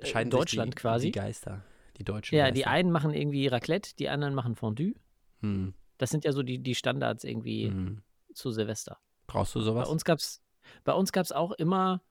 Scheiden 0.02 0.30
sich 0.30 0.38
Deutschland 0.38 0.74
die, 0.74 0.76
quasi. 0.80 1.06
Die 1.06 1.12
Geister, 1.12 1.62
die 1.96 2.04
deutschen 2.04 2.36
ja, 2.36 2.44
Geister. 2.44 2.54
die 2.54 2.66
einen 2.66 2.90
machen 2.92 3.12
irgendwie 3.12 3.46
Raclette, 3.46 3.94
die 3.96 4.08
anderen 4.08 4.34
machen 4.34 4.54
Fondue. 4.56 4.94
Hm, 5.40 5.74
Das 5.98 6.10
sind 6.10 6.24
ja 6.24 6.32
so 6.32 6.42
die, 6.42 6.58
die 6.58 6.74
Standards 6.74 7.24
irgendwie 7.24 7.68
hm. 7.68 8.02
zu 8.34 8.50
Silvester. 8.50 8.98
Brauchst 9.26 9.54
du 9.54 9.60
Bei 9.60 9.64
sowas? 9.64 9.88
uns 9.88 10.04
gab's, 10.04 10.42
bei 10.84 10.92
uns 10.92 11.12
gab's 11.12 11.32
auch 11.32 11.52
immer 11.52 12.02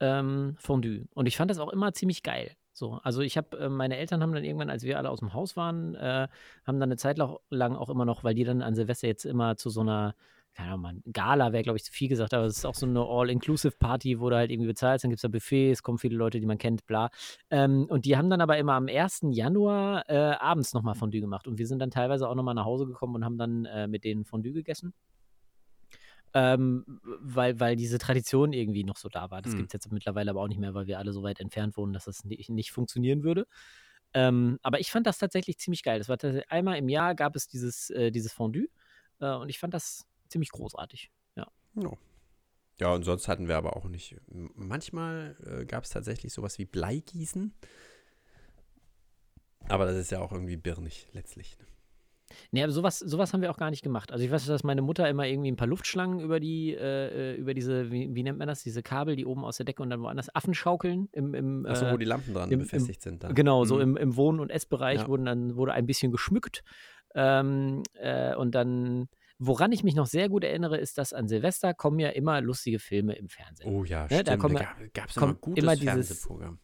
ähm, 0.00 0.56
Fondue. 0.58 1.06
Und 1.14 1.26
ich 1.26 1.36
fand 1.36 1.50
das 1.50 1.58
auch 1.58 1.70
immer 1.70 1.92
ziemlich 1.92 2.22
geil. 2.22 2.54
So, 2.78 3.00
also 3.02 3.22
ich 3.22 3.36
habe, 3.36 3.58
äh, 3.58 3.68
meine 3.68 3.96
Eltern 3.96 4.22
haben 4.22 4.32
dann 4.32 4.44
irgendwann, 4.44 4.70
als 4.70 4.84
wir 4.84 4.98
alle 4.98 5.10
aus 5.10 5.18
dem 5.18 5.34
Haus 5.34 5.56
waren, 5.56 5.94
äh, 5.96 6.28
haben 6.64 6.80
dann 6.80 6.84
eine 6.84 6.96
Zeit 6.96 7.18
lang 7.18 7.76
auch 7.76 7.90
immer 7.90 8.04
noch, 8.04 8.22
weil 8.24 8.34
die 8.34 8.44
dann 8.44 8.62
an 8.62 8.74
Silvester 8.74 9.08
jetzt 9.08 9.24
immer 9.24 9.56
zu 9.56 9.68
so 9.68 9.80
einer, 9.80 10.14
keine 10.54 10.72
Ahnung, 10.72 11.02
Gala 11.12 11.52
wäre, 11.52 11.62
glaube 11.64 11.76
ich, 11.76 11.84
zu 11.84 11.92
viel 11.92 12.08
gesagt, 12.08 12.34
aber 12.34 12.46
es 12.46 12.58
ist 12.58 12.64
auch 12.64 12.74
so 12.74 12.86
eine 12.86 13.00
All-Inclusive-Party, 13.00 14.20
wo 14.20 14.30
du 14.30 14.36
halt 14.36 14.50
irgendwie 14.50 14.68
bezahlst, 14.68 15.04
dann 15.04 15.10
gibt 15.10 15.18
es 15.18 15.22
da 15.22 15.28
Buffets, 15.28 15.82
kommen 15.82 15.98
viele 15.98 16.16
Leute, 16.16 16.40
die 16.40 16.46
man 16.46 16.58
kennt, 16.58 16.86
bla. 16.86 17.10
Ähm, 17.50 17.86
und 17.88 18.04
die 18.04 18.16
haben 18.16 18.30
dann 18.30 18.40
aber 18.40 18.58
immer 18.58 18.74
am 18.74 18.88
1. 18.88 19.26
Januar 19.30 20.08
äh, 20.08 20.16
abends 20.16 20.72
nochmal 20.72 20.94
Fondue 20.94 21.20
gemacht. 21.20 21.46
Und 21.48 21.58
wir 21.58 21.66
sind 21.66 21.80
dann 21.80 21.90
teilweise 21.90 22.28
auch 22.28 22.34
nochmal 22.34 22.54
nach 22.54 22.64
Hause 22.64 22.86
gekommen 22.86 23.16
und 23.16 23.24
haben 23.24 23.38
dann 23.38 23.64
äh, 23.66 23.88
mit 23.88 24.04
denen 24.04 24.24
Fondue 24.24 24.52
gegessen. 24.52 24.94
Ähm, 26.34 26.84
weil, 27.20 27.58
weil 27.58 27.76
diese 27.76 27.98
Tradition 27.98 28.52
irgendwie 28.52 28.84
noch 28.84 28.96
so 28.98 29.08
da 29.08 29.30
war. 29.30 29.40
Das 29.40 29.52
Hm. 29.52 29.60
gibt 29.60 29.70
es 29.70 29.72
jetzt 29.72 29.92
mittlerweile 29.92 30.30
aber 30.30 30.42
auch 30.42 30.48
nicht 30.48 30.60
mehr, 30.60 30.74
weil 30.74 30.86
wir 30.86 30.98
alle 30.98 31.12
so 31.12 31.22
weit 31.22 31.40
entfernt 31.40 31.76
wohnen, 31.76 31.92
dass 31.92 32.04
das 32.04 32.24
nicht, 32.24 32.50
nicht 32.50 32.70
funktionieren 32.70 33.22
würde. 33.22 33.46
Ähm, 34.14 34.58
aber 34.62 34.80
ich 34.80 34.90
fand 34.90 35.06
das 35.06 35.18
tatsächlich 35.18 35.58
ziemlich 35.58 35.82
geil. 35.82 35.98
Das 35.98 36.08
war 36.08 36.18
einmal 36.48 36.78
im 36.78 36.88
Jahr 36.88 37.14
gab 37.14 37.36
es 37.36 37.46
dieses, 37.46 37.90
äh, 37.90 38.10
dieses 38.10 38.32
Fondue 38.32 38.68
äh, 39.20 39.32
und 39.32 39.48
ich 39.48 39.58
fand 39.58 39.74
das 39.74 40.06
ziemlich 40.28 40.50
großartig. 40.50 41.10
Ja. 41.36 41.46
ja, 42.80 42.92
und 42.92 43.04
sonst 43.04 43.28
hatten 43.28 43.48
wir 43.48 43.56
aber 43.56 43.76
auch 43.76 43.86
nicht. 43.86 44.16
Manchmal 44.28 45.36
äh, 45.44 45.64
gab 45.66 45.84
es 45.84 45.90
tatsächlich 45.90 46.32
sowas 46.32 46.58
wie 46.58 46.64
Bleigießen. 46.64 47.52
Aber 49.68 49.84
das 49.84 49.96
ist 49.96 50.10
ja 50.10 50.20
auch 50.20 50.32
irgendwie 50.32 50.56
birnig 50.56 51.08
letztlich. 51.12 51.58
Ne? 51.58 51.66
Nee, 52.52 52.62
aber 52.62 52.72
sowas, 52.72 52.98
sowas 52.98 53.32
haben 53.32 53.40
wir 53.42 53.50
auch 53.50 53.56
gar 53.56 53.70
nicht 53.70 53.82
gemacht. 53.82 54.12
Also 54.12 54.24
ich 54.24 54.30
weiß, 54.30 54.46
dass 54.46 54.64
meine 54.64 54.82
Mutter 54.82 55.08
immer 55.08 55.26
irgendwie 55.26 55.50
ein 55.50 55.56
paar 55.56 55.66
Luftschlangen 55.68 56.20
über 56.20 56.40
die, 56.40 56.74
äh, 56.74 57.32
äh, 57.32 57.36
über 57.36 57.54
diese, 57.54 57.90
wie, 57.90 58.14
wie 58.14 58.22
nennt 58.22 58.38
man 58.38 58.48
das, 58.48 58.62
diese 58.62 58.82
Kabel, 58.82 59.16
die 59.16 59.26
oben 59.26 59.44
aus 59.44 59.56
der 59.58 59.66
Decke 59.66 59.82
und 59.82 59.90
dann 59.90 60.00
woanders 60.02 60.34
Affen 60.34 60.54
schaukeln 60.54 61.08
im, 61.12 61.34
im 61.34 61.66
Achso, 61.66 61.86
äh, 61.86 61.92
wo 61.92 61.96
die 61.96 62.04
Lampen 62.04 62.34
dran 62.34 62.48
im- 62.50 62.54
im- 62.54 62.58
befestigt 62.66 63.02
sind. 63.02 63.22
Dann. 63.24 63.34
Genau, 63.34 63.64
so 63.64 63.76
Mhm. 63.76 63.80
im, 63.82 63.96
im 63.96 64.16
Wohn- 64.16 64.40
und 64.40 64.50
Essbereich 64.50 65.00
Ja. 65.02 65.08
wurden 65.08 65.24
dann, 65.24 65.56
wurde 65.56 65.72
ein 65.72 65.86
bisschen 65.86 66.12
geschmückt. 66.12 66.62
Ähm, 67.14 67.82
äh, 67.94 68.34
und 68.34 68.54
dann, 68.54 69.08
woran 69.38 69.72
ich 69.72 69.82
mich 69.82 69.94
noch 69.94 70.06
sehr 70.06 70.28
gut 70.28 70.44
erinnere, 70.44 70.76
ist, 70.76 70.98
dass 70.98 71.12
an 71.12 71.26
Silvester 71.28 71.72
kommen 71.74 71.98
ja 71.98 72.10
immer 72.10 72.40
lustige 72.40 72.78
Filme 72.78 73.14
im 73.16 73.28
Fernsehen. 73.28 73.70
Oh 73.72 73.84
ja, 73.84 74.02
Ne, 74.02 74.06
stimmt. 74.06 74.28
da 74.28 74.32
Da, 74.32 74.36
kommen 74.36 74.54
ja- 74.56 74.62
gab- 74.62 74.94
gab's 74.94 75.16
immer 75.16 75.34
gutes 75.34 75.62
immer 75.64 75.74
dieses- 75.74 75.84
Fernsehprogramm. 75.92 76.58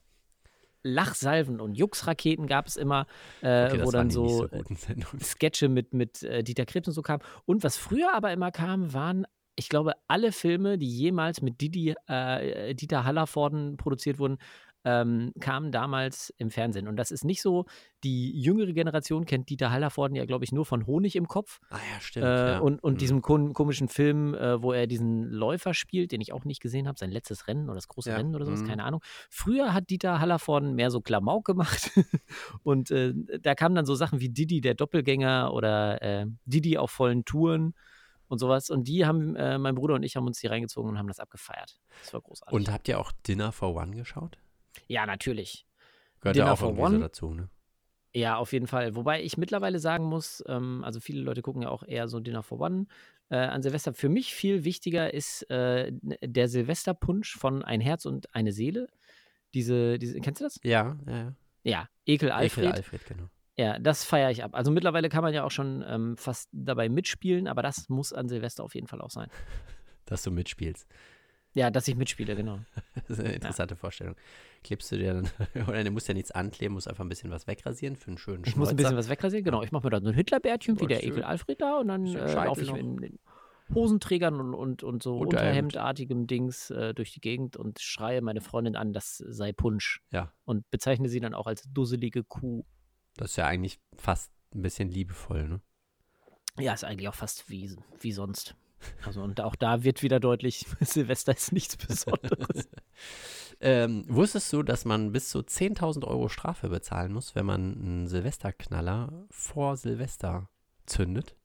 Lachsalven 0.85 1.61
und 1.61 1.75
Juxraketen 1.75 2.47
gab 2.47 2.67
es 2.67 2.77
immer, 2.77 3.07
äh, 3.43 3.67
Okay, 3.67 3.85
wo 3.85 3.91
dann 3.91 4.11
so, 4.11 4.29
so 4.29 4.49
Sendungen. 4.75 5.21
Sketche 5.21 5.69
mit, 5.69 5.93
mit 5.95 6.23
äh, 6.23 6.45
Dieter 6.45 6.67
Krebs 6.67 6.87
und 6.87 6.95
so 6.95 7.03
kamen. 7.03 7.23
Und 7.47 7.65
was 7.65 7.77
früher 7.77 8.15
aber 8.15 8.33
immer 8.33 8.53
kam, 8.53 8.93
waren, 8.93 9.27
ich 9.57 9.69
glaube, 9.69 9.95
alle 10.09 10.31
Filme, 10.31 10.79
die 10.79 10.89
jemals 10.89 11.41
mit 11.41 11.61
Didi, 11.61 11.95
äh, 12.07 12.75
Dieter 12.75 13.05
Hallervorden 13.05 13.77
produziert 13.77 14.19
wurden, 14.19 14.39
ähm, 14.85 15.33
kamen 15.41 15.73
damals 15.73 16.33
im 16.37 16.51
Fernsehen. 16.51 16.89
Und 16.89 16.97
das 16.97 17.11
ist 17.11 17.25
nicht 17.25 17.41
so, 17.41 17.65
die 18.05 18.39
jüngere 18.39 18.73
Generation 18.73 19.25
kennt 19.25 19.49
Dieter 19.49 19.71
Hallervorden 19.71 20.15
ja, 20.15 20.27
glaube 20.27 20.45
ich, 20.45 20.53
nur 20.53 20.67
von 20.67 20.87
Honig 20.87 21.17
im 21.17 21.27
Kopf. 21.27 21.61
Ah 21.71 21.77
ja, 21.77 22.01
stimmt. 22.01 22.27
Äh, 22.27 22.53
ja. 22.53 22.59
und, 22.59 22.83
und 22.83 22.95
Mhm. 22.95 22.99
diesem 22.99 23.23
kom 23.23 23.53
komischen 23.55 23.89
Film, 23.89 24.35
äh, 24.35 24.63
wo 24.63 24.73
er 24.73 24.87
diesen 24.87 25.25
Läufer 25.25 25.73
spielt, 25.73 26.13
den 26.13 26.21
ich 26.21 26.33
auch 26.33 26.45
nicht 26.45 26.61
gesehen 26.61 26.87
habe, 26.87 26.99
sein 26.99 27.11
letztes 27.11 27.49
Rennen 27.49 27.65
oder 27.65 27.77
das 27.77 27.89
große 27.89 28.11
Ja, 28.11 28.17
Rennen 28.17 28.35
oder 28.35 28.45
sowas, 28.45 28.61
mhm. 28.63 28.67
keine 28.67 28.85
Ahnung. 28.85 29.01
Früher 29.31 29.73
hat 29.73 29.89
Dieter 29.91 30.21
Hallervorden 30.21 30.75
mehr 30.75 30.91
so 30.91 31.01
Klamauk 31.01 31.45
gemacht 31.47 31.91
und 32.63 32.91
äh, 32.91 33.15
da 33.41 33.55
kamen 33.55 33.75
dann 33.75 33.87
so 33.87 33.95
Sachen 33.95 34.21
wie 34.21 34.29
Didi 34.29 34.61
der 34.61 34.75
Doppelgänger 34.75 35.53
oder 35.55 36.03
äh, 36.03 36.27
Didi 36.45 36.77
auf 36.77 36.91
vollen 36.91 37.25
Touren 37.25 37.75
und 38.29 38.39
sowas. 38.39 38.71
Und 38.71 38.87
die 38.89 39.07
haben, 39.07 39.35
äh, 39.37 39.59
mein 39.59 39.75
Bruder 39.75 39.95
und 39.95 40.03
ich 40.03 40.17
haben 40.17 40.27
uns 40.27 40.39
die 40.41 40.47
reingezogen 40.47 40.91
und 40.91 40.99
haben 40.99 41.09
das 41.09 41.21
abgefeiert. 41.21 41.79
Das 42.03 42.13
war 42.13 42.21
großartig. 42.21 42.55
Und 42.55 42.71
habt 42.73 42.89
ihr 42.89 42.99
auch 42.99 43.13
Dinner 43.27 43.53
for 43.53 43.75
One 43.75 43.93
geschaut? 43.97 44.39
Ja, 44.87 45.07
natürlich. 45.07 45.67
Gehört 46.21 46.37
Dinner 46.37 46.47
ja 46.47 46.53
auch 46.53 46.59
for 46.59 46.75
so 46.75 46.83
One? 46.83 46.99
dazu, 46.99 47.35
ne? 47.35 47.49
Ja, 48.15 48.37
auf 48.37 48.53
jeden 48.53 48.69
Fall. 48.69 48.95
Wobei 48.95 49.23
ich 49.23 49.37
mittlerweile 49.37 49.81
sagen 49.81 50.05
muss, 50.05 50.43
ähm, 50.47 50.85
also 50.85 51.01
viele 51.01 51.21
Leute 51.21 51.43
gucken 51.43 51.63
ja 51.63 51.69
auch 51.69 51.83
eher 51.83 52.07
so 52.07 52.21
Dinner 52.21 52.45
for 52.45 52.61
One 52.61 52.87
äh, 53.29 53.37
an 53.37 53.63
Silvester. 53.63 53.93
Für 53.93 54.09
mich 54.09 54.35
viel 54.35 54.65
wichtiger 54.65 55.13
ist 55.13 55.51
äh, 55.51 55.91
der 56.23 56.49
Silvesterpunsch 56.49 57.37
von 57.37 57.65
Ein 57.65 57.81
Herz 57.81 58.07
und 58.07 58.33
eine 58.35 58.53
Seele. 58.53 58.87
Diese, 59.53 59.99
diese, 59.99 60.21
kennst 60.21 60.41
du 60.41 60.45
das? 60.45 60.61
Ja, 60.63 60.97
ja, 61.07 61.17
ja. 61.17 61.35
Ja, 61.65 61.89
Ekel 62.07 62.31
Alfred. 62.31 62.65
Ekel 62.67 62.77
Alfred, 62.77 63.07
genau. 63.07 63.29
Ja, 63.57 63.79
das 63.79 64.05
feiere 64.05 64.31
ich 64.31 64.45
ab. 64.45 64.55
Also 64.55 64.71
mittlerweile 64.71 65.09
kann 65.09 65.23
man 65.23 65.33
ja 65.33 65.45
auch 65.45 65.51
schon 65.51 65.85
ähm, 65.87 66.17
fast 66.17 66.49
dabei 66.53 66.89
mitspielen, 66.89 67.49
aber 67.49 67.63
das 67.63 67.89
muss 67.89 68.13
an 68.13 68.29
Silvester 68.29 68.65
auf 68.65 68.75
jeden 68.75 68.87
Fall 68.87 69.01
auch 69.01 69.11
sein. 69.11 69.29
Dass 70.07 70.23
du 70.23 70.31
mitspielst. 70.31 70.87
Ja, 71.55 71.71
dass 71.71 71.87
ich 71.89 71.97
mitspiele, 71.97 72.35
genau. 72.37 72.59
Das 73.09 73.19
ist 73.19 73.21
eine 73.21 73.35
interessante 73.35 73.77
Vorstellung. 73.77 74.17
Klebst 74.63 74.91
du 74.91 74.97
dir 74.97 75.15
dann, 75.15 75.31
oder 75.69 75.85
du 75.85 75.91
musst 75.91 76.09
ja 76.09 76.15
nichts 76.15 76.31
ankleben, 76.31 76.75
musst 76.75 76.89
einfach 76.89 77.05
ein 77.05 77.09
bisschen 77.09 77.31
was 77.31 77.47
wegrasieren 77.47 77.97
für 77.97 78.09
einen 78.09 78.19
schönen 78.19 78.45
Ich 78.47 78.57
muss 78.57 78.71
ein 78.71 78.77
bisschen 78.77 78.97
was 78.97 79.09
wegrasieren, 79.09 79.45
genau. 79.45 79.63
Ich 79.63 79.73
mache 79.73 79.85
mir 79.85 79.91
dann 79.91 80.03
so 80.03 80.11
ein 80.11 80.15
Hitlerbärtchen 80.15 80.79
wie 80.79 80.83
Ja, 80.85 80.89
der 80.89 81.01
schön. 81.01 81.13
Ekel 81.13 81.23
Alfred 81.25 81.61
da 81.61 81.79
und 81.79 81.89
dann 81.89 82.07
äh, 82.07 82.35
laufe 82.35 82.63
ich 82.63 82.69
Scheitel 82.69 82.81
in, 82.81 82.99
in 83.03 83.19
Hosenträgern 83.73 84.41
und, 84.41 84.55
und, 84.55 84.83
und 84.83 85.03
so 85.03 85.17
Unterhemd. 85.19 85.35
unterhemdartigem 85.75 86.27
Dings 86.27 86.71
äh, 86.71 86.93
durch 86.93 87.13
die 87.13 87.21
Gegend 87.21 87.57
und 87.57 87.81
schreie 87.81 88.21
meine 88.21 88.41
Freundin 88.41 88.77
an, 88.77 88.93
das 88.93 89.17
sei 89.17 89.53
Punsch. 89.53 90.03
Ja. 90.11 90.33
Und 90.45 90.69
bezeichne 90.71 91.09
sie 91.09 91.21
dann 91.21 91.35
auch 91.35 91.47
als 91.47 91.63
dusselige 91.73 92.25
Kuh. 92.25 92.65
Das 93.17 93.31
ist 93.31 93.37
ja 93.37 93.47
eigentlich 93.47 93.79
fast 93.97 94.33
ein 94.55 94.63
bisschen 94.63 94.91
liebevoll, 94.91 95.49
ne? 95.49 95.61
Ja, 96.59 96.73
ist 96.73 96.85
eigentlich 96.85 97.09
auch 97.09 97.15
fast 97.15 97.49
wie, 97.49 97.75
wie 98.01 98.13
sonst. 98.13 98.55
Also 99.05 99.23
und 99.23 99.41
auch 99.41 99.55
da 99.57 99.85
wird 99.85 100.03
wieder 100.03 100.21
deutlich, 100.21 100.67
Silvester 100.81 101.33
ist 101.33 101.53
nichts 101.53 101.77
Besonderes. 101.77 102.69
Ähm, 103.61 104.05
wusstest 104.09 104.53
du, 104.53 104.63
dass 104.65 104.85
man 104.85 105.13
bis 105.13 105.31
zu 105.31 105.39
10.000 105.39 106.05
Euro 106.05 106.29
Strafe 106.29 106.69
bezahlen 106.69 107.13
muss, 107.13 107.35
wenn 107.37 107.47
man 107.47 107.75
einen 107.75 108.07
Silvesterknaller 108.09 109.27
vor 109.31 109.77
Silvester 109.77 110.51
zündet? 110.87 111.37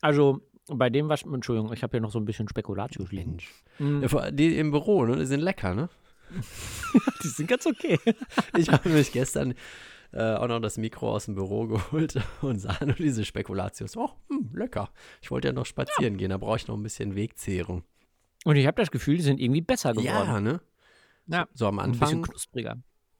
Also 0.00 0.40
bei 0.66 0.90
dem 0.90 1.08
was, 1.08 1.22
Entschuldigung, 1.22 1.72
ich 1.72 1.82
habe 1.84 1.92
hier 1.92 2.00
noch 2.00 2.10
so 2.10 2.18
ein 2.18 2.24
bisschen 2.24 2.48
Spekulatius 2.48 3.12
liegen. 3.12 3.38
Vor- 4.08 4.32
Die 4.32 4.58
im 4.58 4.72
Büro, 4.72 5.06
ne? 5.06 5.16
Die 5.16 5.26
sind 5.26 5.40
lecker, 5.40 5.74
ne? 5.74 5.88
Die 7.22 7.28
sind 7.28 7.48
ganz 7.48 7.64
okay. 7.66 7.98
Ich 8.56 8.68
habe 8.70 8.88
mich 8.88 9.12
gestern 9.12 9.54
äh, 10.12 10.34
auch 10.34 10.48
noch 10.48 10.60
das 10.60 10.76
Mikro 10.78 11.12
aus 11.12 11.24
dem 11.26 11.34
Büro 11.34 11.66
geholt 11.68 12.20
und 12.42 12.58
sah 12.58 12.76
nur 12.84 12.94
diese 12.94 13.24
Spekulatius. 13.24 13.96
Oh, 13.96 14.10
hm, 14.28 14.50
lecker. 14.54 14.90
Ich 15.22 15.30
wollte 15.30 15.48
ja 15.48 15.52
noch 15.54 15.66
spazieren 15.66 16.16
gehen, 16.16 16.30
da 16.30 16.38
brauche 16.38 16.56
ich 16.56 16.68
noch 16.68 16.76
ein 16.76 16.82
bisschen 16.82 17.14
Wegzehrung. 17.14 17.84
Und 18.44 18.56
ich 18.56 18.66
habe 18.66 18.80
das 18.80 18.90
Gefühl, 18.90 19.16
die 19.16 19.22
sind 19.22 19.40
irgendwie 19.40 19.60
besser 19.60 19.92
geworden. 19.92 20.04
Ja, 20.06 20.40
ne? 20.40 20.60
Ja, 21.28 21.46
So 21.54 21.66
am 21.68 21.78
ein 21.78 21.92
bisschen 21.92 22.04
Anfang 22.08 22.22
knuspriger. 22.22 22.76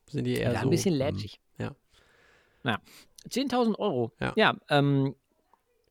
sind 0.08 0.24
die 0.24 0.34
eher 0.34 0.52
Ja, 0.52 0.60
so. 0.60 0.66
ein 0.66 0.70
bisschen 0.70 0.92
hm, 0.94 0.98
lätschig. 0.98 1.40
ja. 1.58 1.74
Ja. 2.64 2.78
10.000 3.28 3.78
Euro. 3.78 4.12
Ja. 4.36 4.56
ähm, 4.68 5.14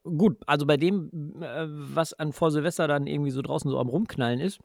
gut, 0.04 0.38
also 0.48 0.66
bei 0.66 0.76
dem, 0.78 1.10
äh, 1.42 1.66
was 1.68 2.14
an 2.14 2.34
vor 2.34 2.52
Silvester 2.52 2.88
dann 2.88 3.08
irgendwie 3.08 3.32
so 3.32 3.42
draußen 3.42 3.70
so 3.72 3.80
am 3.80 3.88
Rumknallen 3.90 4.40
ist, 4.42 4.60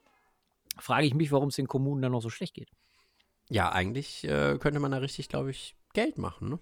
frage 0.78 1.06
ich 1.06 1.14
mich, 1.14 1.30
warum 1.32 1.48
es 1.48 1.56
den 1.56 1.68
Kommunen 1.68 2.02
dann 2.02 2.12
noch 2.12 2.22
so 2.22 2.28
schlecht 2.30 2.54
geht. 2.54 2.70
Ja, 3.48 3.70
eigentlich 3.70 4.24
äh, 4.24 4.58
könnte 4.58 4.80
man 4.80 4.90
da 4.90 4.98
richtig, 4.98 5.28
glaube 5.28 5.50
ich, 5.52 5.75
Geld 5.96 6.18
machen, 6.18 6.50
ne? 6.50 6.58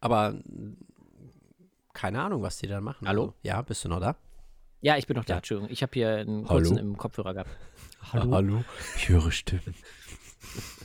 Aber 0.00 0.40
keine 1.92 2.22
Ahnung, 2.22 2.40
was 2.40 2.58
die 2.58 2.68
dann 2.68 2.84
machen. 2.84 3.08
Hallo? 3.08 3.22
Also, 3.22 3.34
ja, 3.42 3.60
bist 3.62 3.84
du 3.84 3.88
noch 3.88 3.98
da? 3.98 4.14
Ja, 4.80 4.96
ich 4.96 5.08
bin 5.08 5.16
noch 5.16 5.24
da, 5.24 5.34
Ja. 5.34 5.36
Entschuldigung. 5.38 5.72
Ich 5.72 5.82
habe 5.82 5.90
hier 5.92 6.10
einen 6.18 6.48
Hallo? 6.48 6.60
kurzen 6.60 6.78
im 6.78 6.96
Kopfhörer 6.96 7.34
gehabt. 7.34 7.50
Hallo? 8.12 8.62
Ich 8.94 9.08
höre 9.08 9.32
Stimmen. 9.32 9.74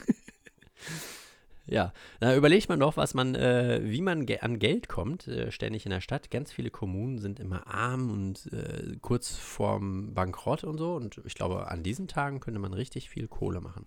ja, 1.68 1.94
da 2.20 2.36
überlegt 2.36 2.70
man 2.70 2.80
doch, 2.80 2.98
was 2.98 3.14
man, 3.14 3.36
äh, 3.36 3.82
wie 3.84 4.02
man 4.02 4.26
ge 4.26 4.40
an 4.40 4.58
Geld 4.58 4.90
kommt, 4.90 5.28
äh, 5.28 5.52
ständig 5.52 5.86
in 5.86 5.92
der 5.92 6.02
Stadt. 6.02 6.32
Ganz 6.32 6.52
viele 6.52 6.72
Kommunen 6.72 7.20
sind 7.20 7.40
immer 7.40 7.68
arm 7.68 8.10
und 8.10 8.52
äh, 8.52 8.98
kurz 9.00 9.36
vorm 9.36 10.16
Bankrott 10.16 10.64
und 10.64 10.80
so. 10.80 10.96
Und 10.96 11.22
ich 11.24 11.36
glaube, 11.36 11.70
an 11.70 11.84
diesen 11.84 12.08
Tagen 12.08 12.40
könnte 12.40 12.60
man 12.60 12.74
richtig 12.74 13.12
viel 13.12 13.28
Kohle 13.28 13.62
machen. 13.62 13.86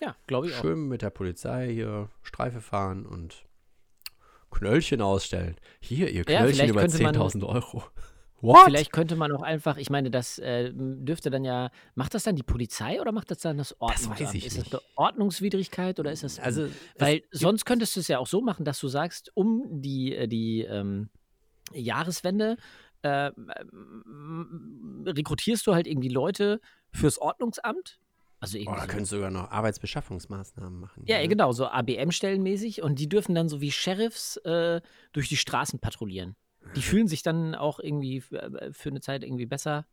Ja, 0.00 0.16
glaube 0.26 0.48
ich 0.48 0.54
auch. 0.54 0.60
Schön 0.60 0.88
mit 0.88 1.02
der 1.02 1.10
Polizei 1.10 1.72
hier 1.72 2.08
Streife 2.22 2.60
fahren 2.60 3.06
und 3.06 3.44
Knöllchen 4.50 5.00
ausstellen. 5.00 5.56
Hier, 5.80 6.08
ihr 6.10 6.18
Ja, 6.28 6.40
Knöllchen 6.40 6.54
vielleicht 6.54 6.70
über 6.70 6.80
könnte 6.80 7.02
man- 7.02 7.14
10.000 7.14 7.44
Euro. 7.44 7.82
What? 8.40 8.58
Vielleicht 8.66 8.92
könnte 8.92 9.16
man 9.16 9.32
auch 9.32 9.40
einfach, 9.40 9.78
ich 9.78 9.88
meine, 9.88 10.10
das 10.10 10.38
äh, 10.38 10.70
dürfte 10.74 11.30
dann 11.30 11.44
ja, 11.44 11.70
macht 11.94 12.12
das 12.12 12.24
dann 12.24 12.36
die 12.36 12.42
Polizei 12.42 13.00
oder 13.00 13.10
macht 13.10 13.30
das 13.30 13.38
dann 13.38 13.56
das 13.56 13.74
Ordnungsamt? 13.80 14.20
weiß 14.20 14.34
ich 14.34 14.44
ist 14.44 14.58
nicht. 14.58 14.66
das 14.74 14.80
eine 14.82 14.90
Ordnungswidrigkeit 14.96 15.98
oder 15.98 16.12
ist 16.12 16.24
das. 16.24 16.38
also, 16.38 16.68
weil 16.98 17.22
sonst 17.30 17.64
könntest 17.64 17.96
du 17.96 18.00
es 18.00 18.08
ja 18.08 18.18
auch 18.18 18.26
so 18.26 18.42
machen, 18.42 18.66
dass 18.66 18.78
du 18.80 18.88
sagst, 18.88 19.30
um 19.34 19.64
die, 19.80 20.14
äh, 20.14 20.28
die 20.28 20.60
ähm, 20.60 21.08
Jahreswende 21.72 22.58
äh, 23.00 23.30
rekrutierst 25.06 25.66
du 25.66 25.74
halt 25.74 25.86
irgendwie 25.86 26.08
Leute 26.08 26.60
fürs 26.92 27.18
Ordnungsamt. 27.18 27.98
Also 28.44 28.58
irgendwie 28.58 28.86
könntest 28.86 29.12
du 29.12 29.16
sogar 29.16 29.30
noch 29.30 29.50
Arbeitsbeschaffungsmaßnahmen 29.50 30.80
machen. 30.80 31.02
Ja, 31.06 31.16
hier, 31.16 31.24
ne? 31.24 31.28
genau, 31.28 31.52
so 31.52 31.66
ABM-Stellenmäßig 31.66 32.82
und 32.82 32.98
die 32.98 33.08
dürfen 33.08 33.34
dann 33.34 33.48
so 33.48 33.60
wie 33.60 33.72
Sheriffs 33.72 34.36
äh, 34.38 34.80
durch 35.12 35.28
die 35.28 35.36
Straßen 35.36 35.78
patrouillieren. 35.78 36.36
Die 36.76 36.82
fühlen 36.82 37.08
sich 37.08 37.22
dann 37.22 37.54
auch 37.54 37.78
irgendwie 37.78 38.20
für, 38.20 38.42
äh, 38.42 38.72
für 38.72 38.90
eine 38.90 39.00
Zeit 39.00 39.22
irgendwie 39.22 39.46
besser. 39.46 39.86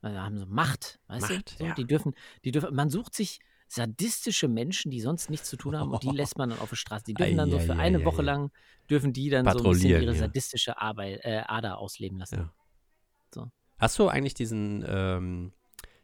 Also 0.00 0.18
haben 0.18 0.38
so 0.38 0.46
Macht, 0.46 1.00
weißt 1.08 1.30
Macht, 1.30 1.52
du? 1.52 1.58
So, 1.58 1.64
ja. 1.66 1.74
Die 1.74 1.84
dürfen, 1.84 2.14
die 2.44 2.52
dürfen, 2.52 2.74
man 2.74 2.88
sucht 2.88 3.14
sich 3.14 3.40
sadistische 3.68 4.48
Menschen, 4.48 4.90
die 4.90 5.00
sonst 5.00 5.28
nichts 5.28 5.48
zu 5.50 5.56
tun 5.56 5.76
haben 5.76 5.90
und 5.92 6.02
die 6.02 6.10
lässt 6.16 6.38
man 6.38 6.50
dann 6.50 6.58
auf 6.60 6.70
der 6.70 6.76
Straße. 6.76 7.04
Die 7.04 7.14
dürfen 7.14 7.36
dann 7.36 7.50
so 7.50 7.58
für 7.58 7.76
eine 7.76 8.04
Woche 8.04 8.22
lang, 8.22 8.50
dürfen 8.88 9.12
die 9.12 9.28
dann 9.28 9.44
so 9.44 9.58
ein 9.58 9.70
bisschen 9.70 9.90
ihre 9.90 10.04
ja. 10.12 10.14
sadistische 10.14 10.80
Arbeit, 10.80 11.20
äh, 11.24 11.42
Ader 11.46 11.78
ausleben 11.78 12.18
lassen. 12.18 12.36
Ja. 12.36 12.54
So. 13.34 13.50
Hast 13.78 13.98
du 13.98 14.08
eigentlich 14.08 14.34
diesen, 14.34 14.84
ähm, 14.86 15.52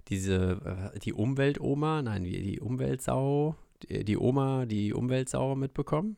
diese, 0.09 0.93
äh, 0.95 0.99
die 0.99 1.13
Umweltoma, 1.13 2.03
nein, 2.03 2.25
die, 2.25 2.61
Umweltsau, 2.61 3.57
die, 3.89 4.17
Oma, 4.17 4.67
die 4.67 4.93
Umweltsau 4.93 5.55
mitbekommen? 5.55 6.17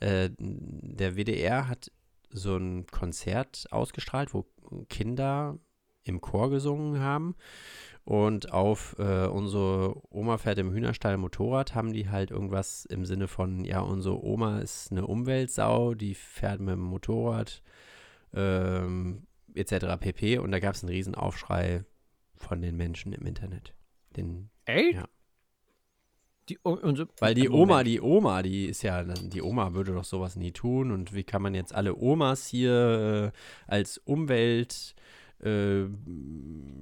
Äh, 0.00 0.30
der 0.38 1.16
WDR 1.16 1.68
hat 1.68 1.90
so 2.30 2.56
ein 2.56 2.86
Konzert 2.86 3.66
ausgestrahlt, 3.70 4.34
wo 4.34 4.46
Kinder 4.88 5.58
im 6.04 6.20
Chor 6.20 6.50
gesungen 6.50 7.00
haben. 7.00 7.34
Und 8.04 8.52
auf 8.52 8.96
äh, 8.98 9.26
unsere 9.26 10.00
Oma 10.10 10.38
fährt 10.38 10.58
im 10.58 10.72
Hühnerstall 10.72 11.18
Motorrad 11.18 11.74
haben 11.74 11.92
die 11.92 12.08
halt 12.08 12.30
irgendwas 12.30 12.86
im 12.86 13.04
Sinne 13.04 13.28
von, 13.28 13.66
ja, 13.66 13.80
unsere 13.80 14.24
Oma 14.24 14.60
ist 14.60 14.90
eine 14.90 15.06
Umweltsau, 15.06 15.94
die 15.94 16.14
fährt 16.14 16.60
mit 16.60 16.70
dem 16.70 16.80
Motorrad 16.80 17.62
ähm, 18.32 19.26
etc. 19.54 19.98
pp. 20.00 20.38
Und 20.38 20.52
da 20.52 20.58
gab 20.58 20.74
es 20.74 20.82
einen 20.82 20.92
riesen 20.92 21.14
Aufschrei 21.14 21.84
von 22.38 22.60
den 22.60 22.76
Menschen 22.76 23.12
im 23.12 23.26
Internet. 23.26 23.74
Den, 24.16 24.50
Ey? 24.64 24.94
Ja. 24.94 25.08
Die, 26.48 26.58
so, 26.64 27.06
weil 27.20 27.34
die 27.34 27.48
Moment. 27.48 27.62
Oma, 27.62 27.84
die 27.84 28.00
Oma, 28.00 28.42
die 28.42 28.66
ist 28.66 28.82
ja, 28.82 29.04
die 29.04 29.42
Oma 29.42 29.74
würde 29.74 29.92
doch 29.92 30.04
sowas 30.04 30.34
nie 30.36 30.52
tun. 30.52 30.92
Und 30.92 31.14
wie 31.14 31.24
kann 31.24 31.42
man 31.42 31.54
jetzt 31.54 31.74
alle 31.74 31.94
Omas 31.94 32.46
hier 32.46 33.32
äh, 33.34 33.70
als 33.70 33.98
Umwelt 33.98 34.94
äh, 35.40 35.84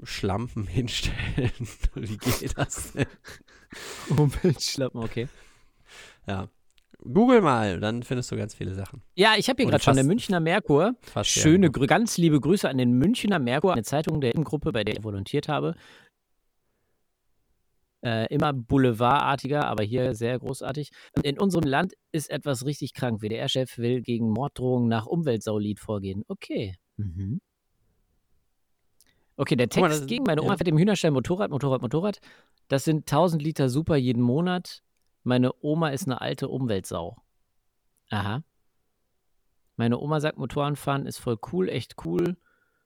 Schlampen 0.05 0.67
hinstellen? 0.69 1.51
wie 1.95 2.17
geht 2.17 2.57
das 2.57 2.93
denn? 2.93 3.07
Umweltschlappen, 4.17 5.03
okay. 5.03 5.29
Ja. 6.29 6.49
Google 7.13 7.41
mal, 7.41 7.81
dann 7.81 8.03
findest 8.03 8.31
du 8.31 8.37
ganz 8.37 8.55
viele 8.55 8.75
Sachen. 8.75 9.03
Ja, 9.15 9.35
ich 9.37 9.49
habe 9.49 9.63
hier 9.63 9.71
gerade 9.71 9.83
schon 9.83 9.95
der 9.95 10.05
Münchner 10.05 10.41
Merkur. 10.41 10.95
Fast 11.03 11.35
ja. 11.37 11.43
Schöne, 11.43 11.71
Grü 11.71 11.87
ganz 11.87 12.19
liebe 12.19 12.41
Grüße 12.41 12.69
an 12.69 12.79
den 12.79 12.93
Münchner 12.93 13.39
Merkur, 13.39 13.73
eine 13.73 13.83
Zeitung 13.83 14.21
der 14.21 14.33
Gruppe, 14.33 14.73
bei 14.73 14.85
der 14.85 14.97
ich 14.97 15.05
volontiert 15.05 15.49
habe. 15.49 15.75
Äh, 18.03 18.33
immer 18.33 18.53
boulevardartiger, 18.53 19.67
aber 19.67 19.83
hier 19.83 20.15
sehr 20.15 20.39
großartig. 20.39 20.91
In 21.23 21.41
unserem 21.41 21.65
Land 21.65 21.95
ist 22.13 22.31
etwas 22.31 22.65
richtig 22.65 22.93
krank. 22.95 23.21
WDR-Chef 23.23 23.79
will 23.79 24.03
gegen 24.03 24.31
Morddrohungen 24.31 24.89
nach 24.89 25.07
Umweltsaulied 25.07 25.81
vorgehen. 25.81 26.23
Okay. 26.29 26.77
Mhm. 26.97 27.41
Okay, 29.37 29.57
der 29.57 29.67
mal, 29.67 29.89
Text 29.89 30.03
das- 30.03 30.07
gegen 30.07 30.25
meine 30.25 30.41
Oma 30.43 30.53
ja. 30.53 30.57
fährt 30.59 30.69
im 30.69 30.79
Hühnerstall 30.79 31.11
Motorrad, 31.11 31.51
Motorrad, 31.51 31.83
Motorrad. 31.83 32.19
Das 32.69 32.85
sind 32.85 33.07
1000 33.07 33.43
Liter 33.43 33.69
Super 33.69 33.97
jeden 33.97 34.23
Monat. 34.23 34.83
Meine 35.27 35.53
Oma 35.61 35.89
ist 35.89 36.07
eine 36.07 36.21
alte 36.21 36.47
Umweltsau. 36.47 37.21
Aha. 38.11 38.45
Meine 39.75 39.99
Oma 39.99 40.21
sagt, 40.21 40.39
Motorradfahren 40.39 41.05
ist 41.05 41.19
voll 41.19 41.37
cool, 41.51 41.69
echt 41.69 41.97
cool, 42.05 42.37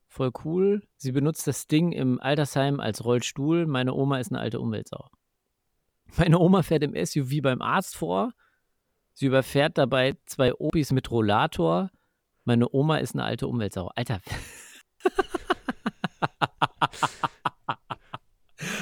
voll 0.07 0.33
cool. 0.43 0.83
Sie 0.97 1.13
benutzt 1.13 1.47
das 1.47 1.67
Ding 1.67 1.93
im 1.93 2.19
Altersheim 2.19 2.81
als 2.81 3.05
Rollstuhl. 3.05 3.67
Meine 3.67 3.93
Oma 3.93 4.21
ist 4.21 4.33
eine 4.33 4.41
alte 4.41 4.59
Umweltsau. 4.59 5.11
Meine 6.17 6.39
Oma 6.39 6.63
fährt 6.63 6.83
im 6.83 6.95
SUV 6.95 7.43
beim 7.43 7.61
Arzt 7.61 7.95
vor. 7.95 8.33
Sie 9.13 9.27
überfährt 9.27 9.77
dabei 9.77 10.17
zwei 10.25 10.55
Opis 10.55 10.93
mit 10.93 11.11
Rollator. 11.11 11.91
Meine 12.45 12.73
Oma 12.73 12.97
ist 12.97 13.15
eine 13.15 13.25
alte 13.25 13.49
Umweltsau. 13.49 13.91
Alter. 13.95 14.23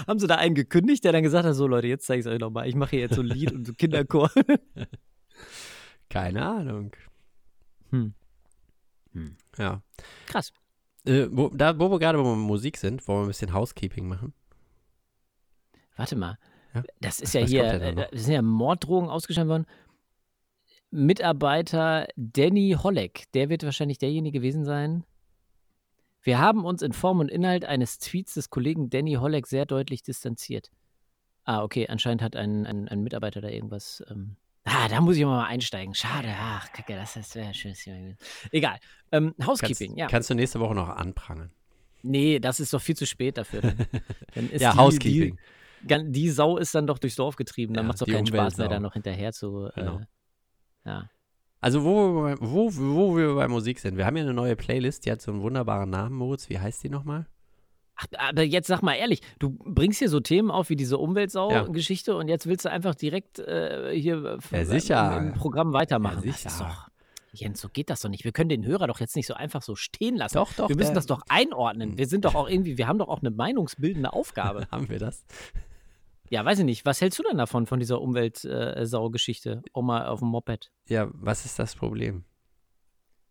Haben 0.09 0.18
sie 0.18 0.27
da 0.27 0.37
einen 0.37 0.55
gekündigt, 0.55 1.05
der 1.05 1.12
dann 1.12 1.23
gesagt 1.23 1.47
hat, 1.47 1.55
so 1.55 1.66
Leute, 1.66 1.87
jetzt 1.87 2.07
zeige 2.07 2.21
ich 2.21 2.27
es 2.27 2.33
euch 2.33 2.38
nochmal. 2.38 2.66
Ich 2.66 2.75
mache 2.75 2.90
hier 2.90 3.01
jetzt 3.01 3.14
so 3.14 3.21
ein 3.21 3.27
Lied 3.27 3.53
und 3.53 3.66
so 3.66 3.75
Kinderchor. 3.75 4.31
Keine 6.09 6.47
Ahnung. 6.47 6.92
Hm. 7.90 8.14
Ja. 9.59 9.83
Krass. 10.27 10.53
Äh, 11.05 11.27
wo, 11.31 11.49
da, 11.49 11.79
wo 11.79 11.90
wir 11.90 11.99
gerade 11.99 12.16
bei 12.16 12.25
Musik 12.25 12.79
sind, 12.79 13.07
wollen 13.07 13.21
wir 13.21 13.25
ein 13.25 13.29
bisschen 13.29 13.53
Housekeeping 13.53 14.09
machen. 14.09 14.33
Warte 15.97 16.16
mal. 16.16 16.38
Ja? 16.75 16.83
Das 17.01 17.21
ist 17.21 17.35
ja 17.35 17.42
was 17.42 17.51
hier, 17.51 17.64
äh, 17.64 18.09
sind 18.12 18.33
ja 18.33 18.42
Morddrohungen 18.42 19.11
ausgestellt 19.11 19.49
worden. 19.49 19.66
Mitarbeiter 20.90 22.07
Danny 22.16 22.77
Holleck, 22.83 23.25
der 23.35 23.51
wird 23.51 23.62
wahrscheinlich 23.62 23.99
derjenige 23.99 24.38
gewesen 24.38 24.64
sein. 24.64 25.05
Wir 26.29 26.41
haben 26.41 26.67
uns 26.67 26.83
in 26.83 26.93
Form 26.93 27.21
und 27.21 27.31
Inhalt 27.31 27.64
eines 27.64 27.99
Tweets 28.01 28.35
des 28.35 28.51
Kollegen 28.51 28.91
Danny 28.91 29.14
Holleck 29.14 29.47
sehr 29.47 29.64
deutlich 29.64 30.03
distanziert. 30.03 30.71
Ah, 31.45 31.62
okay, 31.62 31.88
anscheinend 31.88 32.21
hat 32.21 32.37
ein, 32.37 32.67
ein, 32.67 32.87
ein 32.87 33.01
Mitarbeiter 33.01 33.41
da 33.41 33.49
irgendwas. 33.49 34.05
Ähm, 34.11 34.37
ah, 34.64 34.88
da 34.88 35.01
muss 35.01 35.17
ich 35.17 35.25
mal 35.25 35.47
einsteigen. 35.47 35.95
Schade, 35.95 36.29
ach, 36.38 36.71
kacke, 36.71 36.97
das, 36.97 37.14
das 37.14 37.35
wäre 37.35 37.49
ein 37.49 37.55
schönes 37.55 37.83
Thema 37.83 37.97
gewesen. 37.97 38.19
Egal. 38.53 38.79
Ähm, 39.11 39.35
Housekeeping, 39.43 39.93
kannst, 39.93 39.99
ja. 40.01 40.07
Kannst 40.09 40.29
du 40.29 40.35
nächste 40.35 40.61
Woche 40.61 40.75
noch 40.75 40.91
anprangern. 40.91 41.51
nee, 42.03 42.38
das 42.38 42.61
ist 42.61 42.75
doch 42.75 42.83
viel 42.83 42.95
zu 42.95 43.07
spät 43.07 43.38
dafür. 43.38 43.62
Dann, 43.62 43.79
dann 44.35 44.51
ja, 44.53 44.73
die, 44.73 44.79
Housekeeping. 44.79 45.38
Die, 45.81 46.12
die 46.12 46.29
Sau 46.29 46.59
ist 46.59 46.75
dann 46.75 46.87
doch 46.87 46.99
durchs 46.99 47.17
Dorf 47.17 47.37
getrieben. 47.37 47.73
Dann 47.73 47.85
Ja, 47.85 47.88
macht 47.88 47.95
es 47.95 48.01
doch 48.01 48.12
keinen 48.12 48.27
Spaß 48.27 48.59
mehr, 48.59 48.69
da 48.69 48.81
noch 48.81 48.93
hinterher 48.93 49.33
zu. 49.33 49.71
Genau. 49.75 50.01
Äh, 50.01 50.07
ja. 50.85 51.11
Also, 51.61 51.85
wo 51.85 52.25
wir, 52.25 52.37
bei, 52.37 52.40
wo, 52.40 52.71
wo 52.73 53.16
wir 53.16 53.35
bei 53.35 53.49
Musik 53.49 53.81
sind. 53.81 53.97
Wir 53.97 54.07
haben 54.07 54.16
ja 54.16 54.23
eine 54.23 54.35
neue 54.35 54.55
Playlist, 54.55 55.07
die 55.07 55.11
hat 55.12 55.21
so 55.21 55.33
einen 55.33 55.42
wunderbaren 55.42 55.90
Namen, 55.90 56.14
Moritz. 56.14 56.49
Wie 56.49 56.59
heißt 56.59 56.83
die 56.85 56.88
nochmal? 56.88 57.27
Ach, 57.97 58.07
aber 58.16 58.42
jetzt 58.44 58.68
sag 58.68 58.83
mal 58.83 58.94
ehrlich, 58.94 59.21
du 59.40 59.51
bringst 59.51 59.99
hier 59.99 60.09
so 60.09 60.21
Themen 60.21 60.53
auf 60.53 60.71
wie 60.71 60.77
diese 60.77 60.99
Umweltsau-Geschichte 60.99 62.14
und 62.16 62.29
jetzt 62.29 62.47
willst 62.47 62.64
du 62.64 62.71
einfach 62.71 62.94
direkt 62.94 63.40
äh, 63.40 63.92
hier 63.92 64.38
Ja, 64.53 64.59
äh, 64.59 64.64
sicher. 64.64 65.18
Im, 65.18 65.35
Programm 65.35 65.73
weitermachen. 65.73 66.23
Ja, 66.25 66.33
sicher. 66.33 66.51
doch. 66.61 66.88
Jens, 67.33 67.61
so 67.61 67.68
geht 67.68 67.90
das 67.90 68.01
doch 68.01 68.09
nicht. 68.09 68.25
Wir 68.25 68.33
können 68.33 68.49
den 68.49 68.64
Hörer 68.64 68.87
doch 68.87 69.01
jetzt 69.01 69.16
nicht 69.16 69.27
so 69.27 69.35
einfach 69.35 69.62
so 69.62 69.75
stehen 69.75 70.16
lassen. 70.16 70.37
Doch, 70.37 70.53
doch, 70.55 70.68
Wir 70.68 70.77
müssen 70.77 70.94
das 70.94 71.07
doch 71.07 71.23
einordnen. 71.29 71.99
Wir 71.99 72.07
sind 72.07 72.25
doch 72.25 72.35
auch 72.35 72.49
irgendwie, 72.49 72.79
wir 72.79 72.87
haben 72.87 72.99
doch 72.99 73.09
auch 73.09 73.21
eine 73.21 73.31
meinungsbildende 73.31 74.12
Aufgabe. 74.12 74.66
Haben 74.71 74.88
wir 74.88 74.99
das? 74.99 75.25
Ja, 76.31 76.45
weiß 76.45 76.61
ich 76.61 76.64
nicht. 76.64 76.85
Was 76.87 77.01
hältst 77.01 77.19
du 77.19 77.23
denn 77.23 77.38
davon, 77.38 77.67
von 77.67 77.79
dieser 77.81 78.01
Umweltsau-Geschichte? 78.01 79.62
Oma 79.73 80.07
auf 80.09 80.21
dem 80.21 80.29
Moped. 80.29 80.71
Ja, 80.88 81.09
was 81.12 81.45
ist 81.45 81.59
das 81.59 81.75
Problem? 81.75 82.25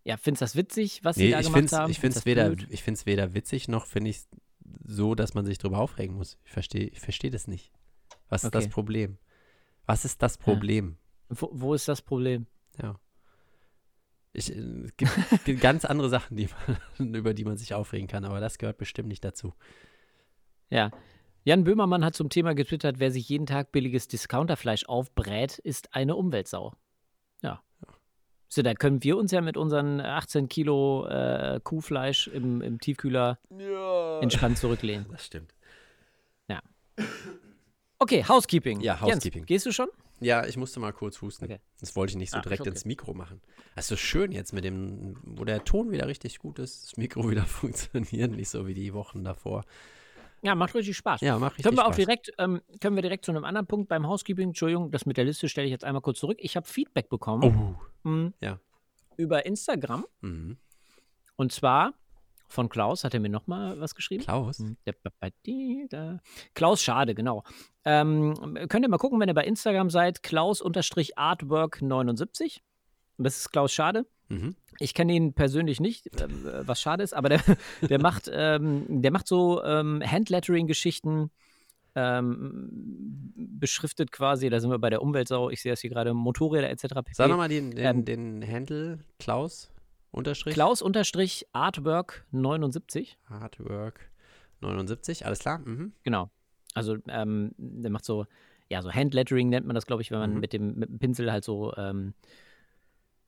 Ja, 0.03 0.15
findest 0.17 0.41
du 0.41 0.45
das 0.45 0.55
witzig, 0.55 1.03
was 1.03 1.17
sie 1.17 1.25
Nee, 1.25 1.31
da 1.31 1.39
ich 1.39 1.47
gemacht 1.47 1.57
finde 1.57 1.65
es 1.67 1.73
haben? 1.73 1.91
ich 1.91 1.99
du 1.99 2.07
das 2.07 2.25
weder, 2.25 2.49
blöd? 2.49 2.67
ich 2.69 2.83
find's 2.83 3.05
weder 3.05 3.33
witzig 3.33 3.67
noch 3.67 3.85
finde 3.85 4.09
ich 4.11 4.21
so, 4.85 5.15
dass 5.15 5.33
man 5.33 5.45
sich 5.45 5.57
drüber 5.57 5.79
aufregen 5.79 6.15
muss. 6.15 6.37
Ich 6.45 6.51
verstehe 6.51 6.87
ich 6.87 6.99
versteh 6.99 7.29
das 7.29 7.47
nicht. 7.47 7.71
Was 8.29 8.43
ist 8.43 8.55
das. 8.55 8.69
Problem? 8.69 9.17
Was 9.85 10.05
ist 10.05 10.21
das 10.21 10.37
Problem? 10.37 10.97
Wo, 11.29 11.49
wo 11.51 11.73
ist 11.73 11.87
das 11.87 12.01
Problem? 12.01 12.47
Ja. 12.81 12.99
Ich, 14.33 14.53
äh, 14.55 14.59
es 14.59 14.95
gibt, 14.97 15.11
gibt 15.45 15.61
ganz 15.61 15.83
andere 15.85 16.09
Sachen, 16.09 16.37
die 16.37 16.47
man, 16.97 17.13
über 17.15 17.33
die 17.33 17.45
man 17.45 17.57
sich 17.57 17.73
aufregen 17.73 18.07
kann, 18.07 18.23
aber 18.25 18.39
das 18.39 18.57
gehört 18.57 18.77
bestimmt 18.77 19.09
nicht 19.09 19.23
dazu. 19.23 19.53
Ja. 20.69 20.91
Jan 21.47 21.63
Böhmermann 21.63 22.03
hat 22.03 22.13
zum 22.13 22.27
Thema 22.27 22.55
getwittert, 22.55 22.99
wer 22.99 23.09
sich 23.09 23.29
jeden 23.29 23.45
Tag 23.45 23.71
billiges 23.71 24.09
Discounterfleisch 24.09 24.83
aufbrät, 24.83 25.59
ist 25.59 25.95
eine 25.95 26.17
Umweltsau. 26.17 26.73
Ja. 27.41 27.63
So, 28.49 28.63
da 28.63 28.73
können 28.73 29.01
wir 29.01 29.15
uns 29.15 29.31
ja 29.31 29.39
mit 29.39 29.55
unseren 29.55 30.01
18 30.01 30.49
Kilo 30.49 31.07
äh, 31.07 31.61
Kuhfleisch 31.63 32.27
im, 32.27 32.61
im 32.61 32.81
Tiefkühler 32.81 33.39
entspannt 34.19 34.57
zurücklehnen. 34.57 35.05
Das 35.09 35.25
stimmt. 35.25 35.53
Okay, 37.99 38.25
Housekeeping. 38.27 38.81
Ja, 38.81 38.95
Jens, 38.95 39.15
Housekeeping. 39.15 39.45
gehst 39.45 39.65
du 39.65 39.71
schon? 39.71 39.87
Ja, 40.19 40.45
ich 40.45 40.57
musste 40.57 40.79
mal 40.81 40.91
kurz 40.91 41.21
husten. 41.21 41.45
Okay. 41.45 41.59
Das 41.79 41.95
wollte 41.95 42.11
ich 42.11 42.17
nicht 42.17 42.31
so 42.31 42.37
Ah, 42.37 42.41
direkt 42.41 42.61
okay. 42.61 42.69
ins 42.69 42.83
Mikro 42.85 43.13
machen. 43.13 43.41
Das 43.73 43.85
ist 43.85 43.89
so 43.89 43.95
schön 43.95 44.31
jetzt 44.33 44.51
mit 44.51 44.65
dem, 44.65 45.15
wo 45.23 45.45
der 45.45 45.63
Ton 45.63 45.91
wieder 45.91 46.07
richtig 46.07 46.39
gut 46.39 46.59
ist, 46.59 46.83
das 46.83 46.97
Mikro 46.97 47.29
wieder 47.31 47.45
funktioniert, 47.45 48.31
nicht 48.31 48.49
so 48.49 48.67
wie 48.67 48.73
die 48.73 48.93
Wochen 48.93 49.23
davor. 49.23 49.63
Ja, 50.47 50.55
macht 50.55 50.73
richtig 50.75 50.95
Spaß. 50.97 51.19
Ja, 51.21 51.37
mach 51.37 51.51
richtig 51.51 51.65
Können 51.65 51.77
wir 51.77 51.83
auch 51.83 51.87
Spaß. 51.93 51.97
direkt, 51.97 52.31
ähm, 52.37 52.61
können 52.79 52.95
wir 52.95 53.01
direkt 53.01 53.25
zu 53.25 53.31
einem 53.31 53.43
anderen 53.43 53.67
Punkt 53.67 53.89
beim 53.89 54.07
Housekeeping, 54.07 54.49
Entschuldigung, 54.49 54.91
das 54.91 55.05
mit 55.05 55.17
der 55.17 55.25
Liste 55.25 55.49
stelle 55.49 55.65
ich 55.67 55.71
jetzt 55.71 55.83
einmal 55.83 56.01
kurz 56.01 56.19
zurück. 56.19 56.37
Ich 56.39 56.55
habe 56.55 56.65
Feedback 56.65 57.09
bekommen 57.09 57.75
Oh. 58.03 58.09
mh, 58.09 58.31
ja. 58.41 58.59
über 59.17 59.45
Instagram 59.45 60.05
Mhm. 60.21 60.57
und 61.35 61.51
zwar 61.51 61.93
von 62.49 62.69
Klaus, 62.69 63.03
hat 63.03 63.13
er 63.13 63.19
mir 63.19 63.27
nochmal 63.27 63.77
was 63.81 63.93
geschrieben? 63.93 64.23
Klaus? 64.23 64.59
Hm. 64.59 64.77
Klaus 66.53 66.81
Schade, 66.81 67.13
genau. 67.13 67.43
Ähm, 67.83 68.35
könnt 68.69 68.85
ihr 68.85 68.89
mal 68.89 68.97
gucken, 68.99 69.19
wenn 69.19 69.27
ihr 69.27 69.33
bei 69.35 69.43
Instagram 69.43 69.89
seid, 69.89 70.23
Klaus-Artwork79. 70.23 72.61
Und 73.17 73.23
das 73.23 73.37
ist 73.37 73.49
Klaus 73.51 73.73
Schade. 73.73 74.05
Mhm. 74.29 74.55
Ich 74.79 74.93
kenne 74.93 75.13
ihn 75.13 75.33
persönlich 75.33 75.79
nicht, 75.79 76.07
äh, 76.21 76.27
was 76.67 76.81
schade 76.81 77.01
ist, 77.03 77.13
aber 77.13 77.29
der, 77.29 77.41
der 77.89 77.99
macht, 78.01 78.29
ähm, 78.31 78.85
der 79.01 79.11
macht 79.11 79.27
so 79.27 79.63
ähm, 79.63 80.01
Handlettering-Geschichten, 80.05 81.31
ähm, 81.95 82.69
beschriftet 83.35 84.11
quasi, 84.11 84.49
da 84.49 84.59
sind 84.59 84.69
wir 84.69 84.77
bei 84.79 84.89
der 84.91 85.01
Umweltsau, 85.01 85.49
ich 85.49 85.61
sehe 85.61 85.71
das 85.71 85.79
hier 85.81 85.89
gerade, 85.89 86.13
Motorräder 86.13 86.69
etc. 86.69 86.83
pp. 86.93 87.11
Sag 87.13 87.29
nochmal 87.29 87.49
den, 87.49 87.71
den, 87.71 87.85
Ähm, 87.85 88.05
den 88.05 88.45
Handle, 88.47 88.99
Klaus, 89.19 89.71
Unterstrich. 90.11 90.53
Klaus-Artwork79. 90.53 93.15
Hardwork 93.29 93.99
79, 94.61 95.25
alles 95.25 95.39
klar. 95.39 95.59
Mhm. 95.59 95.93
Genau. 96.03 96.29
Also 96.73 96.97
ähm, 97.07 97.51
der 97.57 97.91
macht 97.91 98.05
so, 98.05 98.25
ja, 98.69 98.81
so 98.81 98.91
Handlettering 98.91 99.49
nennt 99.49 99.65
man 99.65 99.75
das, 99.75 99.85
glaube 99.85 100.01
ich, 100.01 100.11
wenn 100.11 100.19
man 100.19 100.33
Mhm. 100.35 100.39
mit, 100.39 100.53
dem, 100.53 100.75
mit 100.75 100.89
dem 100.89 100.99
Pinsel 100.99 101.31
halt 101.31 101.43
so 101.43 101.73
ähm, 101.77 102.13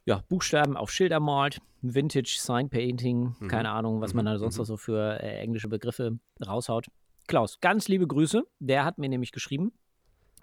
ja, 0.05 0.23
Buchstaben 0.29 0.75
auf 0.77 0.91
Schilder 0.91 1.19
malt, 1.19 1.59
Vintage 1.81 2.37
Sign 2.39 2.69
Painting, 2.69 3.35
Mhm. 3.39 3.47
keine 3.47 3.69
Ahnung, 3.71 4.01
was 4.01 4.13
man 4.13 4.25
Mhm, 4.25 4.29
da 4.29 4.37
sonst 4.39 4.55
mhm. 4.55 4.61
noch 4.61 4.65
so 4.65 4.77
für 4.77 5.21
äh, 5.21 5.39
englische 5.39 5.69
Begriffe 5.69 6.19
raushaut. 6.45 6.87
Klaus, 7.27 7.59
ganz 7.59 7.87
liebe 7.87 8.07
Grüße. 8.07 8.43
Der 8.59 8.85
hat 8.85 8.97
mir 8.97 9.07
nämlich 9.09 9.31
geschrieben, 9.31 9.71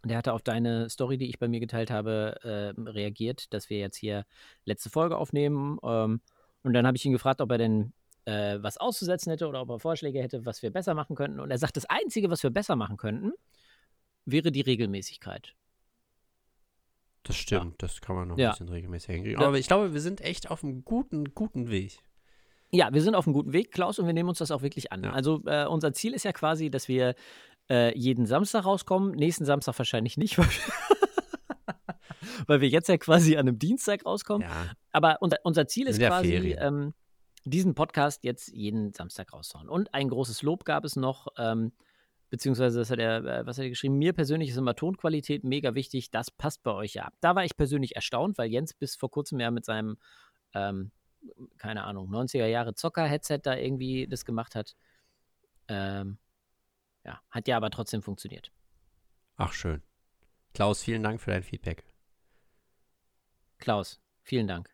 der 0.04 0.18
hatte 0.18 0.32
auf 0.32 0.42
deine 0.42 0.88
Story, 0.88 1.18
die 1.18 1.28
ich 1.28 1.38
bei 1.38 1.48
mir 1.48 1.58
geteilt 1.58 1.90
habe, 1.90 2.36
äh, 2.42 2.80
reagiert, 2.80 3.52
dass 3.52 3.70
wir 3.70 3.78
jetzt 3.78 3.96
hier 3.96 4.24
letzte 4.64 4.88
Folge 4.88 5.16
aufnehmen. 5.16 5.78
Ähm, 5.82 6.20
und 6.62 6.72
dann 6.72 6.86
habe 6.86 6.96
ich 6.96 7.04
ihn 7.04 7.12
gefragt, 7.12 7.40
ob 7.40 7.50
er 7.50 7.58
denn 7.58 7.92
äh, 8.24 8.58
was 8.60 8.76
auszusetzen 8.76 9.30
hätte 9.30 9.48
oder 9.48 9.62
ob 9.62 9.70
er 9.70 9.78
Vorschläge 9.80 10.22
hätte, 10.22 10.46
was 10.46 10.62
wir 10.62 10.70
besser 10.70 10.94
machen 10.94 11.16
könnten. 11.16 11.40
Und 11.40 11.50
er 11.50 11.58
sagt, 11.58 11.76
das 11.76 11.86
Einzige, 11.86 12.30
was 12.30 12.42
wir 12.42 12.50
besser 12.50 12.76
machen 12.76 12.96
könnten, 12.96 13.32
wäre 14.24 14.50
die 14.52 14.60
Regelmäßigkeit. 14.62 15.54
Das 17.26 17.36
stimmt, 17.36 17.82
das 17.82 18.00
kann 18.00 18.14
man 18.16 18.28
noch 18.28 18.38
Ja. 18.38 18.48
ein 18.48 18.52
bisschen 18.52 18.68
regelmäßig 18.68 19.14
hinkriegen. 19.14 19.40
Ja. 19.40 19.46
Aber 19.48 19.58
ich 19.58 19.66
glaube, 19.66 19.92
wir 19.92 20.00
sind 20.00 20.20
echt 20.20 20.50
auf 20.50 20.62
einem 20.62 20.84
guten, 20.84 21.34
guten 21.34 21.68
Weg. 21.70 21.98
Ja, 22.70 22.92
wir 22.92 23.02
sind 23.02 23.14
auf 23.14 23.26
einem 23.26 23.34
guten 23.34 23.52
Weg, 23.52 23.72
Klaus, 23.72 23.98
und 23.98 24.06
wir 24.06 24.12
nehmen 24.12 24.28
uns 24.28 24.38
das 24.38 24.50
auch 24.50 24.62
wirklich 24.62 24.92
an. 24.92 25.04
Ja. 25.04 25.12
Also 25.12 25.42
äh, 25.46 25.66
unser 25.66 25.92
Ziel 25.92 26.12
ist 26.14 26.24
ja 26.24 26.32
quasi, 26.32 26.70
dass 26.70 26.88
wir 26.88 27.14
äh, 27.70 27.96
jeden 27.98 28.26
Samstag 28.26 28.64
rauskommen. 28.64 29.12
Nächsten 29.12 29.44
Samstag 29.44 29.78
wahrscheinlich 29.78 30.16
nicht, 30.16 30.38
weil 30.38 30.46
wir, 31.66 31.74
weil 32.46 32.60
wir 32.60 32.68
jetzt 32.68 32.88
ja 32.88 32.96
quasi 32.98 33.36
an 33.36 33.48
einem 33.48 33.58
Dienstag 33.58 34.04
rauskommen. 34.04 34.46
Ja, 34.48 34.70
Aber 34.92 35.18
unser, 35.20 35.38
unser 35.44 35.66
Ziel 35.66 35.86
ist 35.88 35.98
ja 35.98 36.08
quasi, 36.08 36.56
ähm, 36.58 36.94
diesen 37.44 37.74
Podcast 37.74 38.24
jetzt 38.24 38.48
jeden 38.48 38.92
Samstag 38.92 39.32
rauszuhauen. 39.32 39.68
Und 39.68 39.94
ein 39.94 40.08
großes 40.08 40.42
Lob 40.42 40.64
gab 40.64 40.84
es 40.84 40.96
noch, 40.96 41.28
ähm, 41.38 41.72
beziehungsweise 42.30 42.78
das 42.78 42.90
hat 42.90 42.98
er, 42.98 43.24
äh, 43.24 43.46
was 43.46 43.58
hat 43.58 43.64
er 43.64 43.70
geschrieben? 43.70 43.98
Mir 43.98 44.12
persönlich 44.12 44.50
ist 44.50 44.56
immer 44.56 44.74
Tonqualität 44.74 45.44
mega 45.44 45.74
wichtig. 45.74 46.10
Das 46.10 46.30
passt 46.30 46.62
bei 46.62 46.72
euch 46.72 46.94
ja. 46.94 47.10
Da 47.20 47.34
war 47.34 47.44
ich 47.44 47.56
persönlich 47.56 47.96
erstaunt, 47.96 48.38
weil 48.38 48.50
Jens 48.50 48.74
bis 48.74 48.96
vor 48.96 49.10
kurzem 49.10 49.40
ja 49.40 49.50
mit 49.50 49.64
seinem, 49.64 49.98
ähm, 50.54 50.90
keine 51.58 51.84
Ahnung, 51.84 52.10
90er 52.10 52.46
Jahre 52.46 52.74
Zocker-Headset 52.74 53.40
da 53.42 53.56
irgendwie 53.56 54.06
das 54.06 54.24
gemacht 54.24 54.54
hat. 54.54 54.76
Ähm, 55.68 56.18
ja, 57.04 57.20
hat 57.30 57.48
ja 57.48 57.56
aber 57.56 57.70
trotzdem 57.70 58.02
funktioniert. 58.02 58.52
ach 59.36 59.52
schön. 59.52 59.82
Klaus, 60.54 60.82
vielen 60.82 61.02
Dank 61.02 61.20
für 61.20 61.30
dein 61.30 61.42
Feedback. 61.42 61.84
Klaus, 63.58 64.00
vielen 64.22 64.46
Dank. 64.46 64.70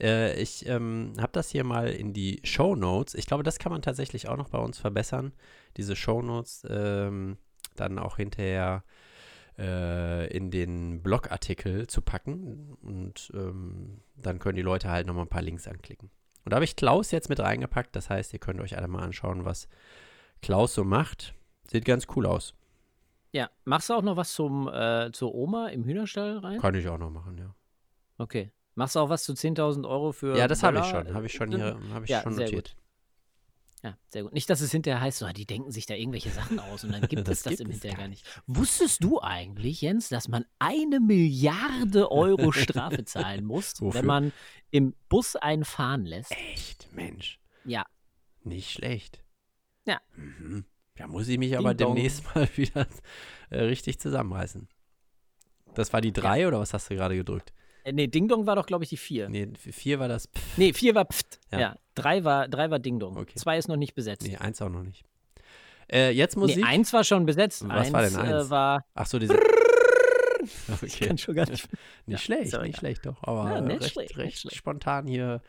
Äh, 0.00 0.40
ich 0.40 0.66
ähm, 0.66 1.14
habe 1.18 1.32
das 1.32 1.50
hier 1.50 1.64
mal 1.64 1.88
in 1.88 2.12
die 2.12 2.40
Show 2.44 2.76
Notes. 2.76 3.14
Ich 3.14 3.26
glaube, 3.26 3.42
das 3.42 3.58
kann 3.58 3.72
man 3.72 3.82
tatsächlich 3.82 4.28
auch 4.28 4.36
noch 4.36 4.50
bei 4.50 4.58
uns 4.58 4.78
verbessern. 4.78 5.32
Diese 5.76 5.96
Show 5.96 6.22
Notes 6.22 6.66
ähm, 6.68 7.38
dann 7.76 7.98
auch 7.98 8.16
hinterher 8.16 8.84
äh, 9.58 10.26
in 10.34 10.50
den 10.50 11.02
Blogartikel 11.02 11.86
zu 11.86 12.02
packen. 12.02 12.76
Und 12.82 13.30
ähm, 13.34 14.00
dann 14.16 14.38
können 14.38 14.56
die 14.56 14.62
Leute 14.62 14.90
halt 14.90 15.06
nochmal 15.06 15.24
ein 15.24 15.30
paar 15.30 15.42
Links 15.42 15.66
anklicken. 15.66 16.10
Und 16.44 16.52
da 16.52 16.56
habe 16.56 16.64
ich 16.64 16.76
Klaus 16.76 17.10
jetzt 17.10 17.28
mit 17.28 17.40
reingepackt. 17.40 17.96
Das 17.96 18.10
heißt, 18.10 18.32
ihr 18.32 18.38
könnt 18.38 18.60
euch 18.60 18.76
alle 18.76 18.88
mal 18.88 19.02
anschauen, 19.02 19.44
was 19.44 19.68
Klaus 20.42 20.74
so 20.74 20.84
macht. 20.84 21.34
Sieht 21.68 21.84
ganz 21.84 22.06
cool 22.14 22.26
aus. 22.26 22.54
Ja, 23.32 23.50
machst 23.64 23.90
du 23.90 23.94
auch 23.94 24.02
noch 24.02 24.16
was 24.16 24.32
zum, 24.32 24.68
äh, 24.68 25.10
zur 25.12 25.34
Oma 25.34 25.68
im 25.68 25.84
Hühnerstall 25.84 26.38
rein? 26.38 26.60
Kann 26.60 26.74
ich 26.74 26.88
auch 26.88 26.98
noch 26.98 27.10
machen, 27.10 27.36
ja. 27.38 27.54
Okay. 28.18 28.52
Machst 28.76 28.94
du 28.94 29.00
auch 29.00 29.08
was 29.08 29.24
zu 29.24 29.32
10.000 29.32 29.88
Euro 29.88 30.12
für. 30.12 30.36
Ja, 30.36 30.46
das 30.46 30.62
habe 30.62 30.78
ich 30.78 30.84
schon. 30.84 31.12
Habe 31.12 31.26
ich 31.26 31.32
schon 31.32 31.50
hier 31.50 31.78
habe 31.92 32.04
ich 32.04 32.10
Ja, 32.10 32.22
schon 32.22 32.36
notiert. 32.36 32.76
Ja, 33.82 33.96
sehr 34.08 34.22
gut. 34.22 34.32
Nicht, 34.32 34.48
dass 34.50 34.60
es 34.60 34.70
hinterher 34.70 35.00
heißt, 35.00 35.18
so, 35.18 35.26
die 35.28 35.46
denken 35.46 35.70
sich 35.70 35.86
da 35.86 35.94
irgendwelche 35.94 36.30
Sachen 36.30 36.58
aus 36.58 36.84
und 36.84 36.92
dann 36.92 37.02
gibt 37.08 37.26
Das 37.28 37.38
es 37.38 37.42
das 37.44 37.50
gibt 37.52 37.60
im 37.62 37.70
Hinterher 37.70 37.96
gar 37.96 38.08
nicht. 38.08 38.24
Wusstest 38.46 39.02
du 39.02 39.20
eigentlich, 39.20 39.80
Jens, 39.80 40.08
dass 40.08 40.28
man 40.28 40.44
eine 40.58 41.00
Milliarde 41.00 42.10
Euro 42.10 42.52
Strafe 42.52 43.04
zahlen 43.04 43.44
muss, 43.44 43.74
wenn 43.80 44.04
man 44.06 44.32
im 44.70 44.94
Bus 45.08 45.36
einen 45.36 45.64
fahren 45.64 46.04
lässt? 46.04 46.32
Echt, 46.32 46.88
Mensch. 46.92 47.38
Ja. 47.64 47.86
Nicht 48.44 48.70
schlecht. 48.72 49.22
Ja. 49.86 50.00
Mhm. 50.16 50.64
Da 50.96 51.06
muss 51.06 51.28
ich 51.28 51.38
mich 51.38 51.56
aber 51.56 51.74
Ding 51.74 51.86
dong. 51.86 51.94
demnächst 51.96 52.24
mal 52.34 52.48
wieder 52.56 52.86
äh, 53.50 53.60
richtig 53.62 54.00
zusammenreißen. 54.00 54.68
Das 55.74 55.92
war 55.92 56.00
die 56.00 56.12
drei 56.12 56.46
oder 56.48 56.58
was 56.58 56.72
hast 56.74 56.90
du 56.90 56.94
gerade 56.96 57.16
gedrückt? 57.16 57.52
Äh, 57.86 57.92
nee, 57.92 58.08
Ding 58.08 58.26
Dong 58.26 58.46
war 58.46 58.56
doch, 58.56 58.66
glaube 58.66 58.82
ich, 58.82 58.90
die 58.90 58.96
vier. 58.96 59.28
Nee, 59.28 59.48
vier 59.56 60.00
war 60.00 60.08
das. 60.08 60.26
Pff, 60.26 60.58
Nee, 60.58 60.72
vier 60.72 60.94
war 60.96 61.04
Pft. 61.04 61.38
Ja. 61.52 61.60
Ja. 61.60 61.76
Drei 61.94 62.24
war, 62.24 62.48
drei 62.48 62.68
war 62.70 62.80
Ding 62.80 62.98
Dong. 62.98 63.16
Okay. 63.16 63.34
Zwei 63.36 63.56
ist 63.58 63.68
noch 63.68 63.76
nicht 63.76 63.94
besetzt. 63.94 64.26
nee, 64.26 64.36
eins 64.36 64.60
auch 64.60 64.68
noch 64.68 64.82
nicht. 64.82 65.04
Äh, 65.90 66.10
jetzt 66.10 66.36
Musik. 66.36 66.56
Nee, 66.56 66.64
eins 66.64 66.92
war 66.92 67.04
schon 67.04 67.24
besetzt. 67.26 67.62
Was 67.68 67.86
eins, 67.86 67.92
war 67.92 68.02
denn 68.02 68.16
eins? 68.16 68.46
Äh, 68.46 68.50
war. 68.50 68.84
Ach 68.94 69.06
so, 69.06 69.18
diese. 69.18 69.38
Ich 70.82 70.94
okay. 70.96 71.06
kann 71.08 71.18
schon 71.18 71.34
gar 71.34 71.48
nicht. 71.48 71.66
Nicht 72.06 72.12
Ja, 72.12 72.18
schlecht, 72.18 72.54
auch 72.54 72.62
nicht 72.62 72.68
egal. 72.68 72.78
schlecht, 72.78 73.06
doch. 73.06 73.20
Aber 73.22 73.50
Ja, 73.50 73.60
nicht 73.60 73.80
recht, 73.82 73.92
schlecht, 73.92 74.16
recht 74.18 74.54
spontan 74.54 75.06
hier 75.08 75.42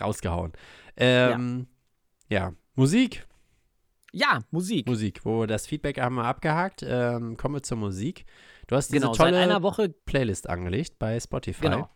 rausgehauen. 0.00 0.52
Ähm, 0.96 1.66
ja. 2.28 2.52
Musik. 2.76 3.26
Ja, 4.12 4.44
Musik. 4.52 4.86
Musik. 4.86 5.24
Wo 5.24 5.46
das 5.46 5.66
Feedback 5.66 5.98
haben 5.98 6.14
wir 6.16 6.24
abgehakt. 6.24 6.84
Ähm, 6.86 7.36
kommen 7.36 7.56
wir 7.56 7.62
zur 7.64 7.78
Musik. 7.78 8.26
Du 8.66 8.76
hast 8.76 8.88
diese 8.88 9.00
Genau, 9.00 9.14
seit 9.14 9.26
tolle 9.28 9.38
einer 9.42 9.62
Woche 9.62 9.88
Playlist 9.88 10.48
angelegt 10.48 10.98
bei 10.98 11.18
Spotify. 11.20 11.62
Genau. 11.62 11.90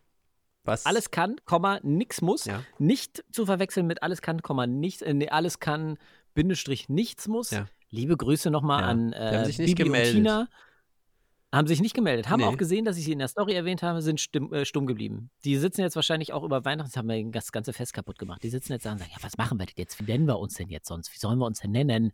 Was? 0.64 0.84
alles 0.84 1.10
kann, 1.10 1.36
Komma, 1.46 1.80
nix 1.82 2.20
muss. 2.20 2.44
Ja. 2.44 2.62
Nicht 2.78 3.24
zu 3.32 3.46
verwechseln 3.46 3.86
mit 3.86 4.02
alles 4.02 4.20
kann, 4.20 4.42
Komma, 4.42 4.66
nichts, 4.66 5.00
äh, 5.00 5.14
nee, 5.14 5.28
alles 5.30 5.60
kann, 5.60 5.96
Bindestrich, 6.34 6.88
nichts 6.90 7.26
muss. 7.26 7.52
Ja. 7.52 7.66
Liebe 7.90 8.16
Grüße 8.18 8.50
nochmal 8.50 8.82
Ja. 8.82 8.88
an 8.88 9.12
äh, 9.14 9.44
sich 9.46 9.58
nicht 9.58 9.76
Bibi 9.76 9.84
gemeldet. 9.84 10.14
und 10.16 10.22
Tina. 10.24 10.48
Haben 11.50 11.66
sich 11.66 11.80
nicht 11.80 11.94
gemeldet. 11.94 12.28
Haben 12.28 12.40
Nee. 12.40 12.46
auch 12.46 12.58
gesehen, 12.58 12.84
dass 12.84 12.98
ich 12.98 13.04
sie 13.06 13.12
in 13.12 13.18
der 13.20 13.28
Story 13.28 13.54
erwähnt 13.54 13.82
habe, 13.82 14.02
sind 14.02 14.20
stumm, 14.20 14.52
äh, 14.52 14.66
stumm 14.66 14.86
geblieben. 14.86 15.30
Die 15.44 15.56
sitzen 15.56 15.80
jetzt 15.80 15.96
wahrscheinlich 15.96 16.34
auch 16.34 16.42
über 16.44 16.66
Weihnachten, 16.66 16.94
haben 16.94 17.08
wir 17.08 17.24
das 17.30 17.50
ganze 17.52 17.72
Fest 17.72 17.94
kaputt 17.94 18.18
gemacht. 18.18 18.42
Die 18.42 18.50
sitzen 18.50 18.72
jetzt 18.72 18.84
da 18.84 18.92
und 18.92 18.98
sagen, 18.98 19.10
ja, 19.16 19.22
was 19.22 19.38
machen 19.38 19.58
wir 19.58 19.64
denn 19.64 19.74
jetzt? 19.78 19.98
Wie 19.98 20.04
nennen 20.04 20.26
wir 20.26 20.38
uns 20.38 20.52
denn 20.54 20.68
jetzt 20.68 20.88
sonst? 20.88 21.10
Wie 21.14 21.18
sollen 21.18 21.38
wir 21.38 21.46
uns 21.46 21.60
denn 21.60 21.70
nennen? 21.70 22.12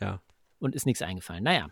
Ja, 0.00 0.20
Und 0.58 0.74
ist 0.74 0.86
nichts 0.86 1.02
eingefallen. 1.02 1.44
Naja, 1.44 1.68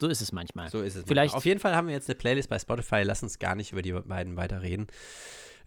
so 0.00 0.08
ist 0.08 0.20
es 0.20 0.32
manchmal. 0.32 0.68
so 0.70 0.82
ist 0.82 0.94
es. 0.96 1.04
Vielleicht- 1.06 1.34
Auf 1.34 1.44
jeden 1.44 1.60
Fall 1.60 1.74
haben 1.74 1.86
wir 1.88 1.94
jetzt 1.94 2.08
eine 2.08 2.16
Playlist 2.16 2.48
bei 2.48 2.58
Spotify. 2.58 3.02
Lass 3.02 3.22
uns 3.22 3.38
gar 3.38 3.54
nicht 3.54 3.72
über 3.72 3.82
die 3.82 3.92
beiden 3.92 4.36
weiter 4.36 4.62
reden. 4.62 4.86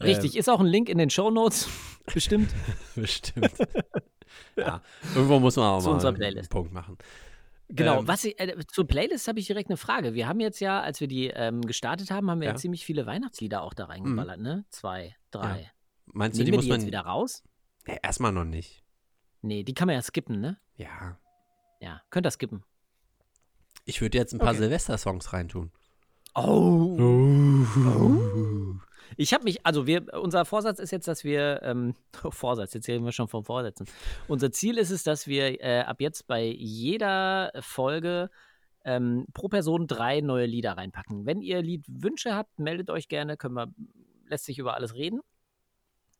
Richtig, 0.02 0.38
ist 0.38 0.50
auch 0.50 0.60
ein 0.62 0.66
Link 0.66 0.88
in 0.88 0.98
den 0.98 1.10
Shownotes, 1.10 1.68
bestimmt. 2.14 2.52
Ähm, 2.54 2.74
bestimmt. 3.02 3.52
ja, 4.56 4.82
irgendwo 5.16 5.40
muss 5.40 5.56
man 5.58 5.66
auch 5.66 5.80
Zu 5.82 5.90
mal 5.92 6.24
einen. 6.24 6.48
Punkt 6.48 6.72
machen. 6.72 6.98
Genau, 7.72 8.00
Ähm, 8.00 8.08
was 8.08 8.24
ich, 8.24 8.40
äh, 8.40 8.56
zur 8.68 8.88
Playlist 8.88 9.28
habe 9.28 9.40
ich 9.40 9.48
direkt 9.48 9.70
eine 9.70 9.78
Frage. 9.78 10.14
Wir 10.14 10.28
haben 10.28 10.40
jetzt 10.40 10.60
ja, 10.60 10.82
als 10.82 11.00
wir 11.02 11.08
die 11.08 11.28
ähm, 11.28 11.62
gestartet 11.62 12.10
haben, 12.12 12.30
haben 12.32 12.40
wir 12.40 12.46
ja. 12.46 12.52
Ja. 12.52 12.54
Mhm. 12.56 12.60
ziemlich 12.62 12.86
viele 12.86 13.06
Weihnachtslieder 13.06 13.62
auch 13.62 13.74
da 13.74 13.86
reingeballert, 13.86 14.40
ne? 14.40 14.66
Zwei, 14.70 15.16
drei. 15.32 15.70
Meinst 16.08 16.40
du, 16.40 16.44
die 16.44 16.52
muss 16.52 16.64
die 16.64 16.70
man. 16.70 16.80
jetzt 16.80 16.88
wieder 16.88 17.02
raus? 17.02 17.44
Nee, 17.86 17.98
erstmal 18.02 18.32
noch 18.32 18.46
nicht. 18.46 18.84
Nee, 19.42 19.64
die 19.64 19.74
kann 19.74 19.86
man 19.86 19.96
ja 19.96 20.02
skippen, 20.02 20.40
ne? 20.40 20.58
Ja. 20.78 21.20
Ja, 21.80 22.02
könnt 22.10 22.26
ihr 22.26 22.32
skippen. 22.32 22.64
Ich 23.90 24.02
würde 24.02 24.18
jetzt 24.18 24.34
ein 24.34 24.40
paar 24.40 24.50
Okay. 24.50 24.60
Silvester-Songs 24.60 25.34
reintun. 25.34 25.72
Oh. 26.36 26.98
Ich 29.18 29.34
habe 29.34 29.44
mich, 29.44 29.66
also 29.66 29.88
wir, 29.88 30.14
unser 30.22 30.46
Vorsatz 30.46 30.80
ist 30.80 30.92
jetzt, 30.92 31.08
dass 31.08 31.24
wir, 31.24 31.62
ähm, 31.64 31.96
Vorsatz, 32.30 32.74
jetzt 32.74 32.88
reden 32.88 33.04
wir 33.06 33.12
schon 33.12 33.28
vom 33.28 33.44
Vorsätzen. 33.44 33.88
Unser 34.28 34.52
Ziel 34.52 34.78
ist 34.78 34.92
es, 34.92 35.04
dass 35.04 35.28
wir 35.28 35.62
äh, 35.64 35.82
ab 35.82 36.00
jetzt 36.02 36.28
bei 36.28 36.46
jeder 36.46 37.52
Folge 37.62 38.30
ähm, 38.86 39.26
pro 39.34 39.48
Person 39.50 39.88
drei 39.88 40.22
neue 40.22 40.46
Lieder 40.46 40.74
reinpacken. 40.78 41.26
Wenn 41.26 41.42
ihr 41.42 41.62
Liedwünsche 41.62 42.36
habt, 42.36 42.60
meldet 42.60 42.90
euch 42.90 43.08
gerne, 43.08 43.36
können 43.38 43.56
wir, 43.56 43.74
lässt 44.28 44.46
sich 44.46 44.60
über 44.60 44.76
alles 44.76 44.94
reden. 44.94 45.20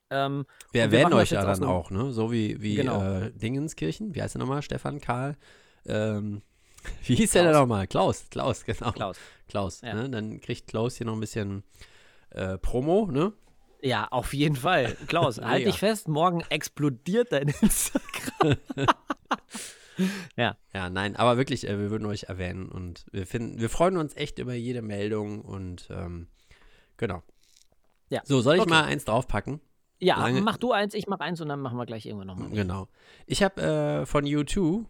Ähm, 0.10 0.46
Wir 0.72 0.82
erwähnen 0.82 1.14
euch 1.14 1.30
ja 1.30 1.46
dann 1.46 1.64
auch, 1.64 1.92
ne? 1.92 2.12
So 2.12 2.32
wie, 2.32 2.60
wie 2.62 2.76
Genau. 2.76 3.02
äh, 3.04 3.32
Dingenskirchen. 3.32 4.16
Wie 4.16 4.22
heißt 4.24 4.36
er 4.36 4.40
nochmal? 4.40 4.64
Stefan 4.64 5.00
Karl. 5.00 5.38
ähm, 5.86 6.42
wie 7.04 7.16
hieß 7.16 7.32
der 7.32 7.44
denn 7.44 7.52
Klaus. 7.52 7.62
nochmal? 7.62 7.88
Klaus, 7.88 8.26
Klaus, 8.30 8.66
genau. 8.66 8.92
Klaus. 8.92 9.18
Klaus, 9.48 9.82
Ja. 9.82 9.94
ne? 9.94 10.10
Dann 10.10 10.40
kriegt 10.42 10.68
Klaus 10.68 10.96
hier 10.98 11.06
noch 11.08 11.14
ein 11.14 11.20
bisschen 11.20 11.64
äh, 12.32 12.58
Promo, 12.58 13.08
ne? 13.12 13.34
Ja, 13.82 14.08
auf 14.12 14.34
jeden 14.34 14.56
Fall. 14.58 14.96
Klaus, 15.08 15.38
halt 15.42 15.66
dich 15.66 15.78
fest, 15.80 16.08
morgen 16.08 16.42
explodiert 16.50 17.32
dein 17.32 17.48
Instagram. 17.62 18.58
Ja, 20.38 20.56
nein, 20.90 21.18
aber 21.18 21.36
wirklich, 21.38 21.68
äh, 21.68 21.78
wir 21.78 21.92
würden 21.92 22.06
euch 22.06 22.24
erwähnen 22.24 22.70
und 22.70 23.06
wir 23.12 23.28
finden, 23.28 23.60
wir 23.60 23.70
freuen 23.70 23.98
uns 23.98 24.16
echt 24.16 24.40
über 24.40 24.54
jede 24.54 24.82
Meldung 24.82 25.42
und 25.42 25.90
ähm, 25.92 26.28
genau. 26.96 27.22
Ja, 28.10 28.22
So, 28.24 28.40
soll 28.40 28.56
ich 28.56 28.62
okay. 28.62 28.70
mal 28.70 28.84
eins 28.86 29.04
draufpacken? 29.04 29.60
Ja, 30.00 30.18
Lange- 30.20 30.40
mach 30.42 30.56
du 30.56 30.72
eins, 30.72 30.94
ich 30.94 31.08
mach 31.08 31.20
eins 31.20 31.42
und 31.42 31.50
dann 31.50 31.60
machen 31.60 31.78
wir 31.78 31.86
gleich 31.86 32.06
irgendwann 32.06 32.28
nochmal. 32.28 32.50
Genau. 32.52 32.88
Ich 33.26 33.44
habe 33.44 33.62
äh, 33.62 34.06
von 34.06 34.24
U2, 34.24 34.86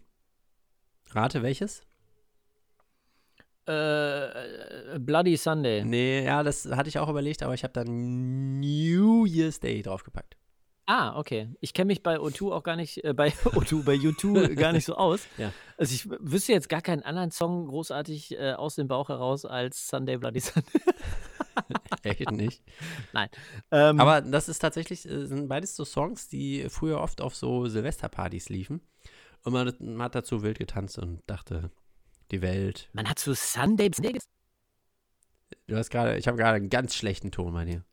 rate 1.15 1.43
welches? 1.43 1.84
Äh, 3.67 4.95
äh, 4.95 5.00
Bloody 5.00 5.38
Sunday. 5.38 5.84
Nee, 5.86 6.24
ja, 6.24 6.41
das 6.41 6.65
hatte 6.65 6.89
ich 6.89 6.98
auch 6.98 7.10
überlegt, 7.10 7.43
aber 7.43 7.54
ich 7.54 7.63
habe 7.63 7.74
dann 7.74 8.60
New 8.60 9.26
Year's 9.26 9.60
Day 9.60 9.82
draufgepackt. 9.84 10.38
Ah, 10.88 11.19
okay. 11.19 11.54
Ich 11.62 11.76
kenne 11.76 11.86
mich 11.89 12.02
bei 12.02 12.17
O2 12.17 12.52
auch 12.52 12.63
gar 12.63 12.76
nicht, 12.76 13.04
äh, 13.04 13.13
bei 13.13 13.30
O2, 13.45 13.84
bei 13.84 13.93
U2 13.93 14.56
gar 14.56 14.72
nicht 14.72 14.86
so 14.86 14.95
aus. 14.95 15.28
Ja. 15.38 15.54
Also 15.78 15.93
ich 15.93 16.10
wüsste 16.10 16.52
jetzt 16.52 16.67
gar 16.67 16.82
keinen 16.82 17.04
anderen 17.04 17.30
Song 17.30 17.67
großartig 17.67 18.32
äh, 18.39 18.54
aus 18.54 18.74
dem 18.74 18.88
Bauch 18.88 19.10
heraus 19.10 19.45
als 19.45 19.88
Sunday 19.88 20.17
Bloody 20.17 20.39
Sunday. 20.39 20.82
Echt 22.04 22.32
nicht. 22.32 22.63
Ähm, 23.69 24.00
Aber 24.00 24.22
das 24.22 24.50
ist 24.50 24.60
tatsächlich, 24.60 25.08
äh, 25.08 25.28
sind 25.28 25.48
beides 25.48 25.76
so 25.76 25.86
Songs, 25.86 26.28
die 26.28 26.65
früher 26.69 27.00
oft 27.02 27.22
auf 27.22 27.36
so 27.36 27.67
Silvesterpartys 27.67 28.50
liefen. 28.50 28.82
Und 29.43 29.54
man, 29.54 29.73
man 29.80 30.02
hat 30.04 30.15
dazu 30.15 30.41
wild 30.43 30.60
getanzt 30.60 30.97
und 30.99 31.21
dachte, 31.28 31.71
die 32.32 32.41
Welt. 32.41 32.89
man 32.93 33.10
hat 33.10 33.19
zu 33.19 33.34
Sunday 33.34 33.89
Sunday 33.93 34.13
ges- 34.13 34.28
Du 35.67 35.75
hast 35.78 35.89
gerade, 35.89 36.17
ich 36.17 36.28
habe 36.28 36.38
gerade 36.38 36.56
einen 36.58 36.69
ganz 36.69 36.95
schlechten 36.95 37.32
Ton 37.32 37.54
bei 37.54 37.65
dir. 37.65 37.84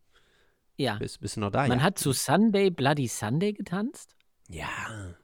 Ja. 0.77 0.97
Bist, 0.97 1.21
bist 1.21 1.37
du 1.37 1.41
noch 1.41 1.51
da? 1.51 1.67
Man 1.69 1.79
ja. 1.79 1.85
hat 1.85 1.99
zu 1.99 2.13
Sunday 2.13 2.71
Bloody 2.71 3.09
Sunday 3.09 3.53
getanzt? 3.53 4.15
ja. 4.49 5.15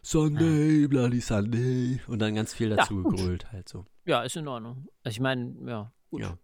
Sunday, 0.00 0.86
Bloody 0.86 1.20
Sunday. 1.20 2.00
Und 2.06 2.20
dann 2.20 2.34
ganz 2.34 2.54
viel 2.54 2.70
dazu 2.70 3.02
gut. 3.02 3.16
gegrölt 3.16 3.52
halt 3.52 3.68
so. 3.68 3.84
Ja, 4.06 4.22
ist 4.22 4.36
in 4.36 4.48
Ordnung. 4.48 4.86
Also 5.02 5.16
ich 5.16 5.20
meine, 5.20 5.54
ja, 5.66 5.92
gut. 6.08 6.22
Ja. 6.22 6.38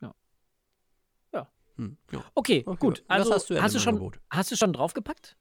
Ja. 0.00 0.14
Ja. 1.34 1.48
Hm, 1.76 1.98
ja. 2.12 2.24
Okay, 2.34 2.62
Okay, 2.64 2.78
gut. 2.78 3.04
Also 3.08 3.34
hast 3.34 3.50
du 3.50 3.60
hast, 3.60 3.74
du 3.74 3.78
schon, 3.80 4.12
hast 4.30 4.50
du 4.52 4.56
schon 4.56 4.72
draufgepackt? 4.72 5.36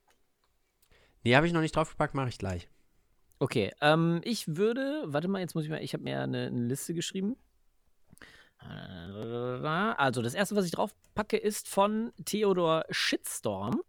Nee, 1.24 1.36
habe 1.36 1.48
ich 1.48 1.54
noch 1.54 1.62
nicht 1.62 1.74
draufgepackt, 1.76 2.16
mache 2.16 2.30
ich 2.30 2.38
gleich. 2.38 2.68
Okay, 3.40 3.72
ähm, 3.82 4.22
ich 4.24 4.56
würde, 4.58 5.04
warte 5.06 5.28
mal, 5.28 5.40
jetzt 5.40 5.54
muss 5.56 5.64
ich 5.64 5.70
mal, 5.70 5.84
ich 5.84 5.94
habe 5.94 6.04
mir 6.04 6.22
eine, 6.22 6.48
eine 6.48 6.62
Liste 6.68 6.94
geschrieben. 6.94 7.36
Also, 8.60 10.22
das 10.22 10.34
erste, 10.34 10.56
was 10.56 10.66
ich 10.66 10.72
draufpacke, 10.72 11.38
ist 11.38 11.68
von 11.70 12.12
Theodor 12.26 12.86
Shitstorm. 12.90 13.82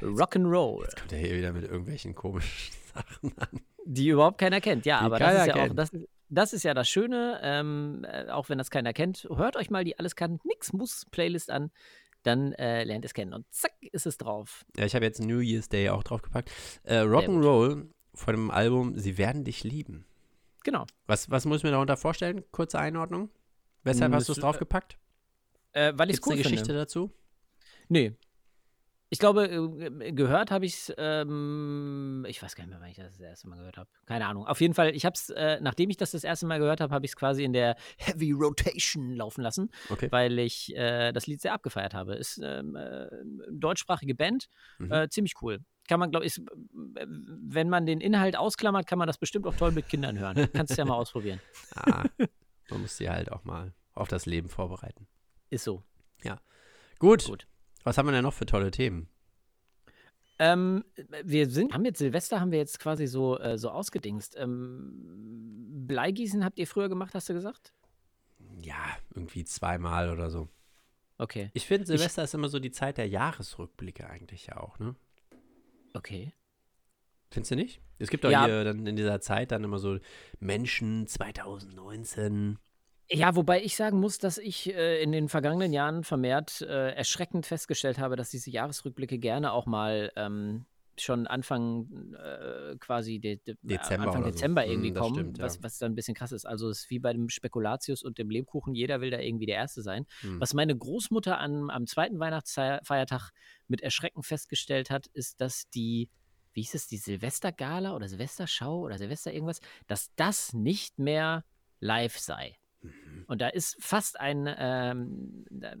Rock'n'Roll, 0.00 0.82
Jetzt 0.82 0.96
kommt 0.98 1.12
er 1.12 1.18
hier 1.18 1.36
wieder 1.36 1.52
mit 1.52 1.64
irgendwelchen 1.64 2.14
komischen 2.14 2.74
Sachen 2.94 3.32
an. 3.38 3.60
die 3.84 4.08
überhaupt 4.08 4.38
keiner 4.38 4.60
kennt. 4.60 4.86
Ja, 4.86 5.00
Die 5.00 5.04
aber 5.06 5.18
das 5.18 5.40
ist 5.40 5.46
ja 5.46 5.54
auch, 5.54 5.58
kennt. 5.58 5.78
das, 5.78 5.90
das 6.28 6.52
ist 6.52 6.62
ja 6.64 6.74
das 6.74 6.88
Schöne, 6.88 7.40
ähm, 7.42 8.04
äh, 8.08 8.28
auch 8.30 8.48
wenn 8.48 8.58
das 8.58 8.70
keiner 8.70 8.92
kennt. 8.92 9.28
Hört 9.34 9.56
euch 9.56 9.70
mal 9.70 9.84
die 9.84 9.98
Alles 9.98 10.16
kann, 10.16 10.40
nix 10.44 10.72
muss 10.72 11.06
Playlist 11.10 11.50
an, 11.50 11.70
dann 12.22 12.52
äh, 12.54 12.84
lernt 12.84 13.04
es 13.04 13.14
kennen. 13.14 13.32
Und 13.32 13.46
zack, 13.50 13.72
ist 13.92 14.06
es 14.06 14.18
drauf. 14.18 14.64
Ja, 14.76 14.84
ich 14.84 14.94
habe 14.94 15.04
jetzt 15.04 15.20
New 15.20 15.38
Year's 15.40 15.68
Day 15.68 15.88
auch 15.90 16.02
draufgepackt. 16.02 16.50
Äh, 16.82 17.00
Rock'n'Roll 17.00 17.88
von 18.14 18.34
dem 18.34 18.50
Album 18.50 18.98
Sie 18.98 19.18
werden 19.18 19.44
dich 19.44 19.64
lieben. 19.64 20.06
Genau. 20.64 20.86
Was, 21.06 21.30
was 21.30 21.44
muss 21.44 21.58
ich 21.58 21.64
mir 21.64 21.70
darunter 21.72 21.96
vorstellen? 21.96 22.42
Kurze 22.50 22.78
Einordnung. 22.78 23.30
Weshalb 23.82 24.12
hast 24.14 24.28
du 24.28 24.32
es- 24.32 24.38
draufgepackt? 24.38 24.96
Äh, 25.72 25.92
weil 25.96 26.08
ich 26.10 26.16
es 26.16 26.26
cool 26.26 26.32
eine 26.34 26.42
Geschichte 26.42 26.66
finde. 26.66 26.80
dazu? 26.80 27.12
Nee. 27.88 28.14
Ich 29.10 29.18
glaube, 29.18 29.46
äh, 29.46 30.12
gehört 30.12 30.50
habe 30.50 30.64
ich 30.66 30.74
es, 30.74 30.92
ähm, 30.96 32.24
ich 32.28 32.42
weiß 32.42 32.56
gar 32.56 32.64
nicht 32.64 32.70
mehr, 32.70 32.80
wann 32.80 32.88
ich 32.88 32.96
das 32.96 33.12
das 33.12 33.20
erste 33.20 33.48
Mal 33.48 33.56
gehört 33.58 33.76
habe. 33.76 33.88
Keine 34.06 34.26
Ahnung. 34.26 34.46
Auf 34.46 34.60
jeden 34.60 34.74
Fall, 34.74 34.94
ich 34.94 35.04
habe 35.04 35.14
es, 35.14 35.30
äh, 35.30 35.60
nachdem 35.60 35.90
ich 35.90 35.96
das 35.96 36.12
das 36.12 36.24
erste 36.24 36.46
Mal 36.46 36.58
gehört 36.58 36.80
habe, 36.80 36.92
habe 36.94 37.04
ich 37.04 37.12
es 37.12 37.16
quasi 37.16 37.44
in 37.44 37.52
der 37.52 37.76
Heavy 37.98 38.32
Rotation 38.32 39.12
laufen 39.14 39.42
lassen, 39.42 39.70
Okay. 39.90 40.10
weil 40.10 40.38
ich 40.38 40.74
äh, 40.74 41.12
das 41.12 41.26
Lied 41.26 41.40
sehr 41.40 41.52
abgefeiert 41.52 41.94
habe. 41.94 42.14
Ist 42.14 42.40
ähm, 42.42 42.74
äh, 42.76 42.78
eine 42.80 43.46
deutschsprachige 43.52 44.14
Band, 44.14 44.48
Mhm. 44.78 44.90
äh, 44.92 45.08
ziemlich 45.10 45.34
cool. 45.42 45.60
Kann 45.88 46.00
man, 46.00 46.10
glaube 46.10 46.26
ich, 46.26 46.40
wenn 46.72 47.68
man 47.68 47.84
den 47.86 48.00
Inhalt 48.00 48.36
ausklammert, 48.36 48.86
kann 48.86 48.98
man 48.98 49.06
das 49.06 49.18
bestimmt 49.18 49.46
auch 49.46 49.54
toll 49.54 49.72
mit 49.72 49.88
Kindern 49.88 50.18
hören. 50.18 50.48
Kannst 50.52 50.72
du 50.72 50.76
ja 50.78 50.84
mal 50.84 50.96
ausprobieren. 50.96 51.40
Ah, 51.76 52.04
man 52.70 52.80
muss 52.80 52.96
sie 52.96 53.10
halt 53.10 53.30
auch 53.30 53.44
mal 53.44 53.74
auf 53.92 54.08
das 54.08 54.24
Leben 54.24 54.48
vorbereiten. 54.48 55.06
Ist 55.50 55.64
so. 55.64 55.82
Gut. 56.98 57.26
Gut. 57.26 57.46
Was 57.82 57.98
haben 57.98 58.06
wir 58.06 58.12
denn 58.12 58.22
noch 58.22 58.32
für 58.32 58.46
tolle 58.46 58.70
Themen? 58.70 59.08
Ähm, 60.38 60.84
wir 61.22 61.48
sind, 61.50 61.74
haben 61.74 61.84
jetzt 61.84 61.98
Silvester, 61.98 62.40
haben 62.40 62.50
wir 62.50 62.58
jetzt 62.58 62.80
quasi 62.80 63.06
so, 63.06 63.38
äh, 63.38 63.58
so 63.58 63.70
ausgedingst. 63.70 64.36
Ähm, 64.38 65.84
Bleigießen 65.86 66.44
habt 66.44 66.58
ihr 66.58 66.66
früher 66.66 66.88
gemacht, 66.88 67.14
hast 67.14 67.28
du 67.28 67.34
gesagt? 67.34 67.72
Ja, 68.62 68.96
irgendwie 69.14 69.44
zweimal 69.44 70.10
oder 70.10 70.30
so. 70.30 70.48
Okay, 71.18 71.50
Ich 71.52 71.66
finde, 71.66 71.86
Silvester 71.86 72.24
ist 72.24 72.34
immer 72.34 72.48
so 72.48 72.58
die 72.58 72.72
Zeit 72.72 72.96
der 72.96 73.08
Jahresrückblicke 73.08 74.08
eigentlich 74.08 74.46
ja 74.46 74.56
auch, 74.56 74.78
ne? 74.78 74.96
Okay. 75.94 76.32
Findest 77.30 77.50
du 77.50 77.56
nicht? 77.56 77.80
Es 77.98 78.10
gibt 78.10 78.24
doch 78.24 78.30
Ja. 78.30 78.44
hier 78.44 78.64
dann 78.64 78.86
in 78.86 78.96
dieser 78.96 79.20
Zeit 79.20 79.50
dann 79.50 79.64
immer 79.64 79.78
so 79.78 79.98
Menschen 80.40 81.06
2019. 81.06 82.58
Ja, 83.10 83.36
wobei 83.36 83.62
ich 83.62 83.76
sagen 83.76 84.00
muss, 84.00 84.18
dass 84.18 84.38
ich 84.38 84.72
äh, 84.74 85.02
in 85.02 85.12
den 85.12 85.28
vergangenen 85.28 85.72
Jahren 85.72 86.04
vermehrt 86.04 86.62
äh, 86.62 86.90
erschreckend 86.92 87.44
festgestellt 87.46 87.98
habe, 87.98 88.16
dass 88.16 88.30
diese 88.30 88.50
Jahresrückblicke 88.50 89.18
gerne 89.18 89.52
auch 89.52 89.66
mal 89.66 90.10
ähm, 90.16 90.64
schon 91.00 91.26
Anfang 91.26 92.14
äh, 92.14 92.76
quasi 92.78 93.18
de, 93.18 93.36
de, 93.36 93.56
Dezember 93.62 94.08
Anfang 94.08 94.24
so. 94.24 94.30
Dezember 94.30 94.64
Mm, 94.66 94.70
irgendwie 94.70 94.92
das 94.92 95.02
kommen, 95.02 95.14
stimmt, 95.14 95.38
ja. 95.38 95.44
was, 95.44 95.62
was 95.62 95.78
dann 95.78 95.92
ein 95.92 95.94
bisschen 95.94 96.14
krass 96.14 96.32
ist. 96.32 96.46
Also 96.46 96.68
es 96.68 96.80
ist 96.80 96.90
wie 96.90 96.98
bei 96.98 97.12
dem 97.12 97.28
Spekulatius 97.28 98.02
und 98.02 98.18
dem 98.18 98.30
Lebkuchen, 98.30 98.74
jeder 98.74 99.00
will 99.00 99.10
da 99.10 99.18
irgendwie 99.18 99.46
der 99.46 99.56
Erste 99.56 99.82
sein. 99.82 100.06
Hm. 100.20 100.40
Was 100.40 100.54
meine 100.54 100.76
Großmutter 100.76 101.38
an, 101.38 101.70
am 101.70 101.86
zweiten 101.86 102.18
Weihnachtsfeiertag 102.18 103.30
mit 103.68 103.80
Erschrecken 103.80 104.22
festgestellt 104.22 104.90
hat, 104.90 105.06
ist, 105.08 105.40
dass 105.40 105.68
die, 105.70 106.10
wie 106.52 106.62
hieß 106.62 106.74
es, 106.74 106.86
die 106.86 106.98
Silvestergala 106.98 107.94
oder 107.94 108.08
Silvesterschau 108.08 108.80
oder 108.80 108.98
Silvester 108.98 109.32
irgendwas, 109.32 109.60
dass 109.86 110.14
das 110.16 110.52
nicht 110.52 110.98
mehr 110.98 111.44
live 111.80 112.18
sei. 112.18 112.56
Mhm. 112.84 113.24
Und 113.26 113.40
da 113.40 113.48
ist 113.48 113.76
fast 113.80 114.20
ein, 114.20 114.48
ähm, 114.58 115.44
da, 115.50 115.72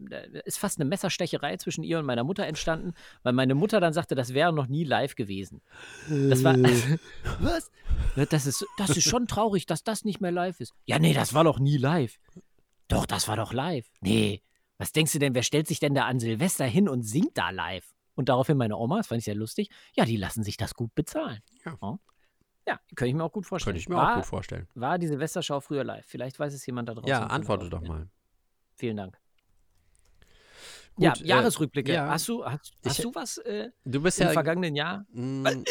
ist 0.44 0.58
fast 0.58 0.80
eine 0.80 0.88
Messerstecherei 0.88 1.56
zwischen 1.56 1.84
ihr 1.84 1.98
und 1.98 2.06
meiner 2.06 2.24
Mutter 2.24 2.46
entstanden, 2.46 2.94
weil 3.22 3.32
meine 3.32 3.54
Mutter 3.54 3.80
dann 3.80 3.92
sagte, 3.92 4.14
das 4.14 4.34
wäre 4.34 4.52
noch 4.52 4.66
nie 4.66 4.84
live 4.84 5.14
gewesen. 5.14 5.60
Das 6.08 6.42
war, 6.42 6.56
was? 7.40 7.70
Das 8.30 8.46
ist, 8.46 8.66
das 8.78 8.90
ist 8.90 9.04
schon 9.04 9.26
traurig, 9.26 9.66
dass 9.66 9.84
das 9.84 10.04
nicht 10.04 10.20
mehr 10.20 10.32
live 10.32 10.60
ist. 10.60 10.74
Ja, 10.86 10.98
nee, 10.98 11.12
das 11.12 11.34
war 11.34 11.44
doch 11.44 11.58
nie 11.58 11.76
live. 11.76 12.18
Doch, 12.88 13.06
das 13.06 13.28
war 13.28 13.36
doch 13.36 13.52
live. 13.52 13.86
Nee, 14.00 14.42
was 14.78 14.92
denkst 14.92 15.12
du 15.12 15.18
denn, 15.18 15.34
wer 15.34 15.42
stellt 15.42 15.66
sich 15.66 15.80
denn 15.80 15.94
da 15.94 16.06
an 16.06 16.20
Silvester 16.20 16.64
hin 16.64 16.88
und 16.88 17.02
singt 17.02 17.36
da 17.36 17.50
live? 17.50 17.94
Und 18.14 18.28
daraufhin 18.28 18.56
meine 18.56 18.76
Oma, 18.76 18.98
das 18.98 19.08
fand 19.08 19.18
ich 19.18 19.24
sehr 19.24 19.34
lustig, 19.34 19.70
ja, 19.94 20.04
die 20.04 20.16
lassen 20.16 20.44
sich 20.44 20.56
das 20.56 20.74
gut 20.74 20.94
bezahlen. 20.94 21.40
Ja. 21.64 21.98
Ja, 22.66 22.78
könnte 22.96 23.08
ich 23.10 23.14
mir 23.14 23.24
auch 23.24 23.32
gut 23.32 23.46
vorstellen. 23.46 23.74
Könnte 23.74 23.80
ich 23.82 23.88
mir 23.88 23.96
war, 23.96 24.12
auch 24.12 24.16
gut 24.16 24.26
vorstellen. 24.26 24.68
War 24.74 24.98
die 24.98 25.06
Silvesterschau 25.06 25.60
früher 25.60 25.84
live? 25.84 26.04
Vielleicht 26.06 26.38
weiß 26.38 26.54
es 26.54 26.64
jemand 26.66 26.88
da 26.88 26.94
draußen. 26.94 27.08
Ja, 27.08 27.26
antworte 27.26 27.68
doch 27.68 27.82
mal. 27.82 28.08
Vielen 28.76 28.96
Dank. 28.96 29.18
Gut, 30.96 31.04
ja, 31.04 31.12
äh, 31.12 31.26
Jahresrückblicke. 31.26 31.92
ja. 31.92 32.08
Hast 32.08 32.28
du, 32.28 32.44
hast, 32.44 32.72
hast 32.84 32.98
Ich- 32.98 33.02
du 33.04 33.14
was 33.14 33.38
äh, 33.38 33.70
Du 33.84 34.00
bist 34.00 34.20
im 34.20 34.28
ja. 34.28 34.32
vergangenen 34.32 34.76
Jahr? 34.76 35.04
Mm, 35.12 35.44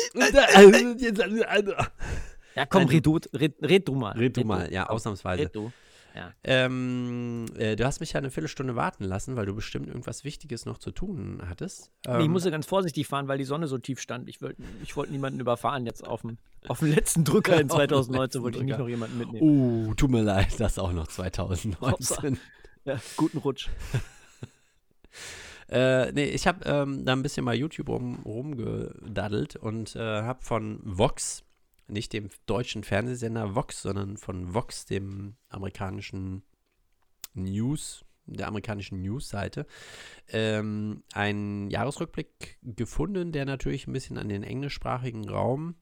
Ja, 2.56 2.68
komm, 2.68 2.84
Nein, 2.84 2.90
red 2.90 3.06
du, 3.06 3.20
red, 3.34 3.56
red 3.64 3.88
du 3.88 3.96
mal. 3.96 4.12
Red 4.16 4.38
du 4.38 4.44
mal, 4.44 4.72
ja, 4.72 4.88
ausnahmsweise. 4.88 5.44
Red 5.46 5.56
du. 5.56 5.72
Ja. 6.16 6.32
Ähm, 6.44 7.46
äh, 7.58 7.76
du 7.76 7.86
hast 7.86 8.00
mich 8.00 8.14
ja 8.14 8.20
eine 8.20 8.30
Viertelstunde 8.30 8.76
warten 8.76 9.04
lassen, 9.04 9.36
weil 9.36 9.46
du 9.48 9.56
bestimmt 9.56 9.88
irgendwas 9.88 10.24
Wichtiges 10.24 10.66
noch 10.66 10.78
zu 10.78 10.92
tun 10.92 11.42
hattest. 11.48 11.92
Nee, 12.06 12.20
ich 12.20 12.26
Ähm, 12.26 12.32
musste 12.32 12.52
ganz 12.52 12.68
vorsichtig 12.68 13.08
fahren, 13.08 13.28
weil 13.28 13.40
die 13.40 13.46
Sonne 13.46 13.68
so 13.68 13.78
tief 13.80 14.00
stand. 14.00 14.30
Ich 14.30 14.42
wollte 14.42 14.62
ich 14.84 14.96
wollt 14.96 15.10
niemanden 15.10 15.40
überfahren 15.40 15.86
jetzt 15.86 16.06
auf 16.06 16.22
dem, 16.22 16.38
auf 16.68 16.80
dem 16.80 16.92
letzten 16.92 17.24
Drücker 17.24 17.60
in 17.60 17.70
Auf 17.72 17.78
dem 17.78 17.88
2019 17.88 18.22
letzten 18.22 18.44
wollte 18.44 18.58
ich 18.60 18.64
nicht 18.66 18.78
noch 18.78 18.90
jemanden 18.90 19.18
mitnehmen. 19.18 19.88
Oh, 19.90 19.94
tut 19.96 20.12
mir 20.12 20.22
leid, 20.22 20.60
das 20.60 20.78
auch 20.78 20.92
noch 20.94 21.08
2019. 21.08 22.40
Ja, 22.86 23.00
guten 23.18 23.38
Rutsch. 23.40 23.70
Äh, 25.70 26.12
nee, 26.12 26.26
ich 26.26 26.46
habe 26.46 26.60
ähm, 26.66 27.04
da 27.06 27.14
ein 27.14 27.24
bisschen 27.24 27.44
mal 27.46 27.56
YouTube 27.56 27.90
rum, 27.90 28.20
rumgedaddelt 28.26 29.56
und 29.56 29.96
äh, 29.96 30.00
habe 30.22 30.44
von 30.44 30.80
Vox, 30.84 31.44
nicht 31.94 32.14
dem 32.14 32.30
deutschen 32.46 32.84
Fernsehsender 32.84 33.56
Vox, 33.56 33.82
sondern 33.82 34.18
von 34.18 34.54
Vox, 34.54 34.86
dem 34.86 35.36
amerikanischen 35.50 36.44
News, 37.34 38.06
der 38.26 38.48
amerikanischen 38.48 39.02
News-Seite, 39.02 39.66
ähm, 40.30 41.04
einen 41.14 41.70
Jahresrückblick 41.70 42.58
gefunden, 42.62 43.32
der 43.32 43.46
natürlich 43.46 43.88
ein 43.88 43.94
bisschen 43.94 44.18
an 44.18 44.30
den 44.30 44.44
englischsprachigen 44.44 45.30
Raum 45.30 45.76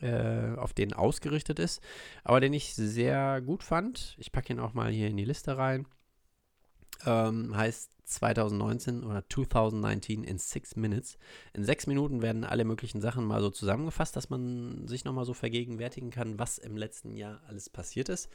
äh, 0.00 0.54
auf 0.56 0.72
den 0.72 0.92
ausgerichtet 0.92 1.58
ist, 1.58 1.80
aber 2.24 2.40
den 2.40 2.52
ich 2.52 2.74
sehr 2.74 3.40
gut 3.40 3.62
fand. 3.62 4.16
Ich 4.18 4.32
packe 4.32 4.52
ihn 4.52 4.60
auch 4.60 4.74
mal 4.74 4.90
hier 4.90 5.08
in 5.08 5.16
die 5.16 5.24
Liste 5.24 5.56
rein. 5.56 5.86
Ähm, 7.04 7.56
heißt 7.56 7.91
2019 8.14 9.04
oder 9.04 9.24
2019 9.28 10.24
in 10.24 10.38
six 10.38 10.76
Minutes. 10.76 11.18
In 11.54 11.64
sechs 11.64 11.86
Minuten 11.86 12.22
werden 12.22 12.44
alle 12.44 12.64
möglichen 12.64 13.00
Sachen 13.00 13.24
mal 13.24 13.40
so 13.40 13.50
zusammengefasst, 13.50 14.14
dass 14.16 14.30
man 14.30 14.86
sich 14.88 15.04
nochmal 15.04 15.24
so 15.24 15.34
vergegenwärtigen 15.34 16.10
kann, 16.10 16.38
was 16.38 16.58
im 16.58 16.76
letzten 16.76 17.16
Jahr 17.16 17.40
alles 17.46 17.70
passiert 17.70 18.08
ist. 18.08 18.28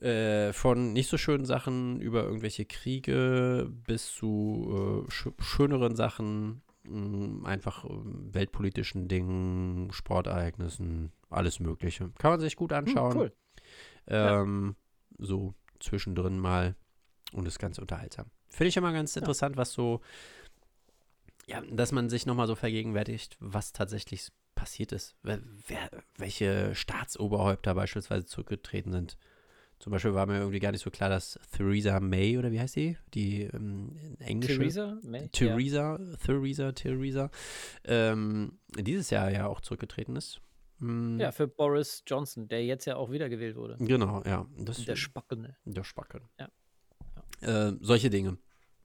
Äh, 0.00 0.52
von 0.52 0.92
nicht 0.92 1.08
so 1.08 1.16
schönen 1.16 1.46
Sachen 1.46 2.00
über 2.00 2.22
irgendwelche 2.24 2.66
Kriege 2.66 3.66
bis 3.86 4.12
zu 4.12 5.04
äh, 5.06 5.10
sch 5.10 5.28
schöneren 5.38 5.96
Sachen, 5.96 6.60
mh, 6.84 7.48
einfach 7.48 7.84
äh, 7.86 7.88
weltpolitischen 7.90 9.08
Dingen, 9.08 9.90
Sportereignissen, 9.92 11.12
alles 11.30 11.60
Mögliche. 11.60 12.10
Kann 12.18 12.30
man 12.30 12.40
sich 12.40 12.56
gut 12.56 12.74
anschauen. 12.74 13.12
Hm, 13.12 13.20
cool. 13.20 13.32
Ähm, 14.08 14.76
So 15.18 15.54
zwischendrin 15.80 16.38
mal 16.38 16.76
und 17.32 17.46
ist 17.48 17.58
ganz 17.58 17.78
unterhaltsam. 17.78 18.26
Finde 18.48 18.68
ich 18.68 18.76
immer 18.76 18.92
ganz 18.92 19.16
interessant, 19.16 19.56
was 19.56 19.72
so, 19.72 20.00
ja, 21.46 21.60
dass 21.70 21.92
man 21.92 22.08
sich 22.08 22.26
nochmal 22.26 22.46
so 22.46 22.54
vergegenwärtigt, 22.54 23.36
was 23.40 23.72
tatsächlich 23.72 24.28
passiert 24.54 24.92
ist. 24.92 25.14
Wer, 25.22 25.40
wer, 25.68 25.90
welche 26.16 26.74
Staatsoberhäupter 26.74 27.74
beispielsweise 27.74 28.24
zurückgetreten 28.24 28.92
sind. 28.92 29.16
Zum 29.78 29.92
Beispiel 29.92 30.14
war 30.14 30.24
mir 30.24 30.38
irgendwie 30.38 30.58
gar 30.58 30.72
nicht 30.72 30.82
so 30.82 30.90
klar, 30.90 31.10
dass 31.10 31.38
Theresa 31.54 32.00
May, 32.00 32.38
oder 32.38 32.50
wie 32.50 32.58
heißt 32.58 32.72
sie? 32.72 32.96
Die 33.12 33.42
ähm, 33.42 33.94
englische. 34.20 34.56
Theresa? 34.56 34.98
May? 35.02 35.28
Theresa, 35.28 36.00
Theresa, 36.24 36.72
Theresa, 36.72 37.30
ähm, 37.84 38.58
dieses 38.78 39.10
Jahr 39.10 39.30
ja 39.30 39.46
auch 39.46 39.60
zurückgetreten 39.60 40.16
ist. 40.16 40.40
Mm, 40.78 41.18
Ja. 41.20 41.26
ja, 41.26 41.32
für 41.32 41.46
Boris 41.46 42.02
Johnson, 42.06 42.48
der 42.48 42.64
jetzt 42.64 42.86
ja 42.86 42.96
auch 42.96 43.10
wiedergewählt 43.10 43.56
wurde. 43.56 43.76
Genau, 43.78 44.22
ja. 44.24 44.46
Das, 44.58 44.82
Der 44.84 44.96
Spackene. 44.96 45.56
der 45.66 45.84
Spacken. 45.84 46.22
Ja. 46.40 46.48
Äh, 47.40 47.72
solche 47.80 48.10
Dinge, 48.10 48.38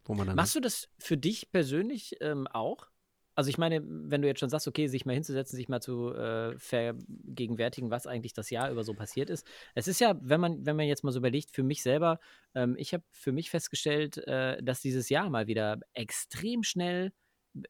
wo 0.05 0.13
man 0.13 0.27
dann. 0.27 0.35
Machst 0.35 0.55
du 0.55 0.59
das 0.59 0.89
für 0.99 1.17
dich 1.17 1.51
persönlich 1.51 2.15
ähm, 2.21 2.47
auch? 2.47 2.87
Also 3.33 3.49
ich 3.49 3.57
meine, 3.57 3.81
wenn 3.85 4.21
du 4.21 4.27
jetzt 4.27 4.39
schon 4.39 4.49
sagst, 4.49 4.67
okay, 4.67 4.87
sich 4.87 5.05
mal 5.05 5.13
hinzusetzen, 5.13 5.55
sich 5.55 5.69
mal 5.69 5.81
zu 5.81 6.13
äh, 6.13 6.57
vergegenwärtigen, 6.59 7.89
was 7.89 8.05
eigentlich 8.05 8.33
das 8.33 8.49
Jahr 8.49 8.69
über 8.69 8.83
so 8.83 8.93
passiert 8.93 9.29
ist. 9.29 9.47
Es 9.73 9.87
ist 9.87 10.01
ja, 10.01 10.19
wenn 10.21 10.41
man, 10.41 10.65
wenn 10.65 10.75
man 10.75 10.85
jetzt 10.85 11.03
mal 11.03 11.11
so 11.11 11.19
überlegt, 11.19 11.51
für 11.51 11.63
mich 11.63 11.81
selber, 11.81 12.19
ähm, 12.55 12.75
ich 12.77 12.93
habe 12.93 13.03
für 13.11 13.31
mich 13.31 13.49
festgestellt, 13.49 14.17
äh, 14.27 14.61
dass 14.61 14.81
dieses 14.81 15.07
Jahr 15.09 15.29
mal 15.29 15.47
wieder 15.47 15.79
extrem 15.93 16.63
schnell, 16.63 17.13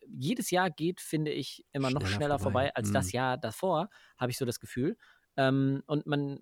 jedes 0.08 0.52
Jahr 0.52 0.70
geht, 0.72 1.00
finde 1.00 1.32
ich, 1.32 1.64
immer 1.74 1.90
noch 1.92 2.02
Schneller 2.02 2.16
schneller 2.16 2.40
vorbei, 2.40 2.66
vorbei. 2.68 2.76
als 2.76 2.90
Mhm. 2.90 2.94
das 2.94 3.12
Jahr 3.12 3.38
davor, 3.38 3.90
habe 4.18 4.32
ich 4.32 4.38
so 4.38 4.46
das 4.46 4.60
Gefühl. 4.60 4.98
Ähm, 5.38 5.84
und 5.86 6.08
man 6.08 6.40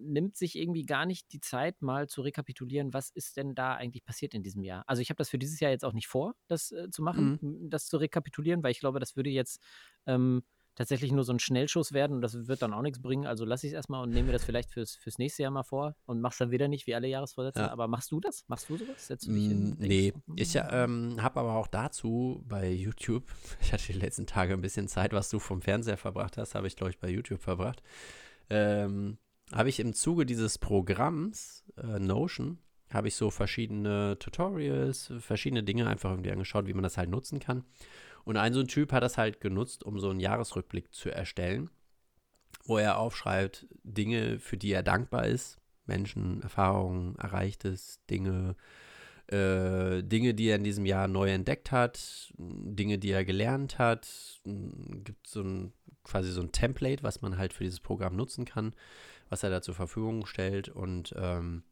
nimmt 0.00 0.36
sich 0.36 0.56
irgendwie 0.56 0.84
gar 0.86 1.06
nicht 1.06 1.32
die 1.32 1.40
Zeit, 1.40 1.82
mal 1.82 2.08
zu 2.08 2.22
rekapitulieren, 2.22 2.92
was 2.94 3.10
ist 3.10 3.36
denn 3.36 3.54
da 3.54 3.74
eigentlich 3.74 4.04
passiert 4.04 4.34
in 4.34 4.42
diesem 4.42 4.62
Jahr. 4.64 4.84
Also 4.86 5.02
ich 5.02 5.10
habe 5.10 5.18
das 5.18 5.28
für 5.28 5.38
dieses 5.38 5.60
Jahr 5.60 5.70
jetzt 5.70 5.84
auch 5.84 5.92
nicht 5.92 6.08
vor, 6.08 6.34
das 6.46 6.72
äh, 6.72 6.90
zu 6.90 7.02
machen, 7.02 7.38
m- 7.42 7.70
das 7.70 7.86
zu 7.86 7.96
rekapitulieren, 7.96 8.62
weil 8.62 8.70
ich 8.72 8.80
glaube, 8.80 9.00
das 9.00 9.16
würde 9.16 9.30
jetzt 9.30 9.60
ähm, 10.06 10.42
tatsächlich 10.74 11.10
nur 11.10 11.24
so 11.24 11.32
ein 11.32 11.40
Schnellschuss 11.40 11.92
werden 11.92 12.12
und 12.14 12.22
das 12.22 12.46
wird 12.46 12.62
dann 12.62 12.72
auch 12.72 12.82
nichts 12.82 13.02
bringen. 13.02 13.26
Also 13.26 13.44
lasse 13.44 13.66
ich 13.66 13.72
es 13.72 13.76
erstmal 13.76 14.02
und 14.04 14.10
nehme 14.10 14.26
mir 14.26 14.32
das 14.32 14.44
vielleicht 14.44 14.70
fürs, 14.70 14.94
fürs 14.94 15.18
nächste 15.18 15.42
Jahr 15.42 15.50
mal 15.50 15.64
vor 15.64 15.96
und 16.06 16.20
mach's 16.20 16.38
dann 16.38 16.52
wieder 16.52 16.68
nicht, 16.68 16.86
wie 16.86 16.94
alle 16.94 17.08
Jahresvorsätze. 17.08 17.60
Ja. 17.62 17.70
Aber 17.72 17.88
machst 17.88 18.12
du 18.12 18.20
das? 18.20 18.44
Machst 18.46 18.68
du 18.68 18.76
sowas? 18.76 19.06
Setzt 19.08 19.26
du 19.26 19.32
dich 19.32 19.46
hin? 19.46 19.70
Mm, 19.70 19.72
und 19.72 19.80
Nee, 19.80 20.12
denkst, 20.12 20.26
ich 20.36 20.54
hm, 20.54 20.68
ähm, 20.70 21.16
habe 21.22 21.40
aber 21.40 21.54
auch 21.56 21.66
dazu 21.66 22.44
bei 22.46 22.70
YouTube, 22.70 23.24
ich 23.60 23.72
hatte 23.72 23.92
die 23.92 23.98
letzten 23.98 24.26
Tage 24.26 24.54
ein 24.54 24.60
bisschen 24.60 24.86
Zeit, 24.86 25.12
was 25.12 25.28
du 25.30 25.40
vom 25.40 25.62
Fernseher 25.62 25.96
verbracht 25.96 26.36
hast, 26.36 26.54
habe 26.54 26.68
ich, 26.68 26.76
glaube 26.76 26.90
ich, 26.90 26.98
bei 27.00 27.08
YouTube 27.10 27.40
verbracht. 27.42 27.82
Ähm, 28.50 29.18
habe 29.52 29.68
ich 29.68 29.80
im 29.80 29.94
Zuge 29.94 30.26
dieses 30.26 30.58
Programms 30.58 31.64
äh, 31.76 31.98
Notion, 31.98 32.58
habe 32.90 33.08
ich 33.08 33.14
so 33.14 33.30
verschiedene 33.30 34.18
Tutorials, 34.18 35.12
verschiedene 35.18 35.62
Dinge 35.62 35.86
einfach 35.86 36.10
irgendwie 36.10 36.32
angeschaut, 36.32 36.66
wie 36.66 36.74
man 36.74 36.82
das 36.82 36.96
halt 36.96 37.10
nutzen 37.10 37.38
kann. 37.38 37.64
Und 38.24 38.36
ein 38.36 38.52
so 38.52 38.60
ein 38.60 38.68
Typ 38.68 38.92
hat 38.92 39.02
das 39.02 39.16
halt 39.16 39.40
genutzt, 39.40 39.84
um 39.84 40.00
so 40.00 40.10
einen 40.10 40.20
Jahresrückblick 40.20 40.92
zu 40.94 41.10
erstellen, 41.10 41.70
wo 42.64 42.78
er 42.78 42.98
aufschreibt, 42.98 43.66
Dinge, 43.84 44.38
für 44.38 44.56
die 44.56 44.72
er 44.72 44.82
dankbar 44.82 45.26
ist, 45.26 45.58
Menschen, 45.86 46.42
Erfahrungen, 46.42 47.16
Erreichtes, 47.16 48.00
Dinge, 48.10 48.56
äh, 49.28 50.02
Dinge, 50.02 50.34
die 50.34 50.48
er 50.48 50.56
in 50.56 50.64
diesem 50.64 50.84
Jahr 50.84 51.08
neu 51.08 51.30
entdeckt 51.30 51.72
hat, 51.72 52.32
Dinge, 52.36 52.98
die 52.98 53.10
er 53.10 53.24
gelernt 53.24 53.78
hat. 53.78 54.08
m, 54.44 55.02
Gibt 55.04 55.26
so 55.26 55.42
ein 55.42 55.72
quasi 56.04 56.30
so 56.30 56.40
ein 56.40 56.52
Template, 56.52 57.02
was 57.02 57.20
man 57.22 57.38
halt 57.38 57.52
für 57.52 57.64
dieses 57.64 57.80
Programm 57.80 58.16
nutzen 58.16 58.44
kann, 58.44 58.74
was 59.28 59.42
er 59.42 59.50
da 59.50 59.62
zur 59.62 59.74
Verfügung 59.74 60.26
stellt 60.26 60.68
und 60.68 61.14
ähm, 61.16 61.62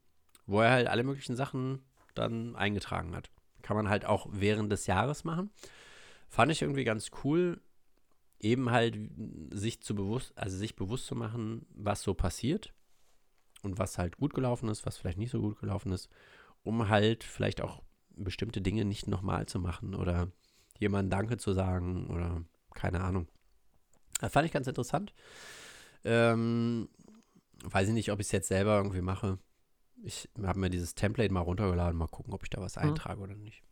wo 0.45 0.61
er 0.61 0.71
halt 0.71 0.87
alle 0.87 1.03
möglichen 1.03 1.35
Sachen 1.35 1.81
dann 2.15 2.55
eingetragen 2.55 3.15
hat. 3.15 3.29
Kann 3.61 3.77
man 3.77 3.89
halt 3.89 4.05
auch 4.05 4.27
während 4.31 4.71
des 4.71 4.87
Jahres 4.87 5.23
machen. 5.23 5.51
Fand 6.29 6.51
ich 6.51 6.61
irgendwie 6.61 6.83
ganz 6.83 7.11
cool, 7.23 7.61
eben 8.39 8.69
halt 8.71 8.97
sich 9.51 9.81
zu 9.81 9.95
bewusst, 9.95 10.37
also 10.37 10.57
sich 10.57 10.75
bewusst 10.75 11.07
zu 11.07 11.15
machen, 11.15 11.65
was 11.73 12.01
so 12.01 12.13
passiert 12.13 12.73
und 13.63 13.79
was 13.79 13.97
halt 13.97 14.17
gut 14.17 14.33
gelaufen 14.33 14.69
ist, 14.69 14.85
was 14.85 14.97
vielleicht 14.97 15.17
nicht 15.17 15.31
so 15.31 15.41
gut 15.41 15.59
gelaufen 15.59 15.91
ist, 15.91 16.09
um 16.63 16.89
halt 16.89 17.23
vielleicht 17.23 17.61
auch 17.61 17.81
bestimmte 18.15 18.61
Dinge 18.61 18.85
nicht 18.85 19.07
nochmal 19.07 19.45
zu 19.45 19.59
machen 19.59 19.95
oder 19.95 20.31
jemandem 20.79 21.09
Danke 21.09 21.37
zu 21.37 21.53
sagen 21.53 22.07
oder 22.07 22.43
keine 22.73 23.01
Ahnung. 23.01 23.27
Das 24.19 24.31
fand 24.31 24.45
ich 24.45 24.53
ganz 24.53 24.67
interessant. 24.67 25.13
Ähm, 26.03 26.89
weiß 27.73 27.87
ich 27.89 27.93
nicht, 27.93 28.11
ob 28.11 28.19
ich 28.19 28.27
es 28.27 28.31
jetzt 28.31 28.47
selber 28.47 28.77
irgendwie 28.77 29.01
mache. 29.01 29.39
Ich 30.03 30.29
habe 30.41 30.59
mir 30.59 30.69
dieses 30.69 30.95
Template 30.95 31.33
mal 31.33 31.41
runtergeladen, 31.41 31.97
mal 31.97 32.07
gucken, 32.07 32.33
ob 32.33 32.43
ich 32.43 32.49
da 32.49 32.61
was 32.61 32.77
eintrage 32.77 33.19
oder 33.21 33.35
nicht. 33.35 33.63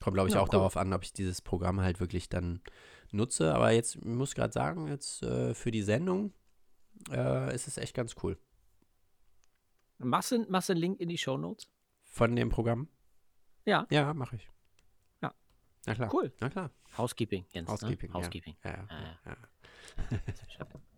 Kommt, 0.00 0.14
glaube 0.14 0.28
ich, 0.28 0.34
Ja, 0.34 0.40
auch 0.40 0.46
cool. 0.48 0.52
darauf 0.52 0.76
an, 0.76 0.92
ob 0.92 1.02
ich 1.04 1.12
dieses 1.12 1.40
Programm 1.42 1.80
halt 1.80 2.00
wirklich 2.00 2.28
dann 2.28 2.60
nutze. 3.12 3.54
Aber 3.54 3.70
jetzt, 3.72 3.96
ich 3.96 4.04
muss 4.04 4.34
gerade 4.34 4.52
sagen, 4.52 4.88
jetzt 4.88 5.22
äh, 5.22 5.54
für 5.54 5.70
die 5.70 5.82
Sendung 5.82 6.32
äh, 7.10 7.54
ist 7.54 7.66
es 7.68 7.76
echt 7.78 7.94
ganz 7.94 8.14
cool. 8.22 8.38
Machst 9.98 10.32
du, 10.32 10.44
machst 10.50 10.68
du 10.68 10.72
einen 10.74 10.80
Link 10.80 11.00
in 11.00 11.08
die 11.08 11.18
Show 11.18 11.38
Notes? 11.38 11.68
Von 12.04 12.36
dem 12.36 12.48
Programm? 12.50 12.88
Ja. 13.64 13.86
Ja, 13.90 14.12
mache 14.14 14.36
ich. 14.36 14.50
Ja. 15.22 15.34
Na 15.86 15.94
klar. 15.94 16.12
Cool. 16.14 16.32
Na 16.40 16.50
klar. 16.50 16.70
Housekeeping, 16.96 17.46
Jens. 17.52 17.68
Housekeeping, 17.68 18.10
Ne? 18.10 18.14
ja. 18.14 18.20
Housekeeping. 18.20 18.56
Ja, 18.64 18.70
ja, 18.70 18.86
Ah, 18.88 19.18
ja. 19.24 19.36
ja. 20.60 20.68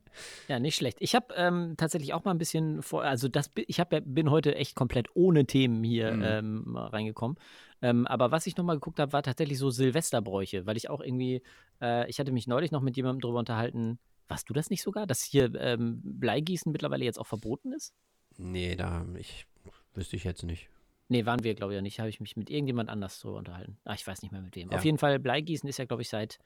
Ja, 0.48 0.58
nicht 0.58 0.76
schlecht. 0.76 0.98
Ich 1.00 1.14
habe 1.14 1.34
ähm, 1.36 1.74
tatsächlich 1.76 2.14
auch 2.14 2.24
mal 2.24 2.32
ein 2.32 2.38
bisschen 2.38 2.82
vor, 2.82 3.02
also 3.04 3.28
das, 3.28 3.50
ich 3.54 3.80
hab, 3.80 3.90
bin 4.04 4.30
heute 4.30 4.54
echt 4.54 4.74
komplett 4.74 5.08
ohne 5.14 5.46
Themen 5.46 5.82
hier 5.84 6.12
Mhm. 6.12 6.22
ähm, 6.24 6.76
reingekommen. 6.76 7.36
Ähm, 7.80 8.06
aber 8.06 8.30
was 8.30 8.46
ich 8.46 8.56
nochmal 8.56 8.76
geguckt 8.76 8.98
habe, 8.98 9.12
war 9.12 9.22
tatsächlich 9.22 9.58
so 9.58 9.70
Silvesterbräuche, 9.70 10.66
weil 10.66 10.76
ich 10.76 10.90
auch 10.90 11.00
irgendwie, 11.00 11.42
äh, 11.80 12.08
ich 12.10 12.18
hatte 12.18 12.32
mich 12.32 12.46
neulich 12.46 12.70
noch 12.72 12.80
mit 12.82 12.96
jemandem 12.96 13.20
drüber 13.20 13.38
unterhalten, 13.38 13.98
warst 14.26 14.48
du 14.48 14.52
das 14.52 14.68
nicht 14.70 14.82
sogar, 14.82 15.06
dass 15.06 15.22
hier 15.22 15.54
ähm, 15.54 16.00
Bleigießen 16.02 16.70
mittlerweile 16.72 17.04
jetzt 17.04 17.18
auch 17.18 17.26
verboten 17.26 17.72
ist? 17.72 17.94
Nee, 18.36 18.76
da, 18.76 19.06
ich 19.16 19.46
wüsste 19.94 20.16
ich 20.16 20.24
jetzt 20.24 20.42
nicht. 20.42 20.68
Nee, 21.08 21.24
waren 21.24 21.42
wir, 21.42 21.54
glaube 21.54 21.72
ich, 21.72 21.76
ja 21.76 21.82
nicht. 21.82 22.00
Habe 22.00 22.10
ich 22.10 22.20
mich 22.20 22.36
mit 22.36 22.50
irgendjemand 22.50 22.90
anders 22.90 23.18
drüber 23.20 23.38
unterhalten. 23.38 23.78
Ah, 23.84 23.94
ich 23.94 24.06
weiß 24.06 24.20
nicht 24.22 24.30
mehr 24.30 24.42
mit 24.42 24.54
wem. 24.56 24.70
Ja. 24.70 24.76
Auf 24.76 24.84
jeden 24.84 24.98
Fall, 24.98 25.18
Bleigießen 25.18 25.66
ist 25.68 25.78
ja, 25.78 25.86
glaube 25.86 26.02
ich, 26.02 26.08
seit 26.10 26.38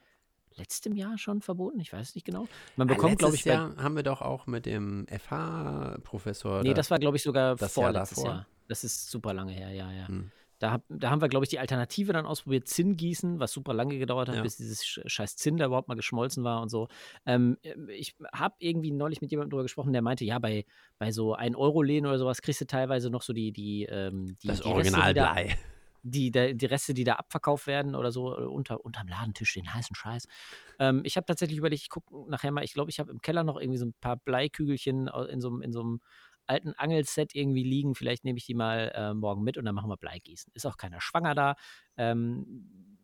letztem 0.57 0.95
Jahr 0.97 1.19
schon 1.19 1.41
verboten. 1.41 1.81
Ich 1.81 1.93
weiß 1.93 2.09
es 2.11 2.15
nicht 2.15 2.25
genau. 2.25 2.47
Man 2.77 2.89
Ah, 2.89 2.95
bekommt, 2.95 3.19
glaube 3.19 3.35
ich, 3.35 3.45
bei 3.45 3.51
Jahr 3.53 3.77
haben 3.77 3.97
wir 3.97 4.03
doch 4.03 4.23
auch 4.23 4.47
mit 4.47 4.67
dem 4.67 5.07
FH-Professor. 5.09 6.63
Nee, 6.63 6.75
das 6.75 6.91
war, 6.91 6.99
glaube 6.99 7.17
ich, 7.17 7.23
sogar 7.23 7.53
das 7.57 7.61
Jahr 7.77 7.85
vorletztes 7.87 8.17
davor? 8.19 8.31
Jahr. 8.33 8.47
Das 8.69 8.85
ist 8.85 9.11
super 9.11 9.35
lange 9.35 9.53
her, 9.53 9.71
ja, 9.71 9.91
ja. 9.93 10.09
Hm. 10.09 10.31
Da, 10.59 10.71
hab, 10.71 10.85
da 10.89 11.11
haben 11.11 11.21
wir, 11.21 11.29
glaube 11.29 11.45
ich, 11.45 11.49
die 11.51 11.59
Alternative 11.59 12.13
dann 12.13 12.25
ausprobiert, 12.25 12.69
Zinn 12.69 12.97
gießen, 12.97 13.41
was 13.41 13.51
super 13.51 13.75
lange 13.75 13.99
gedauert 13.99 14.29
hat, 14.29 14.37
Ja. 14.37 14.43
bis 14.43 14.57
dieses 14.59 14.81
sch- 14.85 15.03
scheiß 15.09 15.35
Zinn 15.35 15.57
da 15.57 15.67
überhaupt 15.67 15.89
mal 15.89 15.97
geschmolzen 15.97 16.45
war 16.45 16.63
und 16.63 16.69
so. 16.69 16.87
Ähm, 17.27 17.59
ich 17.89 18.15
habe 18.33 18.55
irgendwie 18.61 18.93
neulich 18.93 19.21
mit 19.21 19.33
jemandem 19.33 19.51
drüber 19.51 19.65
gesprochen, 19.65 19.93
der 19.93 20.03
meinte, 20.03 20.25
ja, 20.25 20.39
bei, 20.39 20.65
bei 20.99 21.11
so 21.11 21.35
1-Euro-Läden 21.37 22.07
oder 22.07 22.19
sowas 22.19 22.43
kriegst 22.43 22.61
du 22.61 22.67
teilweise 22.67 23.11
noch 23.11 23.23
so 23.23 23.33
die, 23.33 23.51
die, 23.53 23.87
ähm, 23.91 24.37
die, 24.41 24.47
das 24.49 24.63
Originalblei. 24.63 25.57
Die, 26.03 26.31
da- 26.31 26.53
die 26.53 26.67
Reste, 26.67 26.95
die 26.95 27.05
da 27.05 27.15
abverkauft 27.15 27.67
werden 27.67 27.95
oder 27.95 28.13
so, 28.13 28.37
äh, 28.37 28.43
unter, 28.45 28.85
unterm 28.85 29.09
Ladentisch, 29.09 29.55
den 29.55 29.73
heißen 29.73 29.95
Scheiß. 29.97 30.27
Ähm, 30.79 31.03
ich 31.05 31.17
habe 31.17 31.27
tatsächlich 31.27 31.59
überlegt, 31.59 31.83
ich 31.83 31.91
gucke 31.91 32.29
nachher 32.31 32.51
mal, 32.51 32.65
ich 32.65 32.75
glaube, 32.75 32.91
ich 32.91 32.99
habe 33.01 33.11
im 33.13 33.21
Keller 33.21 33.45
noch 33.45 33.59
irgendwie 33.61 33.79
so 33.79 33.87
ein 33.87 33.95
paar 34.01 34.17
Bleikügelchen 34.17 35.09
au- 35.09 35.25
in 35.25 35.41
so, 35.41 35.49
einem- 35.49 35.63
in 35.63 35.73
so 35.73 35.81
einem 35.81 36.01
alten 36.47 36.73
Angelset 36.75 37.35
irgendwie 37.35 37.63
liegen. 37.65 37.95
Vielleicht 37.95 38.25
nehme 38.25 38.39
ich 38.39 38.47
die 38.47 38.55
mal 38.55 38.93
äh, 38.95 39.15
morgen 39.15 39.43
mit 39.43 39.57
und 39.59 39.65
dann 39.65 39.75
machen 39.75 39.89
wir 39.91 39.97
Bleigießen. 39.97 40.53
Ist 40.55 40.67
auch 40.67 40.77
keiner 40.77 41.01
schwanger 41.01 41.35
da. 41.35 41.55
Ähm, 41.97 42.99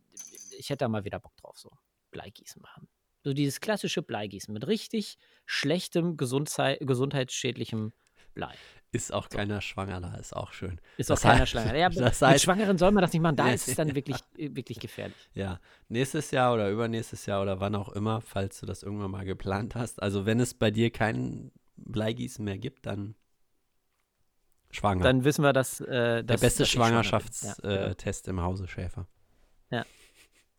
ich 0.59 0.71
hätte 0.71 0.85
da 0.85 0.89
mal 0.89 1.05
wieder 1.05 1.21
Bock 1.21 1.37
drauf, 1.37 1.57
so 1.59 1.71
Bleigießen 2.11 2.61
machen. 2.61 2.89
So 3.25 3.33
dieses 3.33 3.61
klassische 3.61 4.03
Bleigießen 4.03 4.53
mit 4.53 4.67
richtig 4.67 5.19
schlechtem, 5.47 6.17
Gesundheit, 6.17 6.81
gesundheitsschädlichem 6.81 7.93
Blei. 8.35 8.55
Ist 8.91 9.13
auch 9.13 9.29
keiner 9.29 9.61
schwanger 9.61 10.01
da, 10.01 10.15
ist 10.15 10.35
auch 10.35 10.53
schön. 10.53 10.81
Ist 10.97 11.11
Das 11.11 11.19
auch 11.21 11.23
keiner 11.31 11.43
heißt- 11.45 11.47
schwanger. 11.47 11.77
Ja, 11.77 11.89
das 11.91 12.21
mit 12.21 12.31
heißt- 12.31 12.43
Schwangeren 12.43 12.79
soll 12.79 12.91
man 12.93 13.03
das 13.03 13.13
nicht 13.13 13.21
machen. 13.23 13.37
Da 13.37 13.45
Nee. 13.49 13.55
ist 13.55 13.69
es 13.69 13.75
dann 13.75 13.95
wirklich, 13.95 14.17
äh, 14.37 14.49
wirklich 14.55 14.81
gefährlich. 14.81 15.17
Ja, 15.35 15.61
nächstes 15.89 16.31
Jahr 16.31 16.55
oder 16.55 16.71
übernächstes 16.71 17.27
Jahr 17.27 17.43
oder 17.43 17.61
wann 17.61 17.75
auch 17.75 17.91
immer, 17.91 18.21
falls 18.21 18.61
du 18.61 18.67
das 18.67 18.83
irgendwann 18.83 19.11
mal 19.11 19.25
geplant 19.25 19.75
hast. 19.75 20.03
Also 20.03 20.25
wenn 20.27 20.41
es 20.41 20.55
bei 20.55 20.71
dir 20.71 20.91
kein 20.91 21.53
Bleigießen 21.77 22.45
mehr 22.45 22.59
gibt, 22.59 22.87
dann 22.87 23.15
schwanger. 24.71 25.03
Dann 25.05 25.25
wissen 25.25 25.43
wir, 25.45 25.53
dass. 25.53 25.81
Äh, 25.81 25.87
Der 25.87 26.23
dass, 26.23 26.41
beste. 26.41 26.67
Schwangerschaftstest 26.67 27.63
Ja, 27.63 27.93
genau. 27.95 27.95
äh, 28.27 28.31
im 28.31 28.41
Hause 28.41 28.69
Schäfer. 28.69 29.07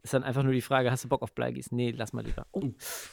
Ist 0.01 0.13
dann 0.13 0.23
einfach 0.23 0.43
nur 0.43 0.53
die 0.53 0.61
Frage, 0.61 0.91
hast 0.91 1.03
du 1.03 1.09
Bock 1.09 1.21
auf 1.21 1.33
Bleigießen? 1.33 1.75
Nee, 1.75 1.91
lass 1.91 2.13
mal 2.13 2.23
lieber. 2.23 2.47
Oh, 2.51 2.63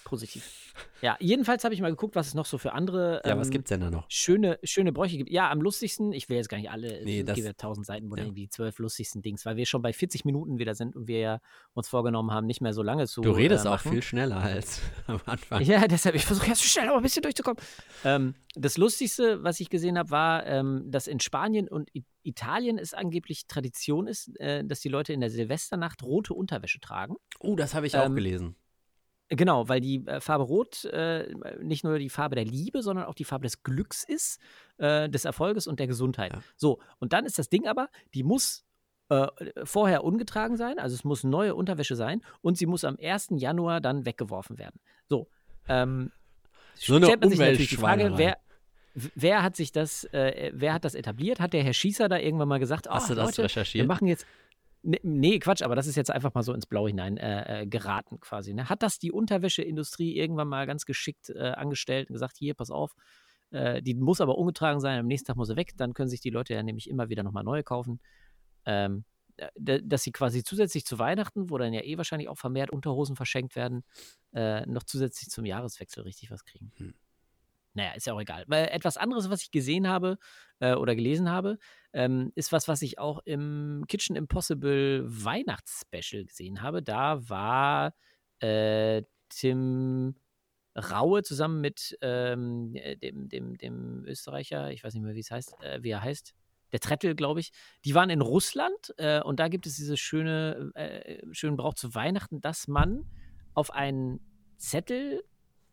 positiv. 0.05 0.73
Ja, 1.03 1.17
jedenfalls 1.19 1.65
habe 1.65 1.75
ich 1.75 1.81
mal 1.81 1.91
geguckt, 1.91 2.15
was 2.15 2.29
es 2.29 2.35
noch 2.35 2.47
so 2.47 2.59
für 2.59 2.73
andere 2.75 3.21
Ja, 3.25 3.37
was 3.37 3.49
ähm, 3.49 3.53
gibt's 3.55 3.71
denn 3.71 3.81
da 3.81 3.91
noch? 3.91 4.07
schöne, 4.09 4.59
schöne 4.63 4.93
Bräuche 4.93 5.17
gibt. 5.17 5.31
Ja, 5.31 5.51
am 5.51 5.61
lustigsten, 5.61 6.13
ich 6.13 6.29
will 6.29 6.37
jetzt 6.37 6.49
gar 6.49 6.59
nicht 6.59 6.71
alle, 6.71 7.05
Nee, 7.05 7.21
es 7.21 7.35
gibt 7.35 7.45
ja 7.45 7.53
tausend 7.55 7.87
Seiten, 7.87 8.09
wo 8.09 8.15
ja. 8.15 8.19
dann 8.19 8.27
irgendwie 8.27 8.43
die 8.43 8.51
zwölf 8.51 8.79
lustigsten 8.79 9.21
Dings, 9.21 9.45
weil 9.45 9.57
wir 9.57 9.67
schon 9.67 9.83
bei 9.83 9.93
40 9.93 10.25
Minuten 10.25 10.59
wieder 10.59 10.77
sind 10.77 10.95
und 10.95 11.09
wir 11.09 11.19
ja 11.19 11.41
uns 11.75 11.89
vorgenommen 11.89 12.31
haben, 12.31 12.47
nicht 12.47 12.61
mehr 12.61 12.73
so 12.73 12.83
lange 12.83 13.09
zu 13.09 13.21
Du 13.21 13.33
redest 13.33 13.67
äh, 13.67 13.69
auch 13.69 13.81
viel 13.81 14.03
schneller 14.03 14.37
als 14.37 14.81
am 15.09 15.21
Anfang. 15.27 15.63
Ja, 15.63 15.89
deshalb, 15.89 16.15
ich 16.15 16.25
versuche 16.25 16.47
jetzt 16.47 16.63
so 16.63 16.69
schnell 16.69 16.89
aber 16.89 16.99
ein 16.99 17.03
bisschen 17.03 17.23
durchzukommen. 17.23 17.61
Ähm, 18.05 18.35
das 18.55 18.79
Lustigste, 18.79 19.43
was 19.43 19.59
ich 19.59 19.71
gesehen 19.71 19.99
habe, 19.99 20.11
war, 20.11 20.47
ähm, 20.47 20.85
dass 20.87 21.09
in 21.09 21.19
Spanien 21.19 21.69
und 21.69 21.93
I 21.97 22.05
Italien 22.27 22.79
es 22.79 22.95
angeblich 22.95 23.47
Tradition 23.47 24.07
ist, 24.07 24.39
äh, 24.41 24.65
dass 24.65 24.81
die 24.81 24.89
Leute 24.89 25.13
in 25.13 25.21
der 25.21 25.31
Silvesternacht 25.31 26.03
rote 26.03 26.35
Unterwäsche 26.35 26.81
tragen. 26.81 27.17
Oh, 27.41 27.57
das 27.57 27.75
habe 27.75 27.87
ich 27.87 27.97
auch 27.97 28.07
Ähm, 28.07 28.15
gelesen. 28.15 28.57
Genau, 29.29 29.69
weil 29.69 29.81
die 29.81 30.07
äh, 30.07 30.21
Farbe 30.21 30.45
Rot 30.45 30.85
äh, 30.85 31.35
nicht 31.61 31.83
nur 31.83 31.99
die 31.99 32.11
Farbe 32.11 32.37
der 32.37 32.45
Liebe, 32.45 32.83
sondern 32.83 33.07
auch 33.07 33.15
die 33.15 33.25
Farbe 33.25 33.45
des 33.45 33.65
Glücks 33.65 34.05
ist, 34.05 34.41
äh, 34.79 35.09
des 35.09 35.25
Erfolges 35.25 35.67
und 35.67 35.81
der 35.81 35.89
Gesundheit. 35.89 36.33
Ja. 36.33 36.43
So, 36.57 36.79
und 37.01 37.13
dann 37.13 37.25
ist 37.25 37.39
das 37.39 37.49
Ding 37.49 37.67
aber, 37.67 37.89
die 38.15 38.23
muss 38.23 38.65
äh, 39.09 39.27
vorher 39.65 40.05
ungetragen 40.05 40.57
sein, 40.57 40.79
also 40.79 40.95
es 40.95 41.03
muss 41.03 41.25
neue 41.25 41.55
Unterwäsche 41.57 41.97
sein 41.97 42.23
und 42.41 42.57
sie 42.57 42.67
muss 42.67 42.85
am 42.85 42.97
1. 43.03 43.29
Januar 43.33 43.81
dann 43.81 44.07
weggeworfen 44.07 44.59
werden. 44.59 44.81
So, 45.09 45.29
ähm, 45.69 46.13
So 46.77 46.95
eine 46.97 47.07
stellt 47.07 47.21
man 47.21 47.31
sich 47.31 47.39
natürlich 47.39 47.69
die 47.71 47.77
Frage, 47.77 48.13
wer, 48.17 48.39
wer 49.15 49.43
hat 49.43 49.57
sich 49.57 49.73
das, 49.73 50.05
äh, 50.13 50.51
wer 50.55 50.73
hat 50.73 50.85
das 50.85 50.95
etabliert? 50.95 51.41
Hat 51.41 51.53
der 51.53 51.63
Herr 51.63 51.73
Schießer 51.73 52.09
da 52.09 52.19
irgendwann 52.19 52.49
mal 52.49 52.59
gesagt, 52.59 52.89
Hast 52.89 53.07
oh, 53.07 53.09
du 53.09 53.15
das 53.15 53.27
Leute, 53.27 53.39
wir 53.39 53.45
recherchiert? 53.45 53.87
machen 53.87 54.09
jetzt. 54.09 54.27
Nee, 54.83 55.01
nee, 55.03 55.39
Quatsch, 55.39 55.63
aber 55.63 55.75
das 55.75 55.87
ist 55.87 55.97
jetzt 55.97 56.11
einfach 56.11 56.33
mal 56.35 56.43
so 56.43 56.53
ins 56.53 56.67
Blaue 56.67 56.89
hinein 56.89 57.17
äh, 57.17 57.63
äh, 57.63 57.67
geraten 57.67 58.21
quasi. 58.21 58.55
Ne? 58.55 58.69
Hat 58.69 58.83
das 58.83 58.99
die 58.99 59.11
Unterwäscheindustrie 59.11 60.17
irgendwann 60.17 60.49
mal 60.49 60.67
ganz 60.67 60.87
geschickt 60.87 61.31
äh, 61.31 61.53
angestellt 61.57 62.09
und 62.09 62.15
gesagt, 62.15 62.37
hier, 62.39 62.55
pass 62.55 62.71
auf, 62.71 62.95
äh, 63.51 63.83
die 63.83 63.95
muss 63.95 64.21
aber 64.21 64.39
ungetragen 64.39 64.81
sein, 64.81 64.99
am 64.99 65.07
nächsten 65.07 65.27
Tag 65.27 65.37
muss 65.37 65.49
sie 65.49 65.57
weg, 65.57 65.73
dann 65.77 65.93
können 65.93 66.09
sich 66.09 66.21
die 66.21 66.31
Leute 66.31 66.55
ja 66.55 66.63
nämlich 66.63 66.89
immer 66.89 67.09
wieder 67.09 67.25
nochmal 67.25 67.43
neue 67.43 67.65
kaufen. 67.65 68.01
Ähm, 68.65 69.05
äh, 69.37 69.81
dass 69.83 70.05
sie 70.05 70.13
quasi 70.13 70.45
zusätzlich 70.45 70.87
zu 70.87 70.99
Weihnachten, 70.99 71.51
wo 71.51 71.59
dann 71.59 71.73
ja 71.73 71.83
eh 71.83 71.97
wahrscheinlich 71.99 72.29
auch 72.29 72.39
vermehrt 72.39 72.71
Unterhosen 72.71 73.17
verschenkt 73.17 73.57
werden, 73.57 73.83
äh, 74.35 74.65
noch 74.67 74.85
zusätzlich 74.85 75.31
zum 75.31 75.45
Jahreswechsel 75.45 76.05
richtig 76.05 76.31
was 76.31 76.45
kriegen. 76.45 76.73
Hm. 76.77 76.95
Naja, 77.77 77.93
ist 77.93 78.07
ja 78.07 78.15
auch 78.15 78.21
egal. 78.21 78.45
Weil 78.47 78.69
etwas 78.69 78.97
anderes, 78.97 79.29
was 79.29 79.43
ich 79.43 79.51
gesehen 79.51 79.87
habe 79.87 80.17
äh, 80.61 80.75
oder 80.75 80.97
gelesen 80.97 81.31
habe, 81.31 81.59
ähm, 81.93 82.33
ist 82.35 82.51
was, 82.51 82.69
was 82.69 82.81
ich 82.81 82.99
auch 82.99 83.21
im 83.27 83.85
Kitchen 83.87 84.17
Impossible 84.17 85.05
Weihnachtsspecial 85.07 86.25
gesehen 86.25 86.63
habe. 86.63 86.83
Da 86.83 87.29
war 87.29 87.95
äh, 88.41 89.03
Tim 89.29 90.17
Raue 90.75 91.23
zusammen 91.23 91.61
mit 91.61 91.99
ähm, 92.01 92.75
äh, 92.75 92.97
dem, 92.97 93.29
dem, 93.29 93.59
dem 93.59 94.05
Österreicher, 94.07 94.71
ich 94.73 94.83
weiß 94.83 94.95
nicht 94.95 95.03
mehr, 95.03 95.15
wie 95.15 95.21
es 95.21 95.31
heißt, 95.31 95.55
äh, 95.63 95.83
wie 95.83 95.91
er 95.91 96.03
heißt, 96.03 96.35
der 96.73 96.81
Trettel, 96.81 97.15
glaube 97.15 97.41
ich. 97.41 97.53
Die 97.85 97.95
waren 97.95 98.09
in 98.09 98.23
Russland 98.23 98.95
äh, 98.97 99.21
und 99.21 99.39
da 99.39 99.49
gibt 99.49 99.67
es 99.67 99.77
diese 99.77 99.99
schöne, 99.99 100.73
äh, 100.75 101.23
schönen 101.33 101.59
Brauch 101.59 101.75
zu 101.75 101.95
Weihnachten, 101.95 102.41
dass 102.41 102.69
man 102.69 103.05
auf 103.53 103.71
einen 103.71 104.21
Zettel 104.57 105.23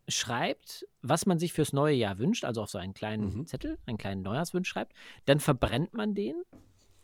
schreibt, 0.08 0.86
was 1.01 1.26
man 1.26 1.39
sich 1.39 1.54
fürs 1.54 1.72
neue 1.74 1.95
Jahr 1.95 2.18
wünscht, 2.18 2.43
also 2.45 2.62
auf 2.62 2.70
so 2.70 2.78
einen 2.78 2.93
kleinen 2.93 3.38
Mhm. 3.38 3.47
Zettel, 3.47 3.78
einen 3.86 3.97
kleinen 3.97 4.22
Neujahrswunsch 4.22 4.68
schreibt, 4.68 4.93
dann 5.26 5.39
verbrennt 5.39 5.93
man 5.93 6.14
den 6.14 6.36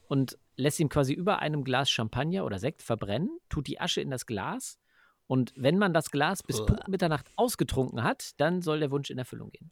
und 0.07 0.37
lässt 0.55 0.79
ihn 0.79 0.89
quasi 0.89 1.13
über 1.13 1.39
einem 1.39 1.63
Glas 1.63 1.89
Champagner 1.89 2.45
oder 2.45 2.59
Sekt 2.59 2.81
verbrennen, 2.81 3.29
tut 3.47 3.67
die 3.67 3.79
Asche 3.79 4.01
in 4.01 4.09
das 4.09 4.25
Glas 4.25 4.79
und 5.27 5.53
wenn 5.55 5.77
man 5.77 5.93
das 5.93 6.11
Glas 6.11 6.43
bis 6.43 6.59
Uah. 6.59 6.65
Punkt 6.65 6.87
Mitternacht 6.89 7.31
ausgetrunken 7.35 8.03
hat, 8.03 8.39
dann 8.41 8.61
soll 8.61 8.79
der 8.79 8.91
Wunsch 8.91 9.09
in 9.09 9.17
Erfüllung 9.17 9.51
gehen. 9.51 9.71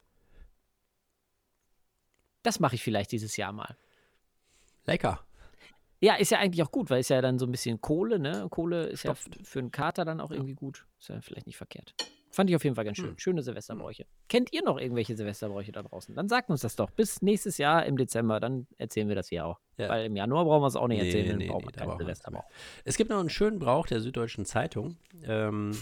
Das 2.43 2.59
mache 2.59 2.75
ich 2.75 2.83
vielleicht 2.83 3.11
dieses 3.11 3.35
Jahr 3.35 3.51
mal. 3.51 3.75
Lecker. 4.85 5.21
Ja, 5.99 6.15
ist 6.15 6.29
ja 6.31 6.37
eigentlich 6.39 6.63
auch 6.63 6.71
gut, 6.71 6.89
weil 6.89 6.99
es 7.01 7.09
ja 7.09 7.21
dann 7.21 7.39
so 7.39 7.45
ein 7.45 7.51
bisschen 7.51 7.81
Kohle, 7.81 8.19
ne? 8.19 8.47
Kohle 8.49 8.85
ist 8.87 9.03
ja 9.03 9.15
Stopft. 9.15 9.41
f- 9.41 9.47
für 9.47 9.59
einen 9.59 9.71
Kater 9.71 10.05
dann 10.05 10.21
auch 10.21 10.31
irgendwie 10.31 10.53
gut. 10.53 10.85
Ist 10.99 11.09
ja 11.09 11.19
vielleicht 11.21 11.47
nicht 11.47 11.57
verkehrt. 11.57 11.93
Fand 12.37 12.51
ich 12.51 12.55
auf 12.55 12.63
jeden 12.63 12.75
Fall 12.75 12.85
ganz 12.85 12.97
schön. 12.97 13.09
Hm. 13.09 13.17
Schöne 13.17 13.41
Silvesterbräuche. 13.41 14.05
Kennt 14.29 14.53
ihr 14.53 14.63
noch 14.63 14.77
irgendwelche 14.77 15.15
Silvesterbräuche 15.15 15.71
da 15.71 15.81
draußen? 15.81 16.13
Dann 16.13 16.29
sagt 16.29 16.51
uns 16.51 16.61
das 16.61 16.75
doch. 16.75 16.91
Bis 16.91 17.23
nächstes 17.23 17.57
Jahr 17.57 17.83
im 17.87 17.97
Dezember, 17.97 18.39
dann 18.39 18.67
erzählen 18.77 19.07
wir 19.07 19.15
das 19.15 19.29
hier 19.29 19.43
auch. 19.43 19.59
Ja. 19.77 19.89
Weil 19.89 20.05
im 20.05 20.15
Januar 20.15 20.45
brauchen 20.45 20.61
wir 20.61 20.67
es 20.67 20.75
auch 20.75 20.87
nicht 20.87 21.01
Nee, 21.01 21.07
erzählen, 21.07 21.35
nee, 21.39 21.47
brauchen 21.47 21.65
nee, 21.65 21.71
keinen 21.71 21.97
Silvesterbrauch. 21.97 22.43
Es 22.85 22.95
gibt 22.95 23.09
noch 23.09 23.19
einen 23.19 23.31
schönen 23.31 23.57
Brauch 23.57 23.87
der 23.87 24.01
Süddeutschen 24.01 24.45
Zeitung. 24.45 24.97
Ähm, 25.23 25.75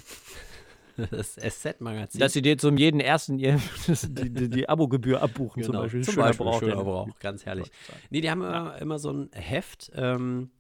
das 1.12 1.36
SZ-Magazin. 1.36 2.22
Dass 2.22 2.32
sie 2.32 2.42
dir 2.42 2.58
zum 2.58 2.78
jeden 2.78 3.02
ersten 3.02 3.38
ihr, 3.38 3.60
die, 3.88 4.30
die, 4.30 4.50
die 4.50 4.70
Abogebühr 4.70 5.22
abbuchen, 5.22 5.62
zum 5.62 5.74
Genau, 5.74 5.84
Beispiel. 5.84 6.04
Zum 6.06 6.14
Schöner 6.14 6.28
Beispiel, 6.28 6.46
Brauch, 6.46 6.60
schöner 6.62 6.84
Brauch, 6.86 7.20
ganz 7.20 7.46
herrlich. 7.46 7.70
Nee, 8.12 8.22
die 8.22 8.32
haben 8.32 8.42
immer, 8.42 8.78
immer 8.78 8.98
so 8.98 9.12
ein 9.12 9.30
Heft, 9.34 9.92
ähm, 9.94 10.52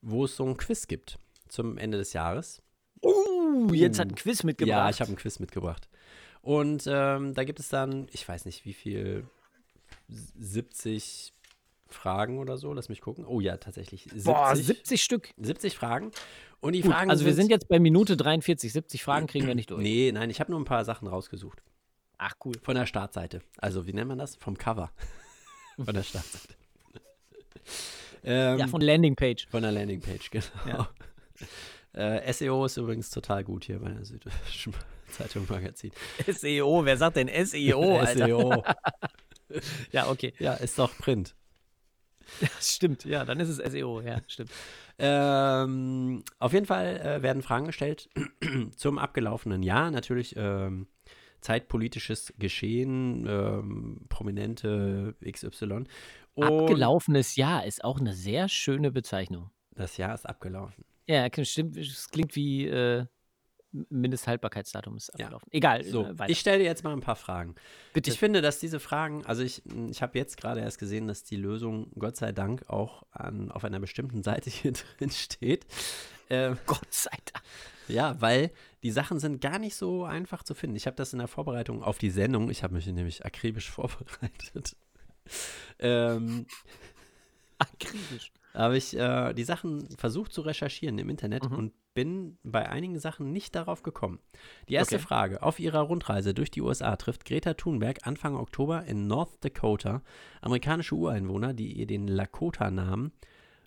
wo 0.00 0.24
es 0.24 0.34
so 0.34 0.46
ein 0.46 0.56
Quiz 0.56 0.86
gibt 0.86 1.18
zum 1.48 1.76
Ende 1.76 1.98
des 1.98 2.14
Jahres. 2.14 2.62
Uh, 3.52 3.74
jetzt 3.74 3.98
hat 3.98 4.08
ein 4.08 4.14
Quiz 4.14 4.42
mitgebracht. 4.42 4.68
Ja, 4.76 4.90
ich 4.90 5.00
habe 5.00 5.12
ein 5.12 5.16
Quiz 5.16 5.38
mitgebracht. 5.38 5.88
Und 6.40 6.84
ähm, 6.86 7.34
da 7.34 7.44
gibt 7.44 7.60
es 7.60 7.68
dann, 7.68 8.08
ich 8.12 8.26
weiß 8.28 8.44
nicht 8.46 8.64
wie 8.64 8.72
viel, 8.72 9.26
70 10.08 11.32
Fragen 11.88 12.38
oder 12.38 12.56
so. 12.56 12.72
Lass 12.72 12.88
mich 12.88 13.00
gucken. 13.00 13.24
Oh 13.26 13.40
ja, 13.40 13.56
tatsächlich. 13.56 14.04
70, 14.04 14.24
Boah, 14.24 14.56
70 14.56 15.02
Stück. 15.02 15.34
70 15.38 15.76
Fragen. 15.76 16.10
Und 16.60 16.72
die 16.72 16.80
Gut, 16.80 16.92
Fragen 16.92 17.10
also 17.10 17.24
wir 17.24 17.34
sind 17.34 17.50
jetzt 17.50 17.68
bei 17.68 17.78
Minute 17.78 18.16
43. 18.16 18.72
70 18.72 19.02
Fragen 19.02 19.26
kriegen 19.26 19.46
wir 19.46 19.54
nicht 19.54 19.70
durch. 19.70 19.82
Nee, 19.82 20.10
nein, 20.12 20.30
ich 20.30 20.40
habe 20.40 20.50
nur 20.50 20.60
ein 20.60 20.64
paar 20.64 20.84
Sachen 20.84 21.08
rausgesucht. 21.08 21.62
Ach, 22.18 22.34
cool. 22.44 22.54
Von 22.62 22.76
der 22.76 22.86
Startseite. 22.86 23.42
Also, 23.58 23.86
wie 23.86 23.92
nennt 23.92 24.08
man 24.08 24.18
das? 24.18 24.36
Vom 24.36 24.56
Cover. 24.56 24.92
von 25.84 25.94
der 25.94 26.02
Startseite. 26.04 26.54
ähm, 28.24 28.58
Ja, 28.58 28.66
von 28.68 28.80
Landingpage. 28.80 29.48
von 29.48 29.62
der 29.62 29.72
Landingpage, 29.72 30.30
genau. 30.30 30.46
Ja. 30.66 30.88
Äh, 31.94 32.32
SEO 32.32 32.64
ist 32.64 32.76
übrigens 32.76 33.10
total 33.10 33.44
gut 33.44 33.64
hier 33.64 33.78
bei 33.80 33.90
der 33.90 34.04
Süddeutschen 34.04 34.74
Zeitung 35.08 35.46
Magazin. 35.48 35.92
SEO, 36.26 36.84
wer 36.84 36.96
sagt 36.96 37.16
denn 37.16 37.28
SEO, 37.46 37.98
Alter? 37.98 38.26
SEO. 38.26 38.64
Ja, 39.90 40.08
okay. 40.08 40.32
Ja, 40.38 40.54
ist 40.54 40.78
doch 40.78 40.96
Print. 40.96 41.34
Stimmt, 42.58 43.04
ja, 43.04 43.26
dann 43.26 43.38
ist 43.38 43.50
es 43.50 43.58
SEO, 43.58 44.00
ja, 44.00 44.16
stimmt. 44.26 44.50
Ähm, 44.98 46.22
auf 46.38 46.54
jeden 46.54 46.64
Fall 46.64 46.96
äh, 47.00 47.22
werden 47.22 47.42
Fragen 47.42 47.66
gestellt 47.66 48.08
zum 48.76 48.98
abgelaufenen 48.98 49.62
Jahr. 49.62 49.90
Natürlich 49.90 50.34
ähm, 50.38 50.86
zeitpolitisches 51.42 52.32
Geschehen, 52.38 53.26
ähm, 53.28 54.06
prominente 54.08 55.16
XY. 55.22 55.84
Und 56.34 56.44
Abgelaufenes 56.44 57.36
Jahr 57.36 57.66
ist 57.66 57.84
auch 57.84 58.00
eine 58.00 58.14
sehr 58.14 58.48
schöne 58.48 58.90
Bezeichnung. 58.90 59.50
Das 59.74 59.96
Jahr 59.96 60.14
ist 60.14 60.26
abgelaufen. 60.26 60.84
Ja, 61.06 61.28
stimmt. 61.44 61.76
Es 61.76 62.08
klingt 62.10 62.34
wie 62.36 62.66
äh, 62.66 63.06
Mindesthaltbarkeitsdatum 63.72 64.96
ist 64.96 65.08
Ja. 65.18 65.26
abgelaufen. 65.26 65.48
Egal, 65.50 65.82
So, 65.84 66.04
äh, 66.06 66.30
ich 66.30 66.38
stelle 66.40 66.58
dir 66.58 66.64
jetzt 66.64 66.84
mal 66.84 66.92
ein 66.92 67.00
paar 67.00 67.16
Fragen. 67.16 67.54
Bitte. 67.94 68.10
Ich 68.10 68.18
finde, 68.18 68.42
dass 68.42 68.58
diese 68.60 68.80
Fragen, 68.80 69.24
also 69.24 69.42
ich, 69.42 69.62
ich 69.90 70.02
habe 70.02 70.18
jetzt 70.18 70.36
gerade 70.36 70.60
erst 70.60 70.78
gesehen, 70.78 71.08
dass 71.08 71.24
die 71.24 71.36
Lösung 71.36 71.90
Gott 71.98 72.16
sei 72.16 72.32
Dank 72.32 72.68
auch 72.68 73.04
an, 73.10 73.50
auf 73.50 73.64
einer 73.64 73.80
bestimmten 73.80 74.22
Seite 74.22 74.50
hier 74.50 74.72
drin 74.72 75.10
steht. 75.10 75.66
Ähm, 76.28 76.58
Gott 76.66 76.92
sei 76.92 77.16
Dank. 77.32 77.44
ja, 77.88 78.20
weil 78.20 78.50
die 78.82 78.90
Sachen 78.90 79.18
sind 79.20 79.40
gar 79.40 79.58
nicht 79.58 79.74
so 79.74 80.04
einfach 80.04 80.42
zu 80.42 80.54
finden. 80.54 80.76
Ich 80.76 80.86
habe 80.86 80.96
das 80.96 81.12
in 81.12 81.18
der 81.18 81.28
Vorbereitung 81.28 81.82
auf 81.82 81.98
die 81.98 82.10
Sendung, 82.10 82.50
ich 82.50 82.62
habe 82.62 82.74
mich 82.74 82.86
nämlich 82.86 83.24
akribisch 83.24 83.70
vorbereitet, 83.70 84.76
ähm, 85.78 86.46
Akribisch. 87.58 88.32
Habe 88.54 88.76
ich 88.76 88.96
äh, 88.96 89.32
die 89.34 89.44
Sachen 89.44 89.88
versucht 89.96 90.32
zu 90.32 90.42
recherchieren 90.42 90.98
im 90.98 91.08
Internet 91.08 91.48
Mhm. 91.50 91.56
und 91.56 91.72
bin 91.94 92.38
bei 92.42 92.68
einigen 92.68 92.98
Sachen 92.98 93.32
nicht 93.32 93.54
darauf 93.54 93.82
gekommen. 93.82 94.18
Die 94.68 94.74
erste 94.74 94.96
Okay. 94.96 95.04
Frage. 95.04 95.42
Auf 95.42 95.58
ihrer 95.60 95.80
Rundreise 95.80 96.32
durch 96.34 96.50
die 96.50 96.62
USA 96.62 96.96
trifft 96.96 97.24
Greta 97.26 97.54
Thunberg 97.54 98.06
Anfang 98.06 98.34
Oktober 98.36 98.84
in 98.86 99.06
North 99.06 99.44
Dakota 99.44 100.02
amerikanische 100.40 100.94
Ureinwohner, 100.94 101.52
die 101.54 101.72
ihr 101.72 101.86
den 101.86 102.08
Lakota-Namen 102.08 103.12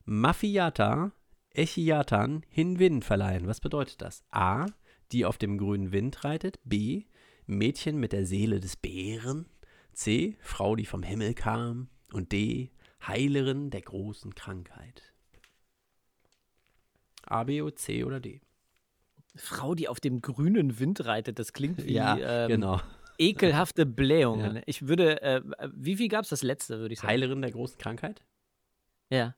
Mafiata 0.06 1.12
Echiatan 1.52 2.44
Hinwin 2.50 3.02
verleihen. 3.02 3.48
Was 3.48 3.60
bedeutet 3.60 4.02
das? 4.02 4.24
A. 4.32 4.66
Die 5.12 5.26
auf 5.26 5.38
dem 5.38 5.58
grünen 5.58 5.92
Wind 5.92 6.24
reitet. 6.24 6.60
B. 6.64 7.04
Mädchen 7.48 7.98
mit 8.00 8.12
der 8.12 8.26
Seele 8.26 8.60
des 8.60 8.76
Bären. 8.76 9.46
C. 9.94 10.36
Frau, 10.42 10.76
die 10.76 10.86
vom 10.86 11.04
Himmel 11.04 11.34
kam. 11.34 11.90
Und 12.12 12.32
D. 12.32 12.72
Heilerin 13.08 13.70
der 13.70 13.82
großen 13.82 14.36
Krankheit. 14.36 15.14
A, 17.24 17.44
B, 17.44 17.62
O, 17.62 17.70
C 17.72 18.04
oder 18.04 18.20
D? 18.20 18.42
Frau, 19.36 19.76
die 19.76 19.88
auf 19.88 20.00
dem 20.00 20.22
grünen 20.22 20.80
Wind 20.80 21.06
reitet, 21.06 21.40
das 21.40 21.54
klingt 21.54 21.84
wie 21.86 21.94
ja, 21.94 22.46
ähm, 22.46 22.50
genau. 22.50 22.82
ekelhafte 23.18 23.86
Blähungen. 23.86 24.58
Ja. 24.58 24.62
Ich 24.66 24.88
würde, 24.88 25.22
äh, 25.22 25.42
wie 25.74 25.98
viel 25.98 26.08
gab 26.08 26.24
es 26.24 26.30
das 26.30 26.42
letzte, 26.44 26.80
würde 26.80 26.94
ich 26.94 27.00
sagen? 27.00 27.12
Heilerin 27.12 27.42
der 27.42 27.52
großen 27.52 27.78
Krankheit? 27.78 28.24
Ja. 29.10 29.36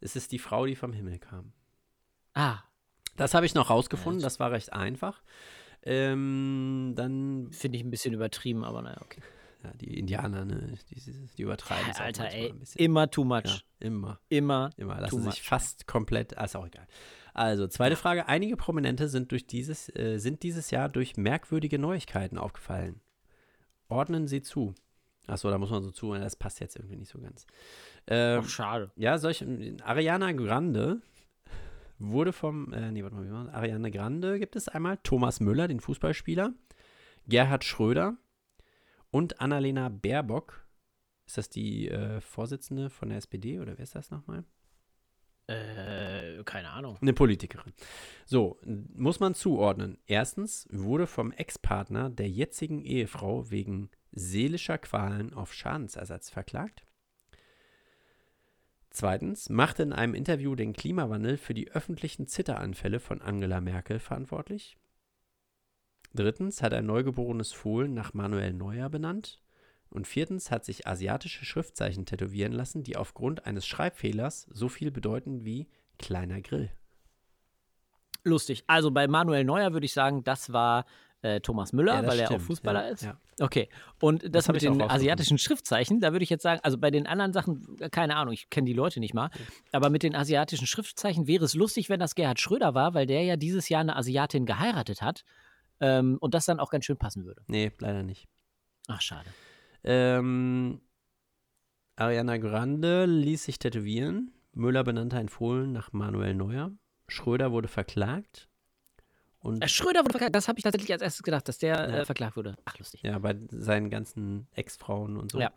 Es 0.00 0.16
ist 0.16 0.32
die 0.32 0.38
Frau, 0.38 0.66
die 0.66 0.76
vom 0.76 0.92
Himmel 0.92 1.18
kam. 1.18 1.52
Ah, 2.34 2.58
Das 3.16 3.34
habe 3.34 3.46
ich 3.46 3.54
noch 3.54 3.70
rausgefunden, 3.70 4.20
Ja, 4.20 4.26
das 4.26 4.38
war 4.38 4.52
recht 4.52 4.72
einfach. 4.72 5.22
Ähm, 5.82 6.92
dann, 6.94 7.50
finde 7.50 7.78
ich 7.78 7.84
ein 7.84 7.90
bisschen 7.90 8.14
übertrieben, 8.14 8.64
aber 8.64 8.82
naja, 8.82 9.00
okay. 9.02 9.20
Ja, 9.68 9.74
die 9.76 9.98
Indianer, 9.98 10.44
ne, 10.44 10.74
die, 10.90 11.28
die 11.36 11.42
übertreiben 11.42 11.90
es 11.90 12.00
Alter, 12.00 12.30
ey, 12.32 12.50
ein 12.50 12.58
bisschen. 12.58 12.80
immer 12.80 13.10
too 13.10 13.24
much. 13.24 13.44
Ja, 13.44 13.58
immer, 13.80 14.18
Immer. 14.28 14.70
immer. 14.76 15.00
Lassen 15.00 15.18
sich 15.22 15.24
much. 15.24 15.42
fast 15.42 15.86
komplett, 15.86 16.36
ah, 16.38 16.44
ist 16.44 16.56
auch 16.56 16.66
egal. 16.66 16.86
Also, 17.34 17.68
zweite 17.68 17.94
Frage. 17.96 18.26
Einige 18.26 18.56
Prominente 18.56 19.08
sind, 19.08 19.30
durch 19.30 19.46
dieses, 19.46 19.94
äh, 19.94 20.18
sind 20.18 20.42
dieses 20.42 20.70
Jahr 20.70 20.88
durch 20.88 21.16
merkwürdige 21.16 21.78
Neuigkeiten 21.78 22.36
aufgefallen. 22.36 23.00
Ordnen 23.88 24.26
sie 24.26 24.42
zu. 24.42 24.74
Achso, 25.28 25.50
da 25.50 25.58
muss 25.58 25.70
man 25.70 25.82
so 25.82 25.90
zu, 25.90 26.12
das 26.14 26.36
passt 26.36 26.58
jetzt 26.60 26.76
irgendwie 26.76 26.96
nicht 26.96 27.10
so 27.10 27.20
ganz. 27.20 27.46
Ähm, 28.06 28.40
Ach, 28.42 28.48
schade. 28.48 28.90
Ja, 28.96 29.18
solche. 29.18 29.76
Ariana 29.84 30.32
Grande 30.32 31.00
wurde 31.98 32.32
vom. 32.32 32.72
Äh, 32.72 32.90
nee, 32.90 33.02
warte 33.02 33.14
mal, 33.14 33.26
wie 33.26 33.30
war 33.32 33.44
das? 33.44 33.54
Ariana 33.54 33.90
Grande 33.90 34.38
gibt 34.38 34.56
es 34.56 34.68
einmal. 34.68 34.98
Thomas 35.02 35.38
Müller, 35.40 35.68
den 35.68 35.80
Fußballspieler. 35.80 36.54
Gerhard 37.26 37.62
Schröder. 37.64 38.16
Und 39.10 39.40
Annalena 39.40 39.88
Baerbock. 39.88 40.66
Ist 41.26 41.36
das 41.36 41.50
die 41.50 41.88
äh, 41.88 42.20
Vorsitzende 42.20 42.88
von 42.88 43.10
der 43.10 43.18
SPD 43.18 43.60
oder 43.60 43.76
wer 43.76 43.82
ist 43.82 43.94
das 43.94 44.10
nochmal? 44.10 44.44
Äh, 45.46 46.42
keine 46.44 46.70
Ahnung. 46.70 46.98
Eine 47.00 47.14
Politikerin. 47.14 47.72
So, 48.26 48.58
muss 48.64 49.18
man 49.18 49.34
zuordnen. 49.34 49.98
Erstens 50.06 50.68
wurde 50.70 51.06
vom 51.06 51.32
Ex-Partner 51.32 52.10
der 52.10 52.28
jetzigen 52.28 52.80
Ehefrau 52.82 53.50
wegen 53.50 53.90
seelischer 54.12 54.78
Qualen 54.78 55.32
auf 55.32 55.54
Schadensersatz 55.54 56.30
verklagt. 56.30 56.84
Zweitens 58.90 59.48
machte 59.48 59.82
in 59.82 59.92
einem 59.92 60.14
Interview 60.14 60.54
den 60.54 60.72
Klimawandel 60.72 61.36
für 61.36 61.54
die 61.54 61.70
öffentlichen 61.70 62.26
Zitteranfälle 62.26 63.00
von 63.00 63.22
Angela 63.22 63.60
Merkel 63.60 64.00
verantwortlich. 64.00 64.76
Drittens 66.14 66.62
hat 66.62 66.72
ein 66.72 66.86
neugeborenes 66.86 67.52
Fohlen 67.52 67.94
nach 67.94 68.14
Manuel 68.14 68.52
Neuer 68.52 68.88
benannt. 68.88 69.40
Und 69.90 70.06
viertens 70.06 70.50
hat 70.50 70.64
sich 70.64 70.86
asiatische 70.86 71.44
Schriftzeichen 71.44 72.04
tätowieren 72.04 72.52
lassen, 72.52 72.82
die 72.82 72.96
aufgrund 72.96 73.46
eines 73.46 73.66
Schreibfehlers 73.66 74.46
so 74.50 74.68
viel 74.68 74.90
bedeuten 74.90 75.44
wie 75.44 75.68
kleiner 75.98 76.40
Grill. 76.42 76.70
Lustig. 78.24 78.64
Also 78.66 78.90
bei 78.90 79.06
Manuel 79.08 79.44
Neuer 79.44 79.72
würde 79.72 79.86
ich 79.86 79.94
sagen, 79.94 80.24
das 80.24 80.52
war 80.52 80.84
äh, 81.22 81.40
Thomas 81.40 81.72
Müller, 81.72 81.94
Ja, 81.94 82.06
weil 82.06 82.18
er 82.18 82.26
auch 82.26 82.32
stimmt, 82.32 82.42
Fußballer 82.42 82.84
ja, 82.86 82.88
ist. 82.90 83.02
ja. 83.02 83.18
Okay. 83.40 83.68
Und 84.00 84.22
das, 84.22 84.46
Das 84.46 84.48
mit 84.48 84.62
den 84.62 84.82
asiatischen 84.82 85.38
Schriftzeichen, 85.38 86.00
da 86.00 86.12
würde 86.12 86.22
ich 86.22 86.30
jetzt 86.30 86.42
sagen, 86.42 86.60
also 86.62 86.76
bei 86.78 86.90
den 86.90 87.06
anderen 87.06 87.32
Sachen, 87.32 87.76
keine 87.90 88.16
Ahnung, 88.16 88.34
ich 88.34 88.50
kenne 88.50 88.66
die 88.66 88.72
Leute 88.72 89.00
nicht 89.00 89.14
mal, 89.14 89.30
aber 89.72 89.90
mit 89.90 90.02
den 90.02 90.14
asiatischen 90.14 90.66
Schriftzeichen 90.66 91.26
wäre 91.26 91.44
es 91.44 91.54
lustig, 91.54 91.88
wenn 91.88 92.00
das 92.00 92.14
Gerhard 92.14 92.40
Schröder 92.40 92.74
war, 92.74 92.94
weil 92.94 93.06
der 93.06 93.22
ja 93.22 93.36
dieses 93.36 93.68
Jahr 93.68 93.80
eine 93.80 93.96
Asiatin 93.96 94.44
geheiratet 94.44 95.00
hat 95.00 95.24
ähm, 95.80 96.18
und 96.20 96.34
das 96.34 96.46
dann 96.46 96.60
auch 96.60 96.70
ganz 96.70 96.84
schön 96.84 96.96
passen 96.96 97.24
würde. 97.24 97.42
Nee, 97.46 97.72
leider 97.78 98.02
nicht. 98.02 98.28
Ach, 98.88 99.00
schade. 99.00 99.28
Ähm, 99.84 100.80
Ariana 101.96 102.36
Grande 102.38 103.06
ließ 103.06 103.44
sich 103.44 103.58
tätowieren. 103.58 104.32
Müller 104.52 104.84
benannte 104.84 105.16
ein 105.16 105.28
Fohlen 105.28 105.72
nach 105.72 105.92
Manuel 105.92 106.34
Neuer. 106.34 106.70
Schröder 107.08 107.52
wurde 107.52 107.68
verklagt. 107.68 108.48
Und 109.40 109.62
Äh, 109.62 109.68
Schröder 109.68 110.00
wurde 110.00 110.10
verklagt, 110.12 110.34
das 110.34 110.48
habe 110.48 110.58
ich 110.58 110.64
tatsächlich 110.64 110.92
als 110.92 111.02
erstes 111.02 111.22
gedacht, 111.22 111.46
dass 111.48 111.58
der 111.58 111.74
Ja. 111.90 111.98
äh, 111.98 112.04
verklagt 112.04 112.36
wurde. 112.36 112.56
Ach, 112.64 112.76
lustig. 112.78 113.02
ja, 113.02 113.18
bei 113.18 113.36
seinen 113.50 113.88
ganzen 113.88 114.48
Ex-Frauen 114.52 115.16
und 115.16 115.30
so. 115.32 115.38
Ja. 115.40 115.52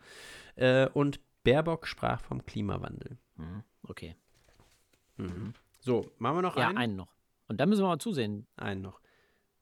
Äh, 0.56 0.88
und 0.94 1.20
Baerbock 1.44 1.88
sprach 1.88 2.22
vom 2.22 2.46
Klimawandel. 2.46 3.18
Mhm, 3.38 3.64
Okay. 3.84 4.16
Mhm. 5.18 5.54
So, 5.80 6.12
machen 6.20 6.38
wir 6.38 6.42
noch 6.44 6.58
Ja, 6.58 6.68
einen? 6.68 6.78
einen 6.78 6.96
noch. 6.96 7.16
Und 7.48 7.58
da 7.60 7.66
müssen 7.66 7.82
wir 7.84 7.88
mal 7.88 7.98
zusehen. 8.00 8.46
Einen 8.56 8.82
noch. 8.82 9.02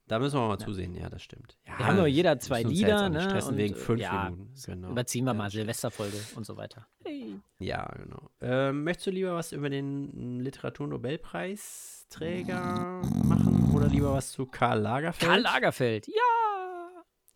Da 0.09 0.17
müssen 0.19 0.37
wir 0.39 0.47
mal 0.47 0.57
Ja. 0.59 0.65
zusehen, 0.65 0.95
ja, 0.95 1.07
das 1.07 1.21
stimmt. 1.21 1.57
Ja, 1.67 1.77
Wir 1.79 1.87
haben 1.87 1.97
nur 1.97 2.07
jeder 2.07 2.39
zwei 2.39 2.63
Lieder, 2.63 3.09
ne? 3.09 3.21
Stressen 3.21 3.51
und, 3.51 3.57
wegen 3.57 3.75
äh, 3.75 3.77
fünf 3.77 4.01
ja, 4.01 4.29
Minuten. 4.31 4.53
Genau. 4.65 4.89
Überziehen 4.89 5.23
wir 5.25 5.31
Ja, 5.31 5.37
mal. 5.37 5.49
Silvesterfolge 5.51 6.17
und 6.35 6.45
so 6.45 6.57
weiter. 6.57 6.87
Hey. 7.05 7.35
Ja, 7.59 7.85
genau. 7.95 8.29
Ähm, 8.41 8.83
möchtest 8.83 9.07
du 9.07 9.11
lieber 9.11 9.35
was 9.35 9.51
über 9.51 9.69
den 9.69 10.39
Literaturnobelpreisträger 10.39 13.01
machen 13.23 13.71
oder 13.73 13.87
lieber 13.87 14.13
was 14.13 14.31
zu 14.31 14.45
Karl 14.47 14.79
Lagerfeld? 14.79 15.29
Karl 15.29 15.41
Lagerfeld, 15.41 16.07
ja! 16.07 16.13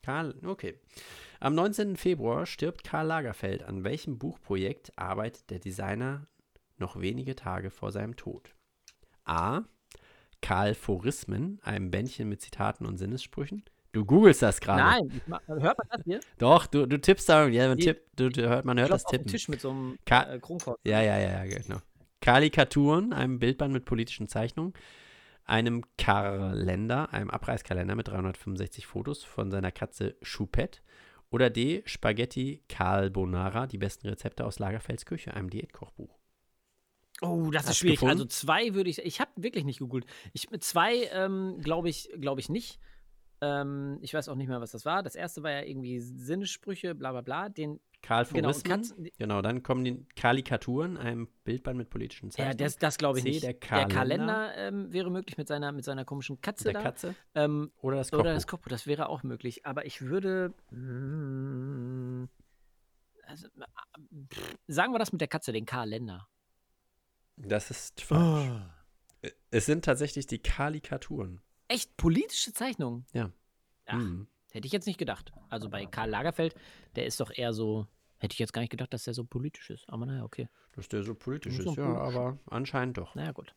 Karl, 0.02 0.36
okay. 0.46 0.80
Am 1.40 1.56
19. 1.56 1.98
Februar 1.98 2.46
stirbt 2.46 2.84
Karl 2.84 3.08
Lagerfeld. 3.08 3.64
An 3.64 3.84
welchem 3.84 4.18
Buchprojekt 4.18 4.98
arbeitet 4.98 5.50
der 5.50 5.60
Designer 5.60 6.28
noch 6.78 7.00
wenige 7.00 7.36
Tage 7.36 7.70
vor 7.70 7.92
seinem 7.92 8.16
Tod? 8.16 8.56
A. 9.26 9.62
Karl 10.44 10.76
Phorismen, 10.76 11.60
einem 11.64 11.90
Bändchen 11.90 12.30
mit 12.30 12.42
Zitaten 12.42 12.86
und 12.86 12.98
Sinnessprüchen. 12.98 13.64
Du 13.94 14.06
googelst 14.06 14.42
das 14.42 14.60
gerade. 14.60 14.82
Nein, 14.82 15.22
hört 15.48 15.78
man 15.78 15.88
das 15.90 16.02
hier? 16.04 16.20
Doch, 16.38 16.66
du, 16.68 16.86
du 16.86 17.00
tippst 17.00 17.30
da, 17.30 17.48
ja, 17.48 17.68
man, 17.70 17.78
tipp, 17.78 18.02
du, 18.16 18.30
du 18.30 18.50
hört, 18.50 18.66
man 18.66 18.80
hört 18.80 18.92
das 18.92 19.06
auf 19.06 19.12
den 19.12 19.20
Tippen. 19.20 19.32
Tisch 19.32 19.48
mit 19.48 19.62
so 19.62 19.70
einem 19.70 19.98
Ka- 20.06 20.34
äh. 20.34 20.40
Ja, 20.84 21.02
ja, 21.02 21.18
ja, 21.18 21.46
ja, 21.46 21.60
genau. 21.62 21.78
Karikaturen, 22.22 23.14
einem 23.14 23.40
Bildband 23.40 23.74
mit 23.74 23.86
politischen 23.86 24.28
Zeichnungen, 24.28 24.74
einem 25.46 25.84
Kalender, 25.98 27.14
einem 27.14 27.30
Abreißkalender 27.30 27.96
mit 27.96 28.08
365 28.08 28.88
Fotos 28.88 29.24
von 29.24 29.52
seiner 29.52 29.72
Katze 29.72 30.16
Choupette 30.24 30.80
oder 31.30 31.50
D. 31.50 31.84
Spaghetti 31.86 32.64
Carbonara, 32.70 33.68
die 33.68 33.78
besten 33.78 34.08
Rezepte 34.08 34.46
aus 34.46 34.60
Lagerfelds 34.60 35.06
Küche, 35.06 35.34
einem 35.34 35.50
Diätkochbuch. 35.50 36.13
Oh, 37.24 37.50
das 37.52 37.64
Hast 37.64 37.72
ist 37.72 37.78
schwierig. 37.78 37.96
gefunden? 38.00 38.12
Also 38.14 38.26
zwei 38.26 38.74
würde 38.74 38.90
ich, 38.90 39.00
ich 39.00 39.20
habe 39.22 39.32
wirklich 39.36 39.64
nicht 39.64 39.80
gegoogelt. 39.80 40.06
Ich, 40.34 40.48
zwei 40.60 41.06
ähm, 41.12 41.58
glaube 41.62 41.90
ich, 41.90 42.10
glaube 42.20 42.42
ich 42.42 42.50
nicht. 42.50 42.80
Ähm, 43.42 43.98
ich 44.02 44.14
weiß 44.14 44.30
auch 44.30 44.36
nicht 44.36 44.48
mehr, 44.48 44.62
was 44.62 44.72
das 44.72 44.86
war. 44.86 45.04
Das 45.04 45.16
erste 45.16 45.44
war 45.44 45.52
ja 45.52 45.62
irgendwie 45.64 46.00
Sinnessprüche, 46.00 46.96
bla 46.96 47.12
bla 47.12 47.22
bla. 47.22 47.50
Den, 47.50 47.80
Karl 48.02 48.26
genau, 48.26 48.50
und 48.50 48.54
Phorismen, 48.56 48.72
Katzen, 48.72 49.10
genau, 49.18 49.42
dann 49.42 49.64
kommen 49.64 49.86
die 49.86 50.06
Karikaturen, 50.16 50.98
einem 50.98 51.30
Bildband 51.46 51.78
mit 51.78 51.90
politischen 51.90 52.28
ja, 52.28 52.32
Zeichnungen. 52.32 52.58
das, 52.58 52.78
das 52.78 52.98
glaube 52.98 53.20
ich 53.20 53.24
C, 53.24 53.30
nicht. 53.32 53.44
der 53.44 53.54
Der 53.54 53.60
Kalender. 53.60 53.94
Kalender 53.94 54.58
ähm, 54.58 54.92
wäre 54.92 55.10
möglich 55.10 55.38
mit 55.38 55.48
seiner, 55.48 55.72
mit 55.72 55.86
seiner 55.86 56.04
komischen 56.04 56.42
Katze 56.42 56.66
der 56.66 56.74
da. 56.74 56.82
Katze 56.82 57.16
Ähm, 57.36 57.72
oder 57.82 57.98
das 57.98 58.12
Kochbuch. 58.12 58.26
Oder 58.26 58.34
das 58.34 58.48
Kochbuch, 58.48 58.70
das 58.70 58.88
wäre 58.88 59.08
auch 59.08 59.24
möglich. 59.24 59.66
Aber 59.66 59.86
ich 59.86 60.02
würde. 60.02 60.54
mm, 60.72 62.26
Also, 63.26 63.48
pff, 64.34 64.56
sagen 64.68 64.94
wir 64.94 65.00
das 65.00 65.12
mit 65.14 65.22
der 65.22 65.30
Katze, 65.30 65.54
den 65.54 65.66
Kalender. 65.66 66.28
Das 67.38 67.72
ist 67.72 68.02
Oh. 68.04 68.06
falsch. 68.16 68.52
Es 69.52 69.66
sind 69.66 69.86
tatsächlich 69.86 70.28
die 70.28 70.40
Karikaturen. 70.40 71.42
Echt 71.68 71.96
politische 71.98 72.54
Zeichnungen? 72.54 73.06
Ja. 73.14 73.32
Ach, 73.86 73.98
Mhm. 73.98 74.28
hätte 74.52 74.66
ich 74.68 74.74
jetzt 74.74 74.86
nicht 74.86 75.00
gedacht. 75.00 75.32
Also 75.50 75.70
bei 75.70 75.86
Karl 75.86 76.10
Lagerfeld, 76.10 76.56
der 76.96 77.06
ist 77.06 77.20
doch 77.20 77.32
eher 77.34 77.54
so. 77.54 77.88
Hätte 78.20 78.34
ich 78.34 78.40
jetzt 78.40 78.54
gar 78.54 78.62
nicht 78.62 78.70
gedacht, 78.70 78.94
dass 78.94 79.04
der 79.04 79.14
so 79.14 79.24
politisch 79.26 79.70
ist. 79.70 79.88
Aber 79.90 80.06
naja, 80.06 80.24
okay. 80.24 80.48
Dass 80.76 80.88
der 80.88 81.04
so 81.04 81.14
politisch 81.16 81.58
So 81.58 81.72
ist, 81.72 81.78
ja, 81.78 81.84
politisch. 81.84 82.16
aber 82.18 82.38
anscheinend 82.50 82.98
doch. 82.98 83.16
Naja, 83.16 83.32
gut. 83.32 83.54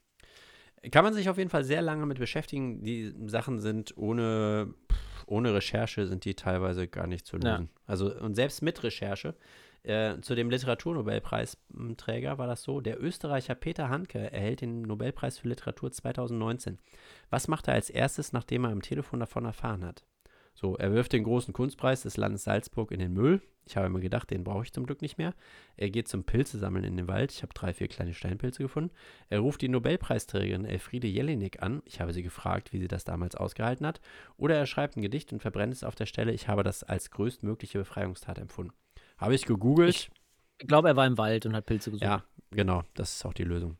Kann 0.91 1.05
man 1.05 1.15
sich 1.15 1.29
auf 1.29 1.39
jeden 1.39 1.51
Fall 1.51 1.65
sehr 1.65 1.83
lange 1.83 2.05
mit 2.07 2.19
beschäftigen. 2.19 2.83
Die 2.83 3.13
Sachen 3.27 3.61
sind 3.61 3.97
ohne, 3.97 4.75
ohne 5.27 5.55
Recherche 5.55 6.07
sind 6.07 6.25
die 6.25 6.35
teilweise 6.35 6.87
gar 6.89 7.07
nicht 7.07 7.27
zu 7.27 7.37
Ja. 7.39 7.53
lösen. 7.57 7.71
Also 7.87 8.13
und 8.21 8.35
selbst 8.35 8.61
mit 8.63 8.83
Recherche. 8.83 9.35
Äh, 9.87 10.21
zu 10.21 10.35
dem 10.35 10.51
Literaturnobelpreisträger 10.51 12.39
war 12.39 12.49
das 12.49 12.65
so, 12.65 12.81
der 12.81 13.01
Österreicher 13.01 13.55
Peter 13.55 13.89
Handke 13.89 14.19
erhält 14.33 14.61
den 14.61 14.83
Nobelpreis 14.83 15.39
für 15.39 15.49
Literatur 15.49 15.93
2019. 15.93 16.79
Was 17.31 17.47
macht 17.47 17.69
er 17.69 17.75
als 17.75 17.89
erstes, 17.89 18.33
nachdem 18.33 18.65
er 18.65 18.73
am 18.73 18.83
Telefon 18.83 19.21
davon 19.21 19.45
erfahren 19.45 19.85
hat? 19.85 20.05
So, 20.55 20.77
er 20.77 20.93
wirft 20.93 21.13
den 21.13 21.23
großen 21.23 21.55
Kunstpreis 21.55 22.03
des 22.03 22.17
Landes 22.17 22.43
Salzburg 22.43 22.91
in 22.91 22.99
den 22.99 23.13
Müll. 23.13 23.43
Ich 23.65 23.77
habe 23.77 23.89
mir 23.89 24.01
gedacht, 24.01 24.29
den 24.31 24.43
brauche 24.43 24.65
ich 24.65 24.73
zum 24.73 24.87
Glück 24.87 25.03
nicht 25.03 25.19
mehr. 25.19 25.35
Er 25.77 25.91
geht 25.91 26.09
zum 26.09 26.25
Pilze 26.25 26.59
sammeln 26.59 26.85
in 26.85 26.97
den 26.97 27.07
Wald. 27.07 27.31
Ich 27.31 27.43
habe 27.43 27.55
drei, 27.55 27.73
vier 27.73 27.87
kleine 27.87 28.13
Steinpilze 28.13 28.65
gefunden. 28.65 28.91
Er 29.29 29.39
ruft 29.39 29.63
die 29.63 29.69
Nobelpreisträgerin 29.69 30.65
Elfriede 30.65 31.07
Jelinek 31.07 31.63
an. 31.63 31.83
Ich 31.85 32.01
habe 32.01 32.13
sie 32.13 32.25
gefragt, 32.25 32.73
wie 32.73 32.81
sie 32.81 32.89
das 32.89 33.05
damals 33.05 33.37
ausgehalten 33.37 33.87
hat. 33.87 34.01
Oder 34.37 34.57
er 34.57 34.67
schreibt 34.67 34.97
ein 34.97 35.03
Gedicht 35.03 35.33
und 35.33 35.43
verbrennt 35.43 35.75
es 35.75 35.85
auf 35.85 35.95
der 35.95 36.07
Stelle. 36.07 36.33
Ich 36.33 36.49
habe 36.49 36.65
das 36.65 36.83
als 36.83 37.13
größtmögliche 37.13 37.79
Befreiungstat 37.79 38.39
empfunden. 38.39 38.73
Habe 39.19 39.35
ich 39.35 39.45
gegoogelt. 39.47 40.11
Ich 40.59 40.67
glaube, 40.69 40.89
er 40.89 40.97
war 40.97 41.07
im 41.07 41.19
Wald 41.19 41.47
und 41.47 41.55
hat 41.55 41.67
Pilze 41.67 41.91
gesucht. 41.91 42.05
ja, 42.05 42.23
genau. 42.51 42.83
Das 42.95 43.17
ist 43.17 43.25
auch 43.25 43.33
die 43.35 43.45
Lösung. 43.45 43.77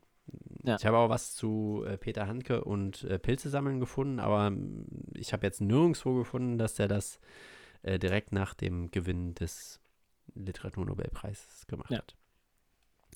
Ja. 0.63 0.75
Ich 0.77 0.85
habe 0.85 0.97
auch 0.97 1.09
was 1.09 1.33
zu 1.35 1.83
äh, 1.87 1.97
Peter 1.97 2.27
Handke 2.27 2.63
und 2.63 3.03
äh, 3.05 3.17
Pilze 3.19 3.49
sammeln 3.49 3.79
gefunden, 3.79 4.19
aber 4.19 4.49
mm, 4.49 4.85
ich 5.13 5.31
habe 5.33 5.45
jetzt 5.45 5.61
nirgendwo 5.61 6.15
gefunden, 6.15 6.57
dass 6.57 6.77
er 6.79 6.87
das 6.89 7.19
äh, 7.83 7.97
direkt 7.97 8.33
nach 8.33 8.53
dem 8.53 8.91
Gewinn 8.91 9.33
des 9.35 9.79
Literaturnobelpreis 10.35 11.65
gemacht 11.67 11.91
Ja. 11.91 11.99
hat. 11.99 12.15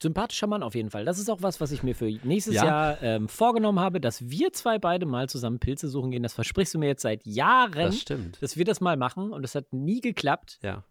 Sympathischer 0.01 0.47
Mann 0.47 0.63
auf 0.63 0.74
jeden 0.74 0.89
Fall. 0.89 1.05
Das 1.05 1.19
ist 1.19 1.30
auch 1.30 1.41
was, 1.43 1.61
was 1.61 1.72
ich 1.72 1.84
mir 1.84 1.93
für 1.93 2.05
nächstes 2.24 2.55
Ja. 2.55 2.65
Jahr 2.65 3.03
ähm, 3.03 3.28
vorgenommen 3.28 3.80
habe, 3.80 3.99
dass 4.01 4.30
wir 4.30 4.51
zwei 4.53 4.80
beide 4.80 5.05
mal 5.05 5.30
zusammen 5.30 5.59
Pilze 5.59 5.89
suchen 5.89 6.09
gehen. 6.11 6.24
Das 6.24 6.34
versprichst 6.34 6.74
du 6.74 6.80
mir 6.80 6.88
jetzt 6.88 7.03
seit 7.03 7.26
Jahren, 7.26 7.74
Das 7.74 7.99
stimmt. 7.99 8.41
dass 8.41 8.57
wir 8.57 8.65
das 8.65 8.82
mal 8.82 8.97
machen 8.97 9.32
und 9.32 9.43
es 9.43 9.53
hat 9.53 9.72
nie 9.74 10.01
geklappt. 10.01 10.57
Ja. 10.63 10.84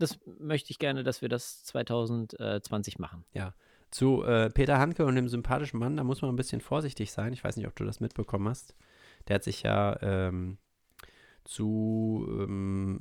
Das 0.00 0.18
möchte 0.38 0.70
ich 0.70 0.78
gerne, 0.78 1.04
dass 1.04 1.22
wir 1.22 1.28
das 1.28 1.62
2020 1.64 2.98
machen. 2.98 3.24
Zu 3.90 4.22
äh, 4.22 4.50
Peter 4.50 4.78
Handke 4.78 5.04
und 5.04 5.16
dem 5.16 5.28
sympathischen 5.28 5.80
Mann, 5.80 5.96
da 5.96 6.04
muss 6.04 6.22
man 6.22 6.30
ein 6.30 6.36
bisschen 6.36 6.60
vorsichtig 6.60 7.10
sein. 7.10 7.32
Ich 7.32 7.42
weiß 7.42 7.56
nicht, 7.56 7.66
ob 7.66 7.74
du 7.74 7.84
das 7.84 7.98
mitbekommen 8.00 8.48
hast. 8.48 8.74
Der 9.26 9.34
hat 9.34 9.42
sich 9.44 9.62
ja 9.64 10.00
ähm, 10.00 10.58
zu, 11.44 12.24
ähm, 12.28 13.00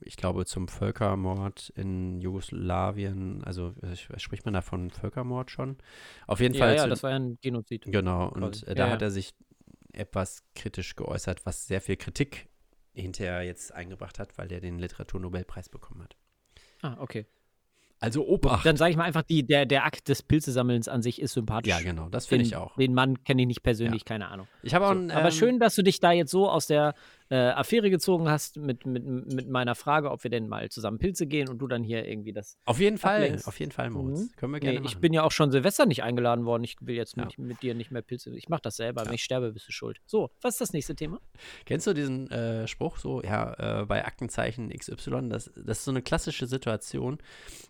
ich 0.00 0.16
glaube, 0.16 0.44
zum 0.44 0.68
Völkermord 0.68 1.70
in 1.76 2.20
Jugoslawien, 2.20 3.42
also 3.44 3.72
spricht 4.18 4.44
man 4.44 4.52
da 4.54 4.60
von 4.60 4.90
Völkermord 4.90 5.50
schon? 5.50 5.78
Auf 6.26 6.40
jeden 6.40 6.54
Ja, 6.54 6.66
Fall. 6.66 6.76
ja, 6.76 6.82
zu, 6.84 6.88
das 6.90 7.02
war 7.02 7.10
ja 7.10 7.16
ein 7.16 7.38
Genozid. 7.40 7.84
genau, 7.86 8.28
und 8.28 8.66
äh, 8.68 8.74
da 8.74 8.86
Ja, 8.86 8.92
hat 8.92 9.00
ja. 9.00 9.06
er 9.06 9.10
sich 9.10 9.34
etwas 9.94 10.42
kritisch 10.54 10.94
geäußert, 10.96 11.46
was 11.46 11.66
sehr 11.66 11.80
viel 11.80 11.96
Kritik 11.96 12.48
hinterher 12.94 13.42
jetzt 13.42 13.72
eingebracht 13.72 14.18
hat, 14.18 14.36
weil 14.38 14.50
er 14.52 14.60
den 14.60 14.78
Literaturnobelpreis 14.78 15.68
bekommen 15.68 16.02
hat. 16.02 16.16
Ah, 16.82 16.96
okay. 17.00 17.26
Also 18.00 18.26
Obacht. 18.26 18.66
Dann 18.66 18.76
sage 18.76 18.90
ich 18.90 18.96
mal 18.96 19.04
einfach, 19.04 19.22
die, 19.22 19.46
der, 19.46 19.64
der 19.64 19.84
Akt 19.84 20.08
des 20.08 20.24
Pilzesammelns 20.24 20.88
an 20.88 21.02
sich 21.02 21.22
ist 21.22 21.34
sympathisch. 21.34 21.70
Ja, 21.70 21.80
genau, 21.80 22.08
das 22.08 22.26
finde 22.26 22.44
ich 22.44 22.56
auch. 22.56 22.74
den 22.74 22.94
Mann 22.94 23.22
kenne 23.22 23.42
ich 23.42 23.46
nicht 23.46 23.62
persönlich, 23.62 24.04
keine 24.04 24.26
Ahnung. 24.26 24.48
Ich 24.64 24.74
habe 24.74 24.86
auch 24.86 24.92
So, 24.92 24.98
ein, 24.98 25.12
aber 25.12 25.26
ähm, 25.26 25.30
schön, 25.30 25.60
dass 25.60 25.76
du 25.76 25.84
dich 25.84 26.00
da 26.00 26.10
jetzt 26.10 26.32
so 26.32 26.50
aus 26.50 26.66
der 26.66 26.94
äh, 27.32 27.48
Affäre 27.48 27.88
gezogen 27.88 28.28
hast 28.28 28.58
mit, 28.58 28.84
mit, 28.84 29.06
mit 29.06 29.48
meiner 29.48 29.74
Frage, 29.74 30.10
ob 30.10 30.22
wir 30.22 30.30
denn 30.30 30.48
mal 30.48 30.68
zusammen 30.68 30.98
Pilze 30.98 31.26
gehen 31.26 31.48
und 31.48 31.58
du 31.60 31.66
dann 31.66 31.82
hier 31.82 32.06
irgendwie 32.06 32.34
das. 32.34 32.58
Auf 32.66 32.78
jeden 32.78 32.98
Fall, 32.98 33.22
ablenkst. 33.22 33.48
auf 33.48 33.58
jeden 33.58 33.72
Fall, 33.72 33.88
Moritz. 33.88 34.20
Mhm. 34.20 34.30
Können 34.36 34.52
wir 34.52 34.58
Nee, 34.60 34.72
gerne 34.72 34.78
ich 34.86 34.92
machen. 34.92 35.00
bin 35.00 35.12
ja 35.14 35.22
auch 35.22 35.32
schon 35.32 35.50
Silvester 35.50 35.86
nicht 35.86 36.02
eingeladen 36.02 36.44
worden. 36.44 36.62
Ich 36.64 36.76
will 36.82 36.94
jetzt 36.94 37.16
Ja. 37.16 37.24
mit, 37.24 37.38
mit 37.38 37.62
dir 37.62 37.74
nicht 37.74 37.90
mehr 37.90 38.02
Pilze. 38.02 38.36
Ich 38.36 38.50
mache 38.50 38.60
das 38.62 38.76
selber. 38.76 39.00
Ja. 39.02 39.06
Wenn 39.08 39.14
ich 39.14 39.24
sterbe, 39.24 39.50
bist 39.52 39.66
du 39.66 39.72
schuld. 39.72 39.98
So, 40.04 40.30
was 40.42 40.56
ist 40.56 40.60
das 40.60 40.72
nächste 40.74 40.94
Thema? 40.94 41.20
Kennst 41.64 41.86
du 41.86 41.94
diesen 41.94 42.30
äh, 42.30 42.68
Spruch 42.68 42.98
so, 42.98 43.22
ja, 43.22 43.80
äh, 43.80 43.86
bei 43.86 44.04
Aktenzeichen 44.04 44.68
XY, 44.68 45.30
das, 45.30 45.50
das 45.56 45.78
ist 45.78 45.84
so 45.84 45.90
eine 45.90 46.02
klassische 46.02 46.46
Situation, 46.46 47.16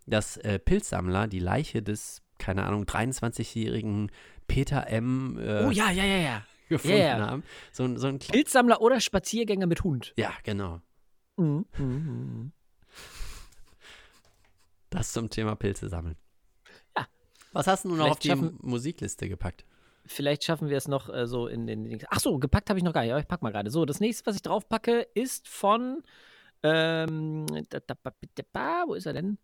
dass 0.07 0.39
äh, 0.39 0.59
Pilzsammler 0.59 1.29
die 1.29 1.39
Leiche 1.39 1.83
des, 1.83 2.23
keine 2.39 2.65
Ahnung, 2.65 2.83
23-jährigen 2.85 4.11
Peter 4.49 4.89
M. 4.89 5.39
Äh, 5.41 5.67
oh 5.67 5.71
ja, 5.71 5.91
ja, 5.93 6.05
ja, 6.05 6.17
ja. 6.17 6.43
Gefunden 6.73 6.99
ja. 6.99 7.18
haben. 7.18 7.43
So, 7.73 7.85
ein- 7.85 7.97
so 7.97 8.07
ein 8.09 8.18
Pilzsammler 8.18 8.81
oder 8.81 9.01
Spaziergänger 9.01 9.66
mit 9.66 9.85
Hund. 9.85 10.12
Ja, 10.16 10.33
genau. 10.45 10.81
Mhm. 11.37 11.64
Mhm. 11.79 12.53
Das 14.91 15.12
zum 15.12 15.31
Thema 15.31 15.55
Pilze 15.57 15.89
sammeln. 15.89 16.16
Ja. 16.97 17.07
Was 17.53 17.66
hast 17.66 17.85
du 17.85 17.89
nun 17.89 17.99
noch 17.99 18.11
auf 18.11 18.18
die 18.18 18.29
schaffen- 18.29 18.59
Musikliste 18.61 19.29
gepackt? 19.29 19.64
Vielleicht 20.05 20.45
schaffen 20.45 20.68
wir 20.68 20.77
es 20.77 20.89
noch 20.89 21.09
äh, 21.09 21.27
so 21.27 21.47
in 21.47 21.66
den. 21.66 21.99
Ach 22.11 22.18
so, 22.20 22.39
gepackt 22.39 22.68
habe 22.68 22.79
ich 22.79 22.85
noch 22.85 22.93
gar 22.93 23.03
nicht. 23.03 23.12
Aber 23.12 23.20
ich 23.20 23.29
pack 23.29 23.41
mal 23.43 23.53
gerade. 23.53 23.70
So, 23.70 23.85
das 23.85 24.01
nächste, 24.01 24.27
was 24.27 24.37
ich 24.37 24.43
drauf 24.43 24.68
packe, 24.68 25.07
ist 25.14 25.49
von. 25.49 26.03
Ähm, 26.64 27.47
da, 27.70 27.81
da, 27.81 28.85
wo 28.87 28.95
ist 28.95 29.07
er 29.07 29.12
denn? 29.12 29.39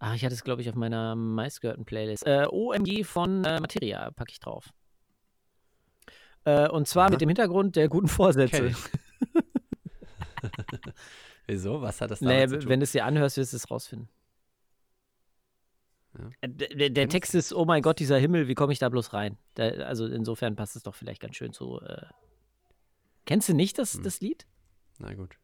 Ach, 0.00 0.14
ich 0.14 0.24
hatte 0.24 0.34
es, 0.34 0.44
glaube 0.44 0.60
ich, 0.62 0.68
auf 0.68 0.74
meiner 0.74 1.14
meistgehörten 1.14 1.84
Playlist. 1.84 2.26
Äh, 2.26 2.46
OMG 2.50 3.04
von 3.04 3.44
äh, 3.44 3.60
Materia 3.60 4.10
packe 4.10 4.32
ich 4.32 4.40
drauf. 4.40 4.68
Äh, 6.44 6.68
und 6.68 6.86
zwar 6.88 7.04
Aha. 7.04 7.10
mit 7.10 7.20
dem 7.20 7.28
Hintergrund 7.28 7.76
der 7.76 7.88
guten 7.88 8.08
Vorsätze. 8.08 8.74
Wieso? 11.46 11.80
Was 11.82 12.00
hat 12.00 12.10
das 12.10 12.20
damit 12.20 12.34
Naja, 12.36 12.48
zu 12.48 12.58
tun? 12.60 12.68
wenn 12.68 12.80
du 12.80 12.84
es 12.84 12.92
dir 12.92 13.04
anhörst, 13.04 13.36
wirst 13.36 13.52
du 13.52 13.56
es 13.56 13.70
rausfinden. 13.70 14.08
Ja. 16.18 16.30
Äh, 16.40 16.48
Der, 16.48 16.90
der, 16.90 17.08
Text 17.08 17.34
ist, 17.34 17.52
oh 17.52 17.64
mein 17.64 17.82
Gott, 17.82 17.98
dieser 17.98 18.18
Himmel, 18.18 18.48
wie 18.48 18.54
komme 18.54 18.72
ich 18.72 18.78
da 18.78 18.88
bloß 18.88 19.12
rein? 19.12 19.36
Da, 19.54 19.64
also 19.68 20.06
insofern 20.06 20.56
passt 20.56 20.76
es 20.76 20.82
doch 20.82 20.94
vielleicht 20.94 21.20
ganz 21.20 21.36
schön 21.36 21.52
zu. 21.52 21.80
Äh 21.80 22.06
Kennst 23.26 23.48
du 23.48 23.54
nicht 23.54 23.78
das, 23.78 23.94
Hm. 23.94 24.02
das 24.02 24.20
Lied? 24.20 24.46
Na 24.98 25.14
gut. 25.14 25.38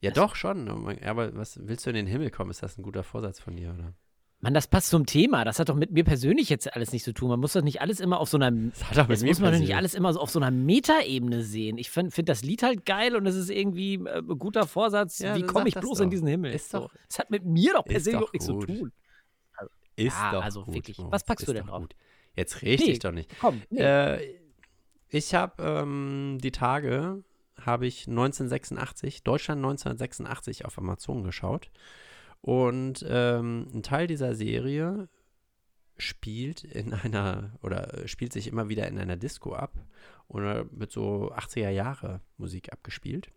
Ja, 0.00 0.10
doch 0.12 0.34
schon. 0.36 0.68
Aber 1.02 1.34
was 1.34 1.58
willst 1.66 1.86
du 1.86 1.90
in 1.90 1.96
den 1.96 2.06
Himmel 2.06 2.30
kommen? 2.30 2.50
Ist 2.50 2.62
das 2.62 2.76
ein 2.78 2.82
guter 2.82 3.02
Vorsatz 3.02 3.40
von 3.40 3.56
dir, 3.56 3.72
oder? 3.72 3.94
Mann, 4.40 4.54
das 4.54 4.68
passt 4.68 4.90
zum 4.90 5.04
Thema. 5.04 5.44
Das 5.44 5.58
hat 5.58 5.68
doch 5.68 5.74
mit 5.74 5.90
mir 5.90 6.04
persönlich 6.04 6.48
jetzt 6.48 6.72
alles 6.72 6.92
nichts 6.92 7.04
zu 7.06 7.12
tun. 7.12 7.28
Man 7.28 7.40
muss 7.40 7.54
doch 7.54 7.62
nicht 7.62 7.80
alles 7.80 7.98
immer 7.98 8.20
auf 8.20 8.28
so 8.28 8.36
einer. 8.38 8.52
Das 8.52 8.84
hat 8.90 8.96
doch 8.98 9.08
Jetzt 9.08 9.24
muss 9.24 9.40
man 9.40 9.52
doch 9.52 9.58
nicht 9.58 9.74
alles 9.74 9.94
immer 9.94 10.12
so 10.12 10.20
auf 10.20 10.30
so 10.30 10.38
einer 10.38 10.52
Metaebene 10.52 11.42
sehen. 11.42 11.76
Ich 11.76 11.90
finde 11.90 12.12
find 12.12 12.28
das 12.28 12.42
Lied 12.44 12.62
halt 12.62 12.86
geil 12.86 13.16
und 13.16 13.26
es 13.26 13.34
ist 13.34 13.50
irgendwie 13.50 13.94
äh, 13.94 14.18
ein 14.18 14.38
guter 14.38 14.68
Vorsatz. 14.68 15.18
Ja, 15.18 15.34
Wie 15.34 15.42
komme 15.42 15.68
ich 15.68 15.74
bloß 15.74 15.98
doch. 15.98 16.04
in 16.04 16.10
diesen 16.10 16.28
Himmel? 16.28 16.52
Ist 16.52 16.70
so. 16.70 16.78
doch- 16.80 16.90
Das 17.08 17.18
hat 17.18 17.30
mit 17.30 17.44
mir 17.44 17.72
doch 17.72 17.84
ist 17.86 17.90
persönlich 17.92 18.20
doch 18.20 18.32
nichts 18.32 18.46
zu 18.46 18.60
tun. 18.60 18.92
Ist 19.96 20.14
Ja, 20.16 20.30
doch 20.32 20.44
also 20.44 20.62
gut, 20.64 20.74
wirklich. 20.74 20.98
Was 21.00 21.24
packst 21.24 21.48
du 21.48 21.52
denn 21.52 21.64
doch 21.66 21.72
drauf? 21.72 21.82
gut. 21.82 21.96
Jetzt 22.36 22.62
reg 22.62 22.78
Nee. 22.78 22.86
dich 22.86 22.98
doch 23.00 23.10
nicht. 23.10 23.28
Komm, 23.40 23.62
nee. 23.70 23.80
Äh, 23.80 24.36
ich 25.08 25.34
habe 25.34 25.60
ähm, 25.64 26.38
die 26.40 26.52
Tage, 26.52 27.24
habe 27.60 27.88
ich 27.88 28.06
1986, 28.06 29.24
Deutschland 29.24 29.58
1986 29.58 30.64
auf 30.64 30.78
Amazon 30.78 31.24
geschaut. 31.24 31.70
Und 32.40 33.04
ähm, 33.08 33.68
ein 33.74 33.82
Teil 33.82 34.06
dieser 34.06 34.34
Serie 34.34 35.08
spielt 35.96 36.64
in 36.64 36.94
einer, 36.94 37.52
oder 37.62 37.94
äh, 37.94 38.08
spielt 38.08 38.32
sich 38.32 38.46
immer 38.46 38.68
wieder 38.68 38.86
in 38.88 38.98
einer 38.98 39.16
Disco 39.16 39.54
ab. 39.54 39.72
Oder 40.28 40.66
wird 40.70 40.92
so 40.92 41.32
80er 41.32 41.70
Jahre 41.70 42.20
Musik 42.36 42.72
abgespielt. 42.72 43.30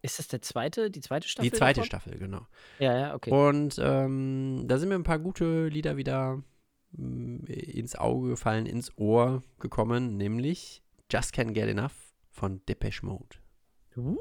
ist 0.00 0.18
das 0.18 0.28
der 0.28 0.42
zweite, 0.42 0.90
die 0.90 1.00
zweite 1.00 1.28
Staffel? 1.28 1.50
die 1.50 1.56
zweite 1.56 1.80
davon? 1.80 1.86
Staffel, 1.86 2.18
genau. 2.18 2.46
Ja, 2.78 2.98
ja, 2.98 3.14
okay. 3.14 3.30
Und 3.30 3.78
ähm, 3.78 4.64
da 4.66 4.78
sind 4.78 4.88
mir 4.88 4.94
ein 4.94 5.04
paar 5.04 5.18
gute 5.18 5.68
Lieder 5.68 5.96
wieder 5.96 6.42
mm, 6.92 7.44
ins 7.46 7.96
Auge 7.96 8.30
gefallen, 8.30 8.66
ins 8.66 8.96
Ohr 8.96 9.42
gekommen, 9.60 10.16
nämlich 10.16 10.82
Just 11.10 11.34
Can't 11.34 11.52
Get 11.52 11.68
Enough 11.68 12.14
von 12.30 12.64
Depeche 12.66 13.04
Mode. 13.04 13.36
Uh, 13.94 14.16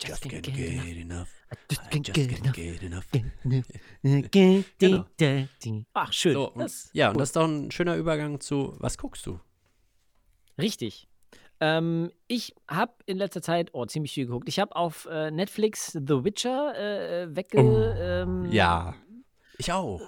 just 0.00 0.22
can't 0.22 0.42
get 0.42 0.56
enough. 0.56 0.86
enough. 0.96 1.28
Just 1.70 1.82
I 1.82 1.88
can't 1.90 2.06
just 2.06 2.14
get 2.14 2.28
can't 2.30 2.82
enough. 2.82 3.10
get 3.10 3.22
enough. 4.02 4.28
Genau. 4.78 5.04
Ach, 5.94 6.12
schön. 6.12 6.34
So, 6.34 6.52
und, 6.52 6.58
das, 6.60 6.90
ja, 6.92 7.10
und 7.10 7.18
das 7.18 7.30
ist 7.30 7.36
doch 7.36 7.46
ein 7.46 7.70
schöner 7.70 7.96
Übergang 7.96 8.40
zu, 8.40 8.74
was 8.78 8.98
guckst 8.98 9.26
du? 9.26 9.40
Richtig. 10.58 11.08
Ähm, 11.60 12.12
ich 12.28 12.54
habe 12.68 12.92
in 13.06 13.16
letzter 13.18 13.42
Zeit, 13.42 13.70
oh, 13.72 13.84
ziemlich 13.86 14.12
viel 14.12 14.26
geguckt. 14.26 14.48
Ich 14.48 14.58
habe 14.60 14.76
auf 14.76 15.06
äh, 15.10 15.30
Netflix 15.30 15.92
The 15.92 16.24
Witcher 16.24 16.74
äh, 16.78 17.34
wegge, 17.34 17.58
Oh, 17.58 18.00
ähm, 18.00 18.44
Ja, 18.52 18.94
ich 19.58 19.72
auch. 19.72 20.00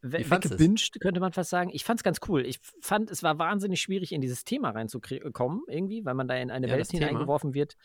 we 0.00 0.24
fandst 0.24 0.50
du's? 0.52 0.58
weggebinged, 0.58 1.00
könnte 1.00 1.20
man 1.20 1.32
fast 1.32 1.50
sagen. 1.50 1.70
Ich 1.72 1.84
fand 1.84 2.00
es 2.00 2.04
ganz 2.04 2.20
cool. 2.28 2.46
Ich 2.46 2.60
fand, 2.80 3.10
es 3.10 3.22
war 3.22 3.38
wahnsinnig 3.38 3.80
schwierig, 3.82 4.12
in 4.12 4.20
dieses 4.22 4.44
Thema 4.44 4.70
reinzukommen, 4.70 5.62
irgendwie, 5.68 6.04
weil 6.04 6.14
man 6.14 6.28
da 6.28 6.36
in 6.36 6.50
eine 6.50 6.66
Ja, 6.68 6.74
Welt 6.76 6.90
hineingeworfen 6.90 7.52
wird. 7.52 7.76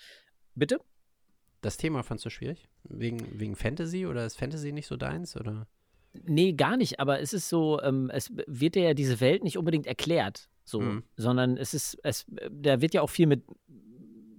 Bitte? 0.56 0.80
Das 1.62 1.78
Thema 1.78 2.04
fandst 2.04 2.26
du 2.26 2.30
schwierig? 2.30 2.68
Wegen, 2.84 3.40
wegen 3.40 3.56
Fantasy 3.56 4.06
oder 4.08 4.26
ist 4.26 4.38
Fantasy 4.38 4.72
nicht 4.72 4.88
so 4.88 4.98
deins? 4.98 5.36
Oder? 5.38 5.68
Nee, 6.26 6.54
gar 6.54 6.76
nicht, 6.76 7.00
aber 7.00 7.20
es 7.22 7.34
ist 7.34 7.48
so, 7.50 7.82
ähm, 7.82 8.10
es 8.14 8.32
wird 8.48 8.76
dir 8.76 8.84
ja 8.84 8.94
diese 8.94 9.20
Welt 9.22 9.44
nicht 9.44 9.58
unbedingt 9.58 9.88
erklärt, 9.88 10.50
so, 10.66 10.82
Mhm. 10.82 11.04
sondern 11.16 11.58
es 11.58 11.74
ist, 11.74 11.98
es, 12.04 12.26
da 12.50 12.82
wird 12.82 12.94
ja 12.94 13.02
auch 13.02 13.10
viel 13.10 13.28
mit, 13.28 13.44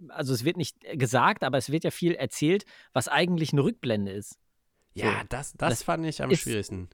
also 0.09 0.35
es 0.35 0.45
wird 0.45 0.57
nicht 0.57 0.79
gesagt, 0.99 1.45
aber 1.45 1.57
es 1.59 1.71
wird 1.71 1.85
ja 1.85 1.91
viel 1.91 2.13
erzählt, 2.15 2.65
was 2.93 3.09
eigentlich 3.09 3.53
eine 3.53 3.65
Rückblende 3.65 4.13
ist. 4.13 4.39
Ja, 4.95 5.23
das, 5.31 5.53
das, 5.55 5.71
Das 5.71 5.83
fand 5.83 6.05
ich 6.05 6.23
am 6.23 6.31
ist- 6.31 6.41
schwierigsten. 6.41 6.89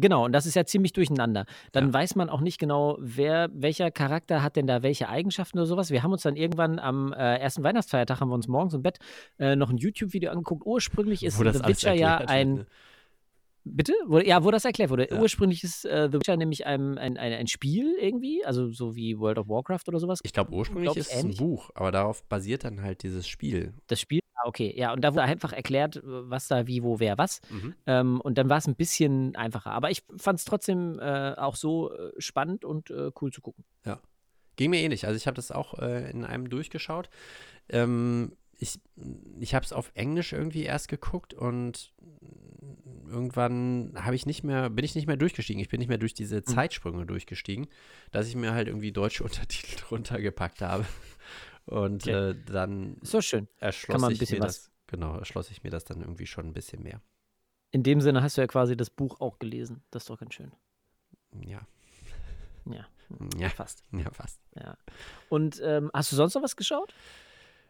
Genau, 0.00 0.24
und 0.24 0.32
das 0.32 0.46
ist 0.46 0.54
ja 0.54 0.64
ziemlich 0.64 0.92
durcheinander. 0.92 1.46
Dann 1.72 1.88
Ja. 1.88 1.92
weiß 1.94 2.16
man 2.16 2.28
auch 2.30 2.40
nicht 2.40 2.58
genau, 2.58 2.96
wer, 3.00 3.48
welcher 3.52 3.90
Charakter 3.90 4.42
hat 4.42 4.56
denn 4.56 4.66
da 4.66 4.82
welche 4.82 5.08
Eigenschaften 5.08 5.58
oder 5.58 5.66
sowas. 5.66 5.90
Wir 5.90 6.02
haben 6.02 6.12
uns 6.12 6.22
dann 6.22 6.36
irgendwann 6.36 6.78
am 6.78 7.12
äh, 7.12 7.36
ersten 7.38 7.62
Weihnachtsfeiertag, 7.62 8.20
haben 8.20 8.28
wir 8.28 8.34
uns 8.34 8.48
morgens 8.48 8.74
im 8.74 8.82
Bett 8.82 8.98
äh, 9.38 9.56
noch 9.56 9.70
ein 9.70 9.76
YouTube-Video 9.78 10.30
angeguckt. 10.30 10.64
Ursprünglich 10.66 11.24
ist 11.24 11.38
The 11.38 11.44
Witcher 11.44 11.92
ja 11.94 12.18
erklärt 12.18 12.20
wird, 12.20 12.30
ein, 12.30 12.54
ne? 12.54 12.66
Bitte? 13.64 13.92
Ja, 14.24 14.44
wo 14.44 14.50
das 14.50 14.64
erklärt 14.64 14.88
wurde. 14.88 15.08
Ja. 15.10 15.20
Ursprünglich 15.20 15.62
ist 15.62 15.84
äh, 15.84 16.08
The 16.10 16.14
Witcher 16.18 16.36
nämlich 16.36 16.64
ein, 16.64 16.96
ein, 16.96 17.18
ein, 17.18 17.32
ein 17.34 17.46
Spiel 17.48 17.96
irgendwie, 18.00 18.42
also 18.44 18.70
so 18.72 18.96
wie 18.96 19.18
World 19.18 19.38
of 19.38 19.48
Warcraft 19.48 19.82
oder 19.88 19.98
sowas. 19.98 20.20
Ich 20.22 20.32
glaube, 20.32 20.52
ursprünglich 20.52 20.84
glaub 20.84 20.96
ist 20.96 21.12
es 21.12 21.24
ein. 21.24 21.34
Buch, 21.36 21.70
aber 21.74 21.92
darauf 21.92 22.22
basiert 22.24 22.64
dann 22.64 22.80
halt 22.80 23.02
dieses 23.02 23.28
Spiel. 23.28 23.74
Das 23.88 24.00
Spiel, 24.00 24.20
okay, 24.44 24.72
ja, 24.76 24.92
und 24.92 25.02
da 25.02 25.12
wurde 25.12 25.22
einfach 25.22 25.52
erklärt, 25.52 26.00
was 26.04 26.48
da 26.48 26.66
wie, 26.66 26.82
wo, 26.82 27.00
wer, 27.00 27.18
was. 27.18 27.40
Mhm. 27.50 27.74
Ähm, 27.86 28.20
und 28.20 28.38
dann 28.38 28.48
war 28.48 28.58
es 28.58 28.66
ein 28.66 28.76
bisschen 28.76 29.36
einfacher. 29.36 29.72
Aber 29.72 29.90
ich 29.90 30.02
fand 30.16 30.38
es 30.38 30.44
trotzdem 30.44 30.98
äh, 31.00 31.34
auch 31.34 31.56
so 31.56 31.92
äh, 31.92 32.12
spannend 32.18 32.64
und 32.64 32.90
äh, 32.90 33.10
cool 33.20 33.32
zu 33.32 33.40
gucken. 33.40 33.64
Ging 34.56 34.70
mir 34.70 34.80
ähnlich. 34.80 35.06
Also 35.06 35.16
ich 35.16 35.26
habe 35.26 35.36
das 35.36 35.52
auch 35.52 35.78
äh, 35.78 36.10
in 36.10 36.24
einem 36.24 36.50
durchgeschaut. 36.50 37.10
Ähm, 37.68 38.32
ich 38.58 38.80
ich 39.38 39.54
habe 39.54 39.64
es 39.64 39.72
auf 39.72 39.92
Englisch 39.94 40.32
irgendwie 40.32 40.64
erst 40.64 40.88
geguckt 40.88 41.32
und 41.32 41.92
irgendwann 43.08 43.92
habe 43.96 44.16
ich 44.16 44.26
nicht 44.26 44.42
mehr, 44.42 44.68
bin 44.68 44.84
ich 44.84 44.94
nicht 44.96 45.06
mehr 45.06 45.16
durchgestiegen. 45.16 45.62
Ich 45.62 45.68
bin 45.68 45.78
nicht 45.78 45.88
mehr 45.88 45.98
durch 45.98 46.12
diese 46.12 46.42
Zeitsprünge 46.42 47.06
durchgestiegen, 47.06 47.68
dass 48.10 48.28
ich 48.28 48.34
mir 48.34 48.52
halt 48.52 48.68
irgendwie 48.68 48.92
deutsche 48.92 49.22
Untertitel 49.24 49.76
drunter 49.80 50.20
gepackt 50.20 50.60
habe. 50.60 50.84
Und 51.68 52.02
Okay. 52.04 52.30
äh, 52.30 52.34
dann 52.46 52.96
doch 53.02 53.20
schön. 53.22 53.46
erschloss 53.58 54.00
man 54.00 54.10
ein 54.10 54.14
ich 54.14 54.20
mir 54.20 54.40
was- 54.40 54.62
das, 54.64 54.70
genau, 54.86 55.16
erschloss 55.18 55.50
ich 55.50 55.62
mir 55.62 55.70
das 55.70 55.84
dann 55.84 56.00
irgendwie 56.00 56.26
schon 56.26 56.46
ein 56.46 56.52
bisschen 56.54 56.82
mehr. 56.82 57.00
In 57.70 57.82
dem 57.82 58.00
Sinne 58.00 58.22
hast 58.22 58.36
du 58.36 58.40
ja 58.40 58.46
quasi 58.46 58.76
das 58.76 58.88
Buch 58.90 59.20
auch 59.20 59.38
gelesen. 59.38 59.82
Das 59.90 60.04
ist 60.04 60.10
doch 60.10 60.18
ganz 60.18 60.34
schön. 60.34 60.52
Ja, 61.44 61.60
Ja, 62.64 62.86
ja, 63.38 63.48
fast. 63.50 63.82
ja, 63.92 64.10
fast. 64.10 64.40
Ja. 64.54 64.76
Und 65.28 65.60
ähm, 65.62 65.90
hast 65.92 66.10
du 66.12 66.16
sonst 66.16 66.34
noch 66.34 66.42
was 66.42 66.56
geschaut? 66.56 66.94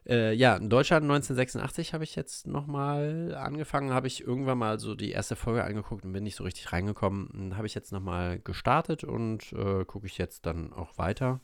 Äh, 0.07 0.33
ja, 0.35 0.57
in 0.57 0.71
Deutschland 0.71 1.03
1986 1.05 1.93
habe 1.93 2.05
ich 2.05 2.15
jetzt 2.15 2.47
nochmal 2.47 3.35
angefangen, 3.35 3.93
habe 3.93 4.07
ich 4.07 4.21
irgendwann 4.23 4.59
mal 4.59 4.79
so 4.79 4.95
die 4.95 5.11
erste 5.11 5.35
Folge 5.37 5.65
angeguckt 5.65 6.05
und 6.05 6.13
bin 6.13 6.23
nicht 6.23 6.37
so 6.37 6.45
richtig 6.45 6.73
reingekommen. 6.73 7.57
Habe 7.57 7.67
ich 7.67 7.75
jetzt 7.75 7.91
nochmal 7.93 8.39
gestartet 8.39 9.03
und 9.05 9.53
äh, 9.53 9.85
gucke 9.85 10.07
ich 10.07 10.17
jetzt 10.17 10.47
dann 10.47 10.73
auch 10.73 10.97
weiter. 10.99 11.41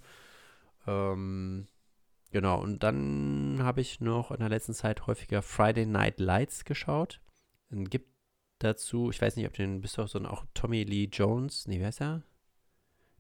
Ähm, 0.87 1.67
genau, 2.35 2.61
und 2.61 2.83
dann 2.83 3.61
habe 3.63 3.81
ich 3.81 4.01
noch 4.01 4.33
in 4.33 4.41
der 4.41 4.49
letzten 4.49 4.75
Zeit 4.75 5.07
häufiger 5.07 5.41
Friday 5.41 5.87
Night 5.87 6.19
Lights 6.19 6.65
geschaut. 6.65 7.21
Dann 7.71 7.85
gibt 7.85 8.09
dazu, 8.59 9.11
ich 9.11 9.23
weiß 9.23 9.37
nicht, 9.37 9.47
ob 9.47 9.53
den 9.55 9.81
bist 9.81 9.97
du 9.97 10.03
auch 10.03 10.09
so 10.09 10.19
auch 10.25 10.45
Tommy 10.53 10.83
Lee 10.83 11.09
Jones, 11.11 11.69
nee, 11.69 11.79
wie 11.79 11.87
heißt 11.87 12.01
er? 12.03 12.25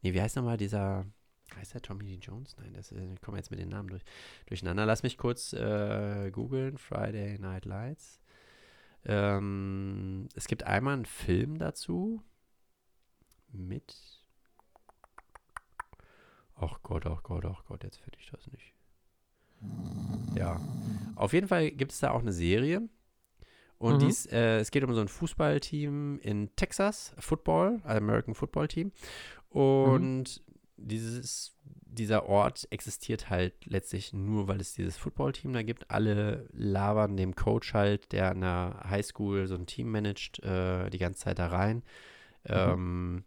Nee, 0.02 0.14
wie 0.14 0.20
heißt 0.20 0.34
nochmal 0.34 0.56
dieser, 0.56 1.06
heißt 1.54 1.74
der 1.74 1.82
Tommy 1.82 2.02
Lee 2.02 2.18
Jones? 2.20 2.56
Nein, 2.58 2.74
das 2.74 2.90
äh, 2.90 3.12
ich 3.14 3.20
komme 3.20 3.36
jetzt 3.36 3.52
mit 3.52 3.60
den 3.60 3.68
Namen 3.68 3.88
durch, 3.88 4.02
durcheinander. 4.46 4.84
Lass 4.84 5.04
mich 5.04 5.16
kurz 5.16 5.52
äh, 5.52 6.32
googeln, 6.32 6.76
Friday 6.76 7.38
Night 7.38 7.66
Lights. 7.66 8.20
Ähm, 9.04 10.28
es 10.34 10.48
gibt 10.48 10.64
einmal 10.64 10.94
einen 10.94 11.06
Film 11.06 11.58
dazu 11.58 12.20
mit 13.52 13.94
Ach 16.56 16.80
Gott, 16.82 17.06
ach 17.06 17.22
Gott, 17.22 17.44
ach 17.44 17.64
Gott, 17.66 17.84
jetzt 17.84 17.98
finde 17.98 18.18
ich 18.18 18.30
das 18.30 18.46
nicht. 18.50 18.73
Ja. 20.34 20.60
Auf 21.14 21.32
jeden 21.32 21.48
Fall 21.48 21.70
gibt 21.70 21.92
es 21.92 22.00
da 22.00 22.10
auch 22.10 22.20
eine 22.20 22.32
Serie. 22.32 22.88
Und 23.78 23.94
Mhm. 23.94 23.98
dies, 23.98 24.26
äh, 24.26 24.58
es 24.58 24.70
geht 24.70 24.84
um 24.84 24.94
so 24.94 25.00
ein 25.00 25.08
Fußballteam 25.08 26.18
in 26.20 26.54
Texas, 26.56 27.14
Football, 27.18 27.80
American 27.84 28.34
Football 28.34 28.68
Team. 28.68 28.92
Und 29.50 30.42
dieses, 30.76 31.54
dieser 31.62 32.26
Ort 32.26 32.66
existiert 32.70 33.30
halt 33.30 33.54
letztlich 33.66 34.12
nur, 34.12 34.48
weil 34.48 34.60
es 34.60 34.74
dieses 34.74 34.96
Footballteam 34.96 35.52
da 35.52 35.62
gibt. 35.62 35.90
Alle 35.90 36.48
labern 36.52 37.16
dem 37.16 37.34
Coach 37.36 37.74
halt, 37.74 38.12
der 38.12 38.30
an 38.30 38.40
der 38.40 38.80
Highschool 38.88 39.46
so 39.46 39.54
ein 39.54 39.66
Team 39.66 39.90
managt, 39.90 40.42
äh, 40.42 40.90
die 40.90 40.98
ganze 40.98 41.20
Zeit 41.20 41.38
da 41.38 41.48
rein. 41.48 41.82
Ähm, 42.46 43.24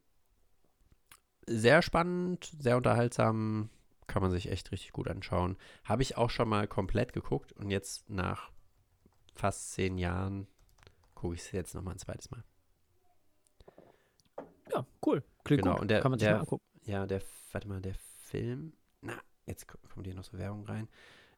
sehr 1.46 1.82
spannend, 1.82 2.52
sehr 2.60 2.78
unterhaltsam, 2.78 3.70
kann 4.08 4.22
man 4.22 4.32
sich 4.32 4.50
echt 4.50 4.72
richtig 4.72 4.92
gut 4.94 5.08
anschauen. 5.08 5.58
Habe 5.84 6.02
ich 6.02 6.18
auch 6.18 6.30
schon 6.30 6.48
mal 6.50 6.68
komplett 6.68 7.14
geguckt 7.14 7.52
und 7.54 7.70
jetzt 7.70 8.10
nach 8.10 8.52
fast 9.36 9.72
zehn 9.74 9.98
Jahren 9.98 10.48
gucke 11.14 11.36
ich 11.36 11.42
es 11.42 11.52
jetzt 11.52 11.76
nochmal 11.76 11.96
ein 11.96 12.00
zweites 12.00 12.32
Mal. 12.32 12.44
Ja, 14.74 14.86
cool. 15.06 15.24
Klingt 15.44 15.64
Genau, 15.64 15.74
gut. 15.76 15.82
und 15.82 15.88
der- 15.92 16.02
Kann 16.02 16.12
man 16.12 16.20
sich 16.20 16.28
der- 16.28 16.36
mal 16.36 16.40
angucken. 16.42 16.64
Ja, 16.84 17.06
der, 17.06 17.22
warte 17.52 17.68
mal, 17.68 17.82
der 17.82 17.96
Film, 17.96 18.74
na, 19.02 19.14
jetzt 19.46 19.68
ko- 19.68 19.78
kommt 19.94 20.06
hier 20.06 20.16
noch 20.16 20.24
so 20.24 20.38
Werbung 20.38 20.66
rein, 20.66 20.88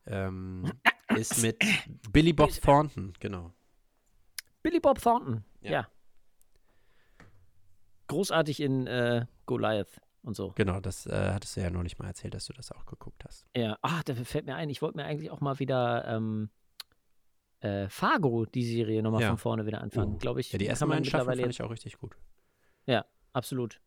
ähm, 0.06 0.72
ist 1.18 1.42
mit 1.42 1.58
Billy 2.12 2.34
Bob 2.34 2.52
Thornton, 2.62 3.14
genau. 3.20 3.52
Billy 4.62 4.80
Bob 4.80 5.02
Thornton. 5.02 5.44
Ja. 5.62 5.72
Ja. 5.72 5.88
Großartig 8.08 8.60
in 8.60 8.88
äh, 8.88 9.26
Goliath 9.46 10.02
und 10.24 10.36
so. 10.36 10.54
Genau, 10.56 10.80
das 10.80 11.06
äh, 11.06 11.32
hattest 11.34 11.56
du 11.58 11.62
ja 11.62 11.70
neulich 11.70 11.98
mal 12.00 12.08
erzählt, 12.08 12.34
dass 12.34 12.46
du 12.46 12.54
das 12.54 12.72
auch 12.72 12.86
geguckt 12.86 13.24
hast. 13.26 13.46
Ja, 13.56 13.78
ah, 13.82 14.02
da 14.06 14.16
fällt 14.16 14.46
mir 14.46 14.56
ein, 14.56 14.70
ich 14.70 14.82
wollte 14.82 14.98
mir 14.98 15.06
eigentlich 15.06 15.32
auch 15.32 15.42
mal 15.42 15.60
wieder 15.60 16.06
ähm, 16.08 16.50
äh, 17.62 17.90
Fargo, 17.90 18.46
die 18.46 18.66
Serie, 18.66 19.02
nochmal 19.04 19.22
Ja. 19.22 19.30
von 19.30 19.38
vorne 19.38 19.66
wieder 19.66 19.82
anfangen. 19.82 20.14
Uh, 20.14 20.18
Glaube 20.18 20.40
ich, 20.40 20.52
Ja, 20.52 20.58
die 20.58 20.68
ersten 20.68 20.88
beiden 20.88 21.06
Staffeln 21.06 21.40
fand 21.40 21.52
ich 21.52 21.62
auch 21.62 21.72
richtig 21.72 21.98
gut. 21.98 22.16
Absolut. 23.32 23.80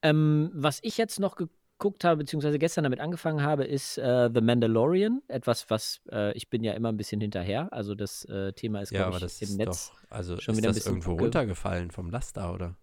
Ähm, 0.00 0.50
was 0.54 0.78
ich 0.82 0.96
jetzt 0.96 1.18
noch 1.18 1.34
geguckt 1.34 2.04
habe, 2.04 2.18
beziehungsweise 2.18 2.58
gestern 2.58 2.84
damit 2.84 3.00
angefangen 3.00 3.42
habe, 3.42 3.64
ist 3.64 3.98
äh, 3.98 4.30
The 4.32 4.40
Mandalorian. 4.40 5.22
Etwas, 5.28 5.68
was 5.70 6.00
äh, 6.10 6.32
ich 6.34 6.48
bin 6.48 6.62
ja 6.62 6.72
immer 6.74 6.90
ein 6.90 6.96
bisschen 6.96 7.20
hinterher. 7.20 7.72
Also 7.72 7.94
das 7.94 8.24
äh, 8.26 8.52
Thema 8.52 8.80
ist, 8.80 8.92
Ja, 8.92 8.98
glaube 9.00 9.16
aber 9.16 9.26
ich, 9.26 9.32
das 9.38 9.42
im 9.42 9.48
ist 9.48 9.56
Netz. 9.56 9.90
doch, 9.90 10.10
also 10.10 10.38
schon 10.38 10.52
ist 10.54 10.58
wieder 10.58 10.68
ein 10.68 10.74
das 10.74 10.84
bisschen 10.84 10.92
irgendwo 11.00 11.12
runtergefallen 11.22 11.90
vom 11.90 12.10
Laster, 12.10 12.54
oder? 12.54 12.76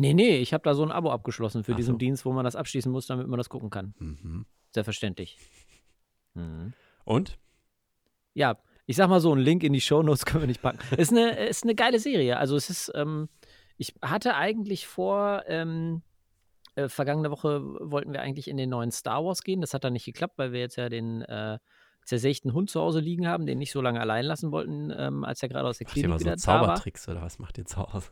Nee, 0.00 0.14
nee, 0.14 0.38
ich 0.38 0.54
habe 0.54 0.62
da 0.64 0.72
so 0.74 0.82
ein 0.82 0.90
Abo 0.90 1.10
abgeschlossen 1.10 1.62
für 1.62 1.72
Ach 1.72 1.76
diesen 1.76 1.94
so. 1.94 1.98
Dienst, 1.98 2.24
wo 2.24 2.32
man 2.32 2.42
das 2.42 2.56
abschließen 2.56 2.90
muss, 2.90 3.06
damit 3.06 3.26
man 3.26 3.36
das 3.36 3.50
gucken 3.50 3.68
kann. 3.68 3.94
Mhm. 3.98 4.46
Selbstverständlich. 4.72 5.36
Mhm. 6.32 6.72
Und? 7.04 7.38
Ja, 8.32 8.56
ich 8.86 8.96
sag 8.96 9.10
mal 9.10 9.20
so, 9.20 9.30
einen 9.30 9.42
Link 9.42 9.62
in 9.62 9.74
die 9.74 9.80
Shownotes 9.82 10.24
können 10.24 10.44
wir 10.44 10.46
nicht 10.46 10.62
packen. 10.62 10.78
ist, 10.96 11.12
eine, 11.12 11.46
ist 11.46 11.64
eine 11.64 11.74
geile 11.74 11.98
Serie. 11.98 12.38
Also 12.38 12.56
es 12.56 12.70
ist, 12.70 12.90
ähm, 12.94 13.28
ich 13.76 13.94
hatte 14.00 14.36
eigentlich 14.36 14.86
vor, 14.86 15.42
ähm, 15.46 16.00
äh, 16.76 16.88
vergangene 16.88 17.30
Woche 17.30 17.62
wollten 17.62 18.14
wir 18.14 18.22
eigentlich 18.22 18.48
in 18.48 18.56
den 18.56 18.70
neuen 18.70 18.92
Star 18.92 19.22
Wars 19.22 19.42
gehen. 19.42 19.60
Das 19.60 19.74
hat 19.74 19.84
dann 19.84 19.92
nicht 19.92 20.06
geklappt, 20.06 20.38
weil 20.38 20.52
wir 20.52 20.60
jetzt 20.60 20.76
ja 20.76 20.88
den 20.88 21.20
äh, 21.22 21.58
zersägten 22.06 22.54
Hund 22.54 22.70
zu 22.70 22.80
Hause 22.80 23.00
liegen 23.00 23.28
haben, 23.28 23.44
den 23.44 23.58
nicht 23.58 23.72
so 23.72 23.82
lange 23.82 24.00
allein 24.00 24.24
lassen 24.24 24.50
wollten, 24.50 24.90
ähm, 24.96 25.24
als 25.24 25.42
er 25.42 25.50
gerade 25.50 25.68
aus 25.68 25.76
der 25.76 25.86
Macht 25.88 25.94
Klinik 25.94 26.12
so 26.12 26.20
wieder 26.20 26.36
da 26.36 26.46
war. 26.46 26.60
Zaubertricks 26.62 27.06
oder 27.06 27.20
was 27.20 27.38
macht 27.38 27.58
ihr 27.58 27.66
zu 27.66 27.76
Hause? 27.76 28.08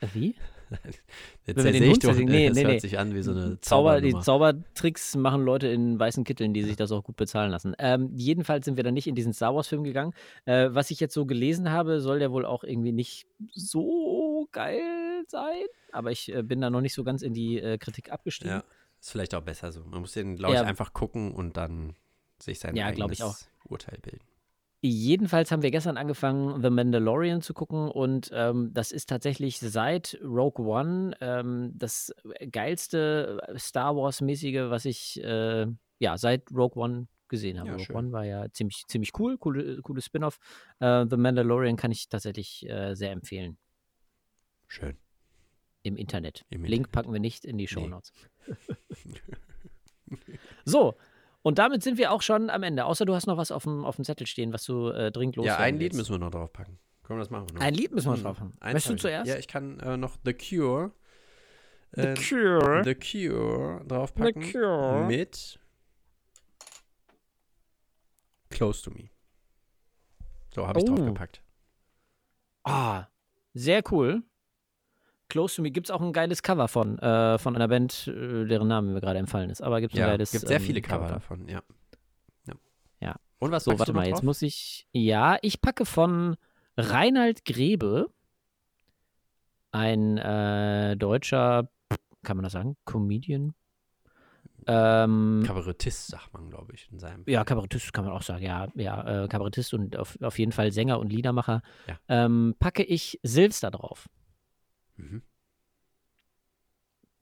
Äh, 0.00 0.08
Wie? 0.12 0.34
Jetzt 1.46 1.56
Wenn 1.56 1.64
wir 1.64 1.72
den 1.72 1.82
ich 1.82 1.90
Hund 1.90 2.02
zersägen? 2.02 2.30
Nee, 2.30 2.48
das 2.48 2.56
nee, 2.56 2.62
hört 2.62 2.72
nee. 2.74 2.78
sich 2.78 2.98
an 2.98 3.14
wie 3.14 3.22
so 3.22 3.32
eine 3.32 3.60
Zauber, 3.60 4.00
die. 4.00 4.18
Zaubertricks 4.18 5.16
machen 5.16 5.42
Leute 5.42 5.68
in 5.68 5.98
weißen 5.98 6.24
Kitteln, 6.24 6.52
die 6.52 6.62
sich 6.62 6.76
das 6.76 6.92
auch 6.92 7.04
gut 7.04 7.16
bezahlen 7.16 7.50
lassen. 7.50 7.74
Ähm, 7.78 8.10
jedenfalls 8.14 8.64
sind 8.64 8.76
wir 8.76 8.84
dann 8.84 8.94
nicht 8.94 9.06
in 9.06 9.14
diesen 9.14 9.32
Star 9.32 9.54
Wars-Film 9.54 9.84
gegangen. 9.84 10.12
Äh, 10.44 10.68
was 10.72 10.90
ich 10.90 11.00
jetzt 11.00 11.14
so 11.14 11.26
gelesen 11.26 11.70
habe, 11.70 12.00
soll 12.00 12.18
der 12.18 12.32
wohl 12.32 12.44
auch 12.44 12.64
irgendwie 12.64 12.92
nicht 12.92 13.26
so 13.54 14.48
geil 14.52 15.24
sein. 15.28 15.64
Aber 15.92 16.10
ich 16.10 16.34
äh, 16.34 16.42
bin 16.42 16.60
da 16.60 16.70
noch 16.70 16.80
nicht 16.80 16.94
so 16.94 17.04
ganz 17.04 17.22
in 17.22 17.34
die 17.34 17.58
äh, 17.58 17.78
Kritik 17.78 18.12
abgestiegen. 18.12 18.52
Ja, 18.52 18.64
ist 19.00 19.10
vielleicht 19.10 19.34
auch 19.34 19.42
besser 19.42 19.72
so. 19.72 19.84
Man 19.84 20.00
muss 20.00 20.12
den, 20.12 20.36
glaube 20.36 20.54
ich, 20.54 20.60
Ja. 20.60 20.66
einfach 20.66 20.92
gucken 20.92 21.32
und 21.32 21.56
dann 21.56 21.94
sich 22.40 22.58
sein 22.58 22.76
Ja, 22.76 22.86
eigenes 22.86 23.48
Urteil 23.64 23.98
bilden. 24.00 24.24
Jedenfalls 24.80 25.50
haben 25.50 25.62
wir 25.62 25.72
gestern 25.72 25.96
angefangen, 25.96 26.62
The 26.62 26.70
Mandalorian 26.70 27.42
zu 27.42 27.52
gucken 27.52 27.90
und 27.90 28.30
ähm, 28.32 28.70
das 28.72 28.92
ist 28.92 29.08
tatsächlich 29.08 29.58
seit 29.58 30.16
Rogue 30.22 30.64
One 30.64 31.16
ähm, 31.20 31.72
das 31.74 32.14
geilste 32.52 33.40
Star 33.56 33.96
Wars-mäßige, 33.96 34.70
was 34.70 34.84
ich 34.84 35.20
äh, 35.24 35.66
ja 35.98 36.16
seit 36.16 36.48
Rogue 36.52 36.80
One 36.80 37.08
gesehen 37.26 37.58
habe. 37.58 37.70
Ja, 37.70 37.74
Rogue 37.74 37.86
schön. 37.86 37.96
One 37.96 38.12
war 38.12 38.24
ja 38.24 38.46
ziemlich, 38.52 38.84
ziemlich 38.86 39.10
cool, 39.18 39.36
coole, 39.36 39.82
cooles 39.82 40.04
Spin-off. 40.04 40.38
Äh, 40.78 41.06
The 41.10 41.16
Mandalorian 41.16 41.76
kann 41.76 41.90
ich 41.90 42.08
tatsächlich 42.08 42.64
äh, 42.68 42.94
sehr 42.94 43.10
empfehlen 43.10 43.58
Schön. 44.68 44.96
im 45.82 45.96
Internet. 45.96 46.44
Im 46.50 46.62
Link 46.62 46.86
Internet. 46.86 46.92
packen 46.92 47.12
wir 47.12 47.20
nicht 47.20 47.44
in 47.44 47.58
die 47.58 47.66
Show 47.66 47.88
Notes. 47.88 48.12
so. 50.64 50.94
Und 51.48 51.58
damit 51.58 51.82
sind 51.82 51.96
wir 51.96 52.12
auch 52.12 52.20
schon 52.20 52.50
am 52.50 52.62
Ende. 52.62 52.84
Außer 52.84 53.06
du 53.06 53.14
hast 53.14 53.26
noch 53.26 53.38
was 53.38 53.50
auf 53.50 53.62
dem, 53.62 53.82
auf 53.86 53.96
dem 53.96 54.04
Zettel 54.04 54.26
stehen, 54.26 54.52
was 54.52 54.64
du 54.64 54.88
äh, 54.90 55.10
dringend 55.10 55.36
Ja, 55.36 55.42
loswerden 55.44 55.64
ein 55.64 55.74
Lied 55.78 55.80
willst. 55.92 55.96
müssen 55.96 56.12
wir 56.12 56.18
noch 56.18 56.30
drauf 56.30 56.52
packen. 56.52 56.78
Können 57.04 57.18
wir 57.20 57.22
das 57.22 57.30
machen? 57.30 57.46
Noch? 57.54 57.60
Ein 57.62 57.72
Lied 57.72 57.90
müssen 57.90 58.10
wir 58.10 58.16
Hm, 58.16 58.22
drauf 58.22 58.40
haben. 58.40 58.52
Möchtest 58.62 58.90
du 58.90 58.96
zuerst? 58.96 59.26
Ja, 59.30 59.38
ich 59.38 59.48
kann 59.48 59.80
äh, 59.80 59.96
noch 59.96 60.18
The 60.26 60.34
Cure. 60.34 60.92
The 61.92 62.02
äh, 62.02 62.14
Cure. 62.16 62.82
The 62.84 62.94
Cure 62.94 63.82
draufpacken. 63.88 64.42
The 64.42 64.52
Cure. 64.52 65.06
Mit 65.06 65.58
Close 68.50 68.82
to 68.82 68.90
Me. 68.90 69.08
So, 70.54 70.66
habe 70.66 70.80
ich 70.80 70.84
Oh. 70.84 70.94
draufgepackt. 70.96 71.40
Ah, 72.64 73.06
sehr 73.54 73.82
cool. 73.90 74.22
Close 75.28 75.56
to 75.56 75.62
Me 75.62 75.70
gibt 75.70 75.88
es 75.88 75.90
auch 75.90 76.00
ein 76.00 76.12
geiles 76.12 76.42
Cover 76.42 76.68
von, 76.68 76.98
äh, 76.98 77.38
von 77.38 77.54
einer 77.54 77.68
Band, 77.68 78.06
äh, 78.08 78.46
deren 78.46 78.68
Name 78.68 78.92
mir 78.92 79.00
gerade 79.00 79.18
empfallen 79.18 79.50
ist. 79.50 79.62
Aber 79.62 79.80
gibt 79.80 79.92
es 79.92 79.98
ein 79.98 80.02
Ja, 80.02 80.06
geiles 80.08 80.32
gibt 80.32 80.46
sehr 80.48 80.56
ähm, 80.58 80.62
viele 80.62 80.80
Cover 80.80 81.08
davon, 81.08 81.46
ja. 81.48 81.62
ja. 82.46 82.54
Ja. 83.00 83.16
Und 83.38 83.50
was 83.50 83.64
So, 83.64 83.78
warte 83.78 83.92
mal, 83.92 84.06
jetzt 84.06 84.16
drauf? 84.18 84.22
muss 84.24 84.42
ich. 84.42 84.86
Ja, 84.92 85.36
ich 85.42 85.60
packe 85.60 85.84
von 85.84 86.36
Reinhard 86.76 87.44
Grebe, 87.44 88.10
ein 89.70 90.16
äh, 90.18 90.96
deutscher, 90.96 91.68
kann 92.22 92.36
man 92.36 92.44
das 92.44 92.52
sagen, 92.52 92.76
Comedian. 92.84 93.54
Ähm, 94.66 95.44
Kabarettist, 95.46 96.08
sagt 96.08 96.32
man, 96.34 96.50
glaube 96.50 96.74
ich, 96.74 96.88
in 96.92 96.98
seinem. 96.98 97.24
Ja, 97.26 97.44
Kabarettist 97.44 97.92
kann 97.92 98.04
man 98.04 98.12
auch 98.12 98.22
sagen, 98.22 98.44
ja, 98.44 98.68
ja, 98.74 99.24
äh, 99.24 99.28
Kabarettist 99.28 99.72
und 99.72 99.96
auf, 99.96 100.18
auf 100.22 100.38
jeden 100.38 100.52
Fall 100.52 100.72
Sänger 100.72 100.98
und 100.98 101.10
Liedermacher. 101.12 101.62
Ja. 101.86 101.98
Ähm, 102.08 102.54
packe 102.58 102.82
ich 102.82 103.18
Silvster 103.22 103.70
drauf. 103.70 104.08
Mhm. 104.98 105.22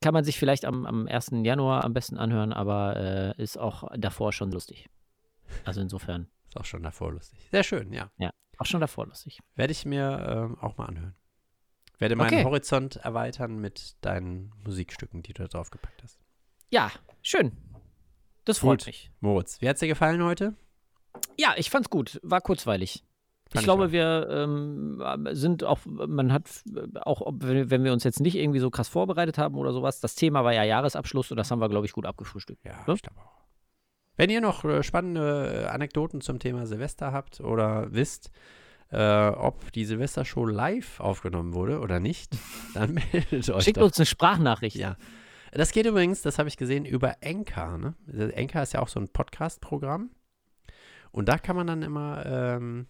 Kann 0.02 0.12
man 0.14 0.24
sich 0.24 0.38
vielleicht 0.38 0.64
am, 0.64 0.86
am 0.86 1.06
1. 1.08 1.30
Januar 1.42 1.84
am 1.84 1.92
besten 1.92 2.18
anhören, 2.18 2.52
aber 2.52 2.96
äh, 3.38 3.42
ist 3.42 3.56
auch 3.58 3.88
davor 3.96 4.32
schon 4.32 4.52
lustig. 4.52 4.88
Also 5.64 5.80
insofern, 5.80 6.28
Ist 6.48 6.56
auch 6.56 6.64
schon 6.64 6.82
davor 6.82 7.12
lustig. 7.12 7.48
Sehr 7.50 7.62
schön, 7.64 7.92
ja. 7.92 8.10
auch 8.58 8.66
schon 8.66 8.80
davor 8.80 9.06
lustig. 9.06 9.40
Werde 9.54 9.72
ich 9.72 9.84
mir 9.84 10.26
ähm, 10.28 10.58
auch 10.58 10.76
mal 10.76 10.86
anhören. 10.86 11.14
Werde 11.98 12.14
meinen 12.16 12.34
Okay. 12.34 12.44
Horizont 12.44 12.96
erweitern 12.96 13.56
mit 13.58 13.96
deinen 14.02 14.52
Musikstücken, 14.64 15.22
die 15.22 15.32
du 15.32 15.42
da 15.44 15.48
draufgepackt 15.48 16.02
hast. 16.02 16.20
Ja, 16.70 16.90
schön. 17.22 17.56
Das 18.44 18.58
freut 18.58 18.80
Gut. 18.80 18.86
mich. 18.88 19.10
Moritz, 19.20 19.60
wie 19.60 19.68
hat's 19.68 19.80
dir 19.80 19.88
gefallen 19.88 20.22
heute? 20.22 20.54
Ja, 21.38 21.54
ich 21.56 21.70
fand's 21.70 21.88
gut. 21.90 22.20
War 22.22 22.40
kurzweilig. 22.42 23.02
Ich 23.54 23.62
glaube, 23.62 23.92
wir 23.92 24.26
ähm, 24.28 25.00
sind 25.32 25.62
auch, 25.64 25.78
man 25.86 26.32
hat 26.32 26.50
auch, 27.02 27.22
wenn 27.32 27.84
wir 27.84 27.92
uns 27.92 28.02
jetzt 28.04 28.20
nicht 28.20 28.34
irgendwie 28.36 28.58
so 28.58 28.70
krass 28.70 28.88
vorbereitet 28.88 29.38
haben 29.38 29.54
oder 29.54 29.72
sowas, 29.72 30.00
das 30.00 30.14
Thema 30.16 30.44
war 30.44 30.52
ja 30.52 30.64
Jahresabschluss 30.64 31.30
und 31.30 31.36
das 31.36 31.50
haben 31.50 31.60
wir, 31.60 31.68
glaube 31.68 31.86
ich, 31.86 31.92
gut 31.92 32.06
abgefrühstückt. 32.06 32.64
Ja, 32.64 32.72
Ne? 32.86 32.94
ich 32.94 33.02
glaube 33.02 33.20
auch. 33.20 33.36
Wenn 34.16 34.30
ihr 34.30 34.40
noch 34.40 34.64
äh, 34.64 34.82
spannende 34.82 35.64
äh, 35.64 35.66
Anekdoten 35.66 36.20
zum 36.20 36.38
Thema 36.38 36.66
Silvester 36.66 37.12
habt 37.12 37.40
oder 37.40 37.92
wisst, 37.92 38.30
äh, 38.90 39.28
ob 39.28 39.70
die 39.72 39.84
Silvestershow 39.84 40.44
live 40.46 41.00
aufgenommen 41.00 41.54
wurde 41.54 41.80
oder 41.80 42.00
nicht, 42.00 42.36
dann 42.74 42.94
meldet 42.94 43.50
euch 43.50 43.64
Schickt 43.64 43.76
doch. 43.78 43.84
uns 43.84 43.98
eine 43.98 44.06
Sprachnachricht. 44.06 44.76
Ja. 44.76 44.96
Das 45.52 45.70
geht 45.72 45.86
übrigens, 45.86 46.22
das 46.22 46.38
habe 46.38 46.48
ich 46.48 46.56
gesehen, 46.56 46.84
über 46.84 47.14
Anchor. 47.24 47.78
Ne? 47.78 47.94
Anchor 48.36 48.62
ist 48.62 48.72
ja 48.74 48.80
auch 48.80 48.88
so 48.88 48.98
ein 49.00 49.08
Podcast-Programm. 49.08 50.10
Und 51.12 51.28
da 51.28 51.38
kann 51.38 51.56
man 51.56 51.66
dann 51.66 51.82
immer 51.82 52.24
ähm, 52.26 52.86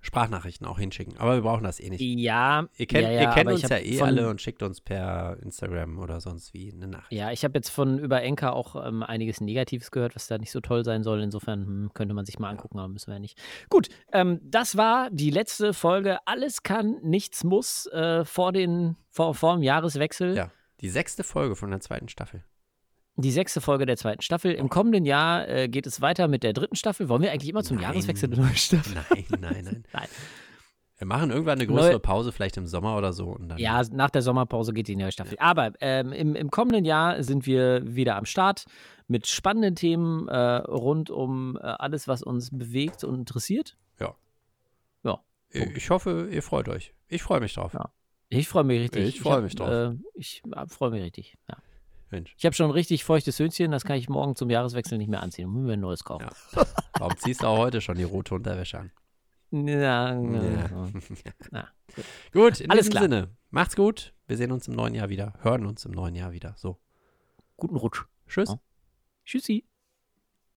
Sprachnachrichten 0.00 0.66
auch 0.66 0.78
hinschicken. 0.78 1.18
Aber 1.18 1.34
wir 1.34 1.42
brauchen 1.42 1.64
das 1.64 1.80
eh 1.80 1.90
nicht. 1.90 2.00
Ja, 2.00 2.68
Ihr 2.76 2.86
kennt, 2.86 3.04
ja, 3.04 3.10
ja, 3.10 3.20
ihr 3.22 3.28
kennt 3.30 3.50
uns 3.50 3.62
ja 3.62 3.78
eh 3.78 4.00
alle 4.00 4.30
und 4.30 4.40
schickt 4.40 4.62
uns 4.62 4.80
per 4.80 5.38
Instagram 5.42 5.98
oder 5.98 6.20
sonst 6.20 6.54
wie 6.54 6.72
eine 6.72 6.86
Nachricht. 6.86 7.12
Ja, 7.12 7.32
ich 7.32 7.44
habe 7.44 7.58
jetzt 7.58 7.70
von 7.70 7.98
über 7.98 8.22
Enka 8.22 8.50
auch 8.50 8.76
ähm, 8.86 9.02
einiges 9.02 9.40
Negatives 9.40 9.90
gehört, 9.90 10.14
was 10.14 10.28
da 10.28 10.38
nicht 10.38 10.52
so 10.52 10.60
toll 10.60 10.84
sein 10.84 11.02
soll. 11.02 11.20
Insofern 11.20 11.66
hm, 11.66 11.90
könnte 11.94 12.14
man 12.14 12.24
sich 12.24 12.38
mal 12.38 12.50
angucken, 12.50 12.78
aber 12.78 12.88
müssen 12.88 13.08
wir 13.08 13.14
ja 13.14 13.20
nicht. 13.20 13.38
Gut, 13.68 13.88
ähm, 14.12 14.40
das 14.42 14.76
war 14.76 15.10
die 15.10 15.30
letzte 15.30 15.74
Folge. 15.74 16.18
Alles 16.26 16.62
kann, 16.62 16.98
nichts 17.02 17.42
muss 17.42 17.86
äh, 17.86 18.24
vor, 18.24 18.52
den, 18.52 18.96
vor, 19.10 19.34
vor 19.34 19.54
dem 19.54 19.62
Jahreswechsel. 19.62 20.36
Ja. 20.36 20.50
Die 20.80 20.90
sechste 20.90 21.24
Folge 21.24 21.56
von 21.56 21.70
der 21.70 21.80
zweiten 21.80 22.08
Staffel. 22.08 22.44
Die 23.20 23.32
sechste 23.32 23.60
Folge 23.60 23.84
der 23.84 23.96
zweiten 23.96 24.22
Staffel. 24.22 24.52
Im 24.52 24.68
kommenden 24.68 25.04
Jahr 25.04 25.48
äh, 25.48 25.68
geht 25.68 25.88
es 25.88 26.00
weiter 26.00 26.28
mit 26.28 26.44
der 26.44 26.52
dritten 26.52 26.76
Staffel. 26.76 27.08
Wollen 27.08 27.22
wir 27.22 27.32
eigentlich 27.32 27.50
immer 27.50 27.64
zum 27.64 27.76
Nein. 27.78 27.86
Jahreswechsel 27.86 28.32
eine 28.32 28.42
neue 28.42 28.54
Staffel? 28.54 28.94
Nein, 28.94 29.24
nein, 29.40 29.64
nein. 29.64 29.84
Nein. 29.92 30.08
Wir 30.98 31.06
machen 31.06 31.30
irgendwann 31.30 31.58
eine 31.58 31.66
größere 31.66 32.00
Pause, 32.00 32.32
vielleicht 32.32 32.56
im 32.56 32.66
Sommer 32.66 32.96
oder 32.96 33.12
so. 33.12 33.26
Und 33.28 33.48
dann 33.48 33.58
Ja, 33.58 33.82
nach 33.92 34.10
der 34.10 34.22
Sommerpause 34.22 34.72
geht 34.72 34.88
die 34.88 34.96
neue 34.96 35.10
Staffel. 35.10 35.36
Aber 35.40 35.72
ähm, 35.80 36.12
im, 36.12 36.34
im 36.36 36.50
kommenden 36.50 36.84
Jahr 36.84 37.22
sind 37.22 37.46
wir 37.46 37.82
wieder 37.84 38.16
am 38.16 38.24
Start 38.24 38.66
mit 39.08 39.26
spannenden 39.26 39.74
Themen 39.74 40.28
äh, 40.28 40.36
rund 40.36 41.10
um 41.10 41.56
äh, 41.56 41.60
alles, 41.60 42.06
was 42.08 42.22
uns 42.22 42.50
bewegt 42.50 43.02
und 43.04 43.16
interessiert. 43.16 43.76
ich 45.50 45.76
ich 45.76 45.90
hoffe, 45.90 46.28
ihr 46.30 46.42
freut 46.42 46.68
euch. 46.68 46.94
Ich 47.08 47.22
freue 47.22 47.40
mich 47.40 47.54
drauf. 47.54 47.74
Ja. 47.74 47.90
Ich 48.28 48.48
freue 48.48 48.64
mich 48.64 48.80
richtig. 48.80 49.08
Ich 49.08 49.20
freu 49.20 49.36
hab, 49.36 49.42
mich 49.42 49.54
drauf. 49.54 49.68
Äh, 49.68 49.96
ich 50.14 50.42
freue 50.68 50.90
mich 50.90 51.02
richtig. 51.02 51.36
Ja. 51.48 51.56
Mensch. 52.10 52.34
Ich 52.36 52.44
habe 52.44 52.54
schon 52.54 52.66
ein 52.66 52.72
richtig 52.72 53.04
feuchtes 53.04 53.38
Höhnchen, 53.38 53.70
das 53.70 53.84
kann 53.84 53.96
ich 53.96 54.08
morgen 54.08 54.36
zum 54.36 54.50
Jahreswechsel 54.50 54.98
nicht 54.98 55.08
mehr 55.08 55.22
anziehen. 55.22 55.50
Müssen 55.50 55.66
wir 55.66 55.74
ein 55.74 55.80
neues 55.80 56.04
kaufen. 56.04 56.28
Ja. 56.54 56.66
Warum 56.98 57.16
ziehst 57.18 57.42
du 57.42 57.46
auch 57.46 57.58
heute 57.58 57.80
schon 57.80 57.96
die 57.96 58.04
rote 58.04 58.34
Unterwäsche 58.34 58.78
an? 58.78 58.90
Ja. 59.50 60.14
Ja. 60.14 60.88
Ja. 61.52 61.68
Gut, 62.32 62.60
in 62.60 62.70
Alles 62.70 62.86
diesem 62.86 62.90
klar. 62.90 63.02
Sinne. 63.04 63.28
Macht's 63.50 63.74
gut. 63.74 64.14
Wir 64.26 64.36
sehen 64.36 64.52
uns 64.52 64.68
im 64.68 64.74
neuen 64.74 64.94
Jahr 64.94 65.08
wieder. 65.08 65.32
Hören 65.40 65.64
uns 65.64 65.84
im 65.86 65.92
neuen 65.92 66.14
Jahr 66.14 66.32
wieder. 66.32 66.54
So. 66.58 66.78
Guten 67.56 67.76
Rutsch. 67.76 68.04
Tschüss. 68.26 68.50
Ja. 68.50 68.60
Tschüssi. 69.24 69.64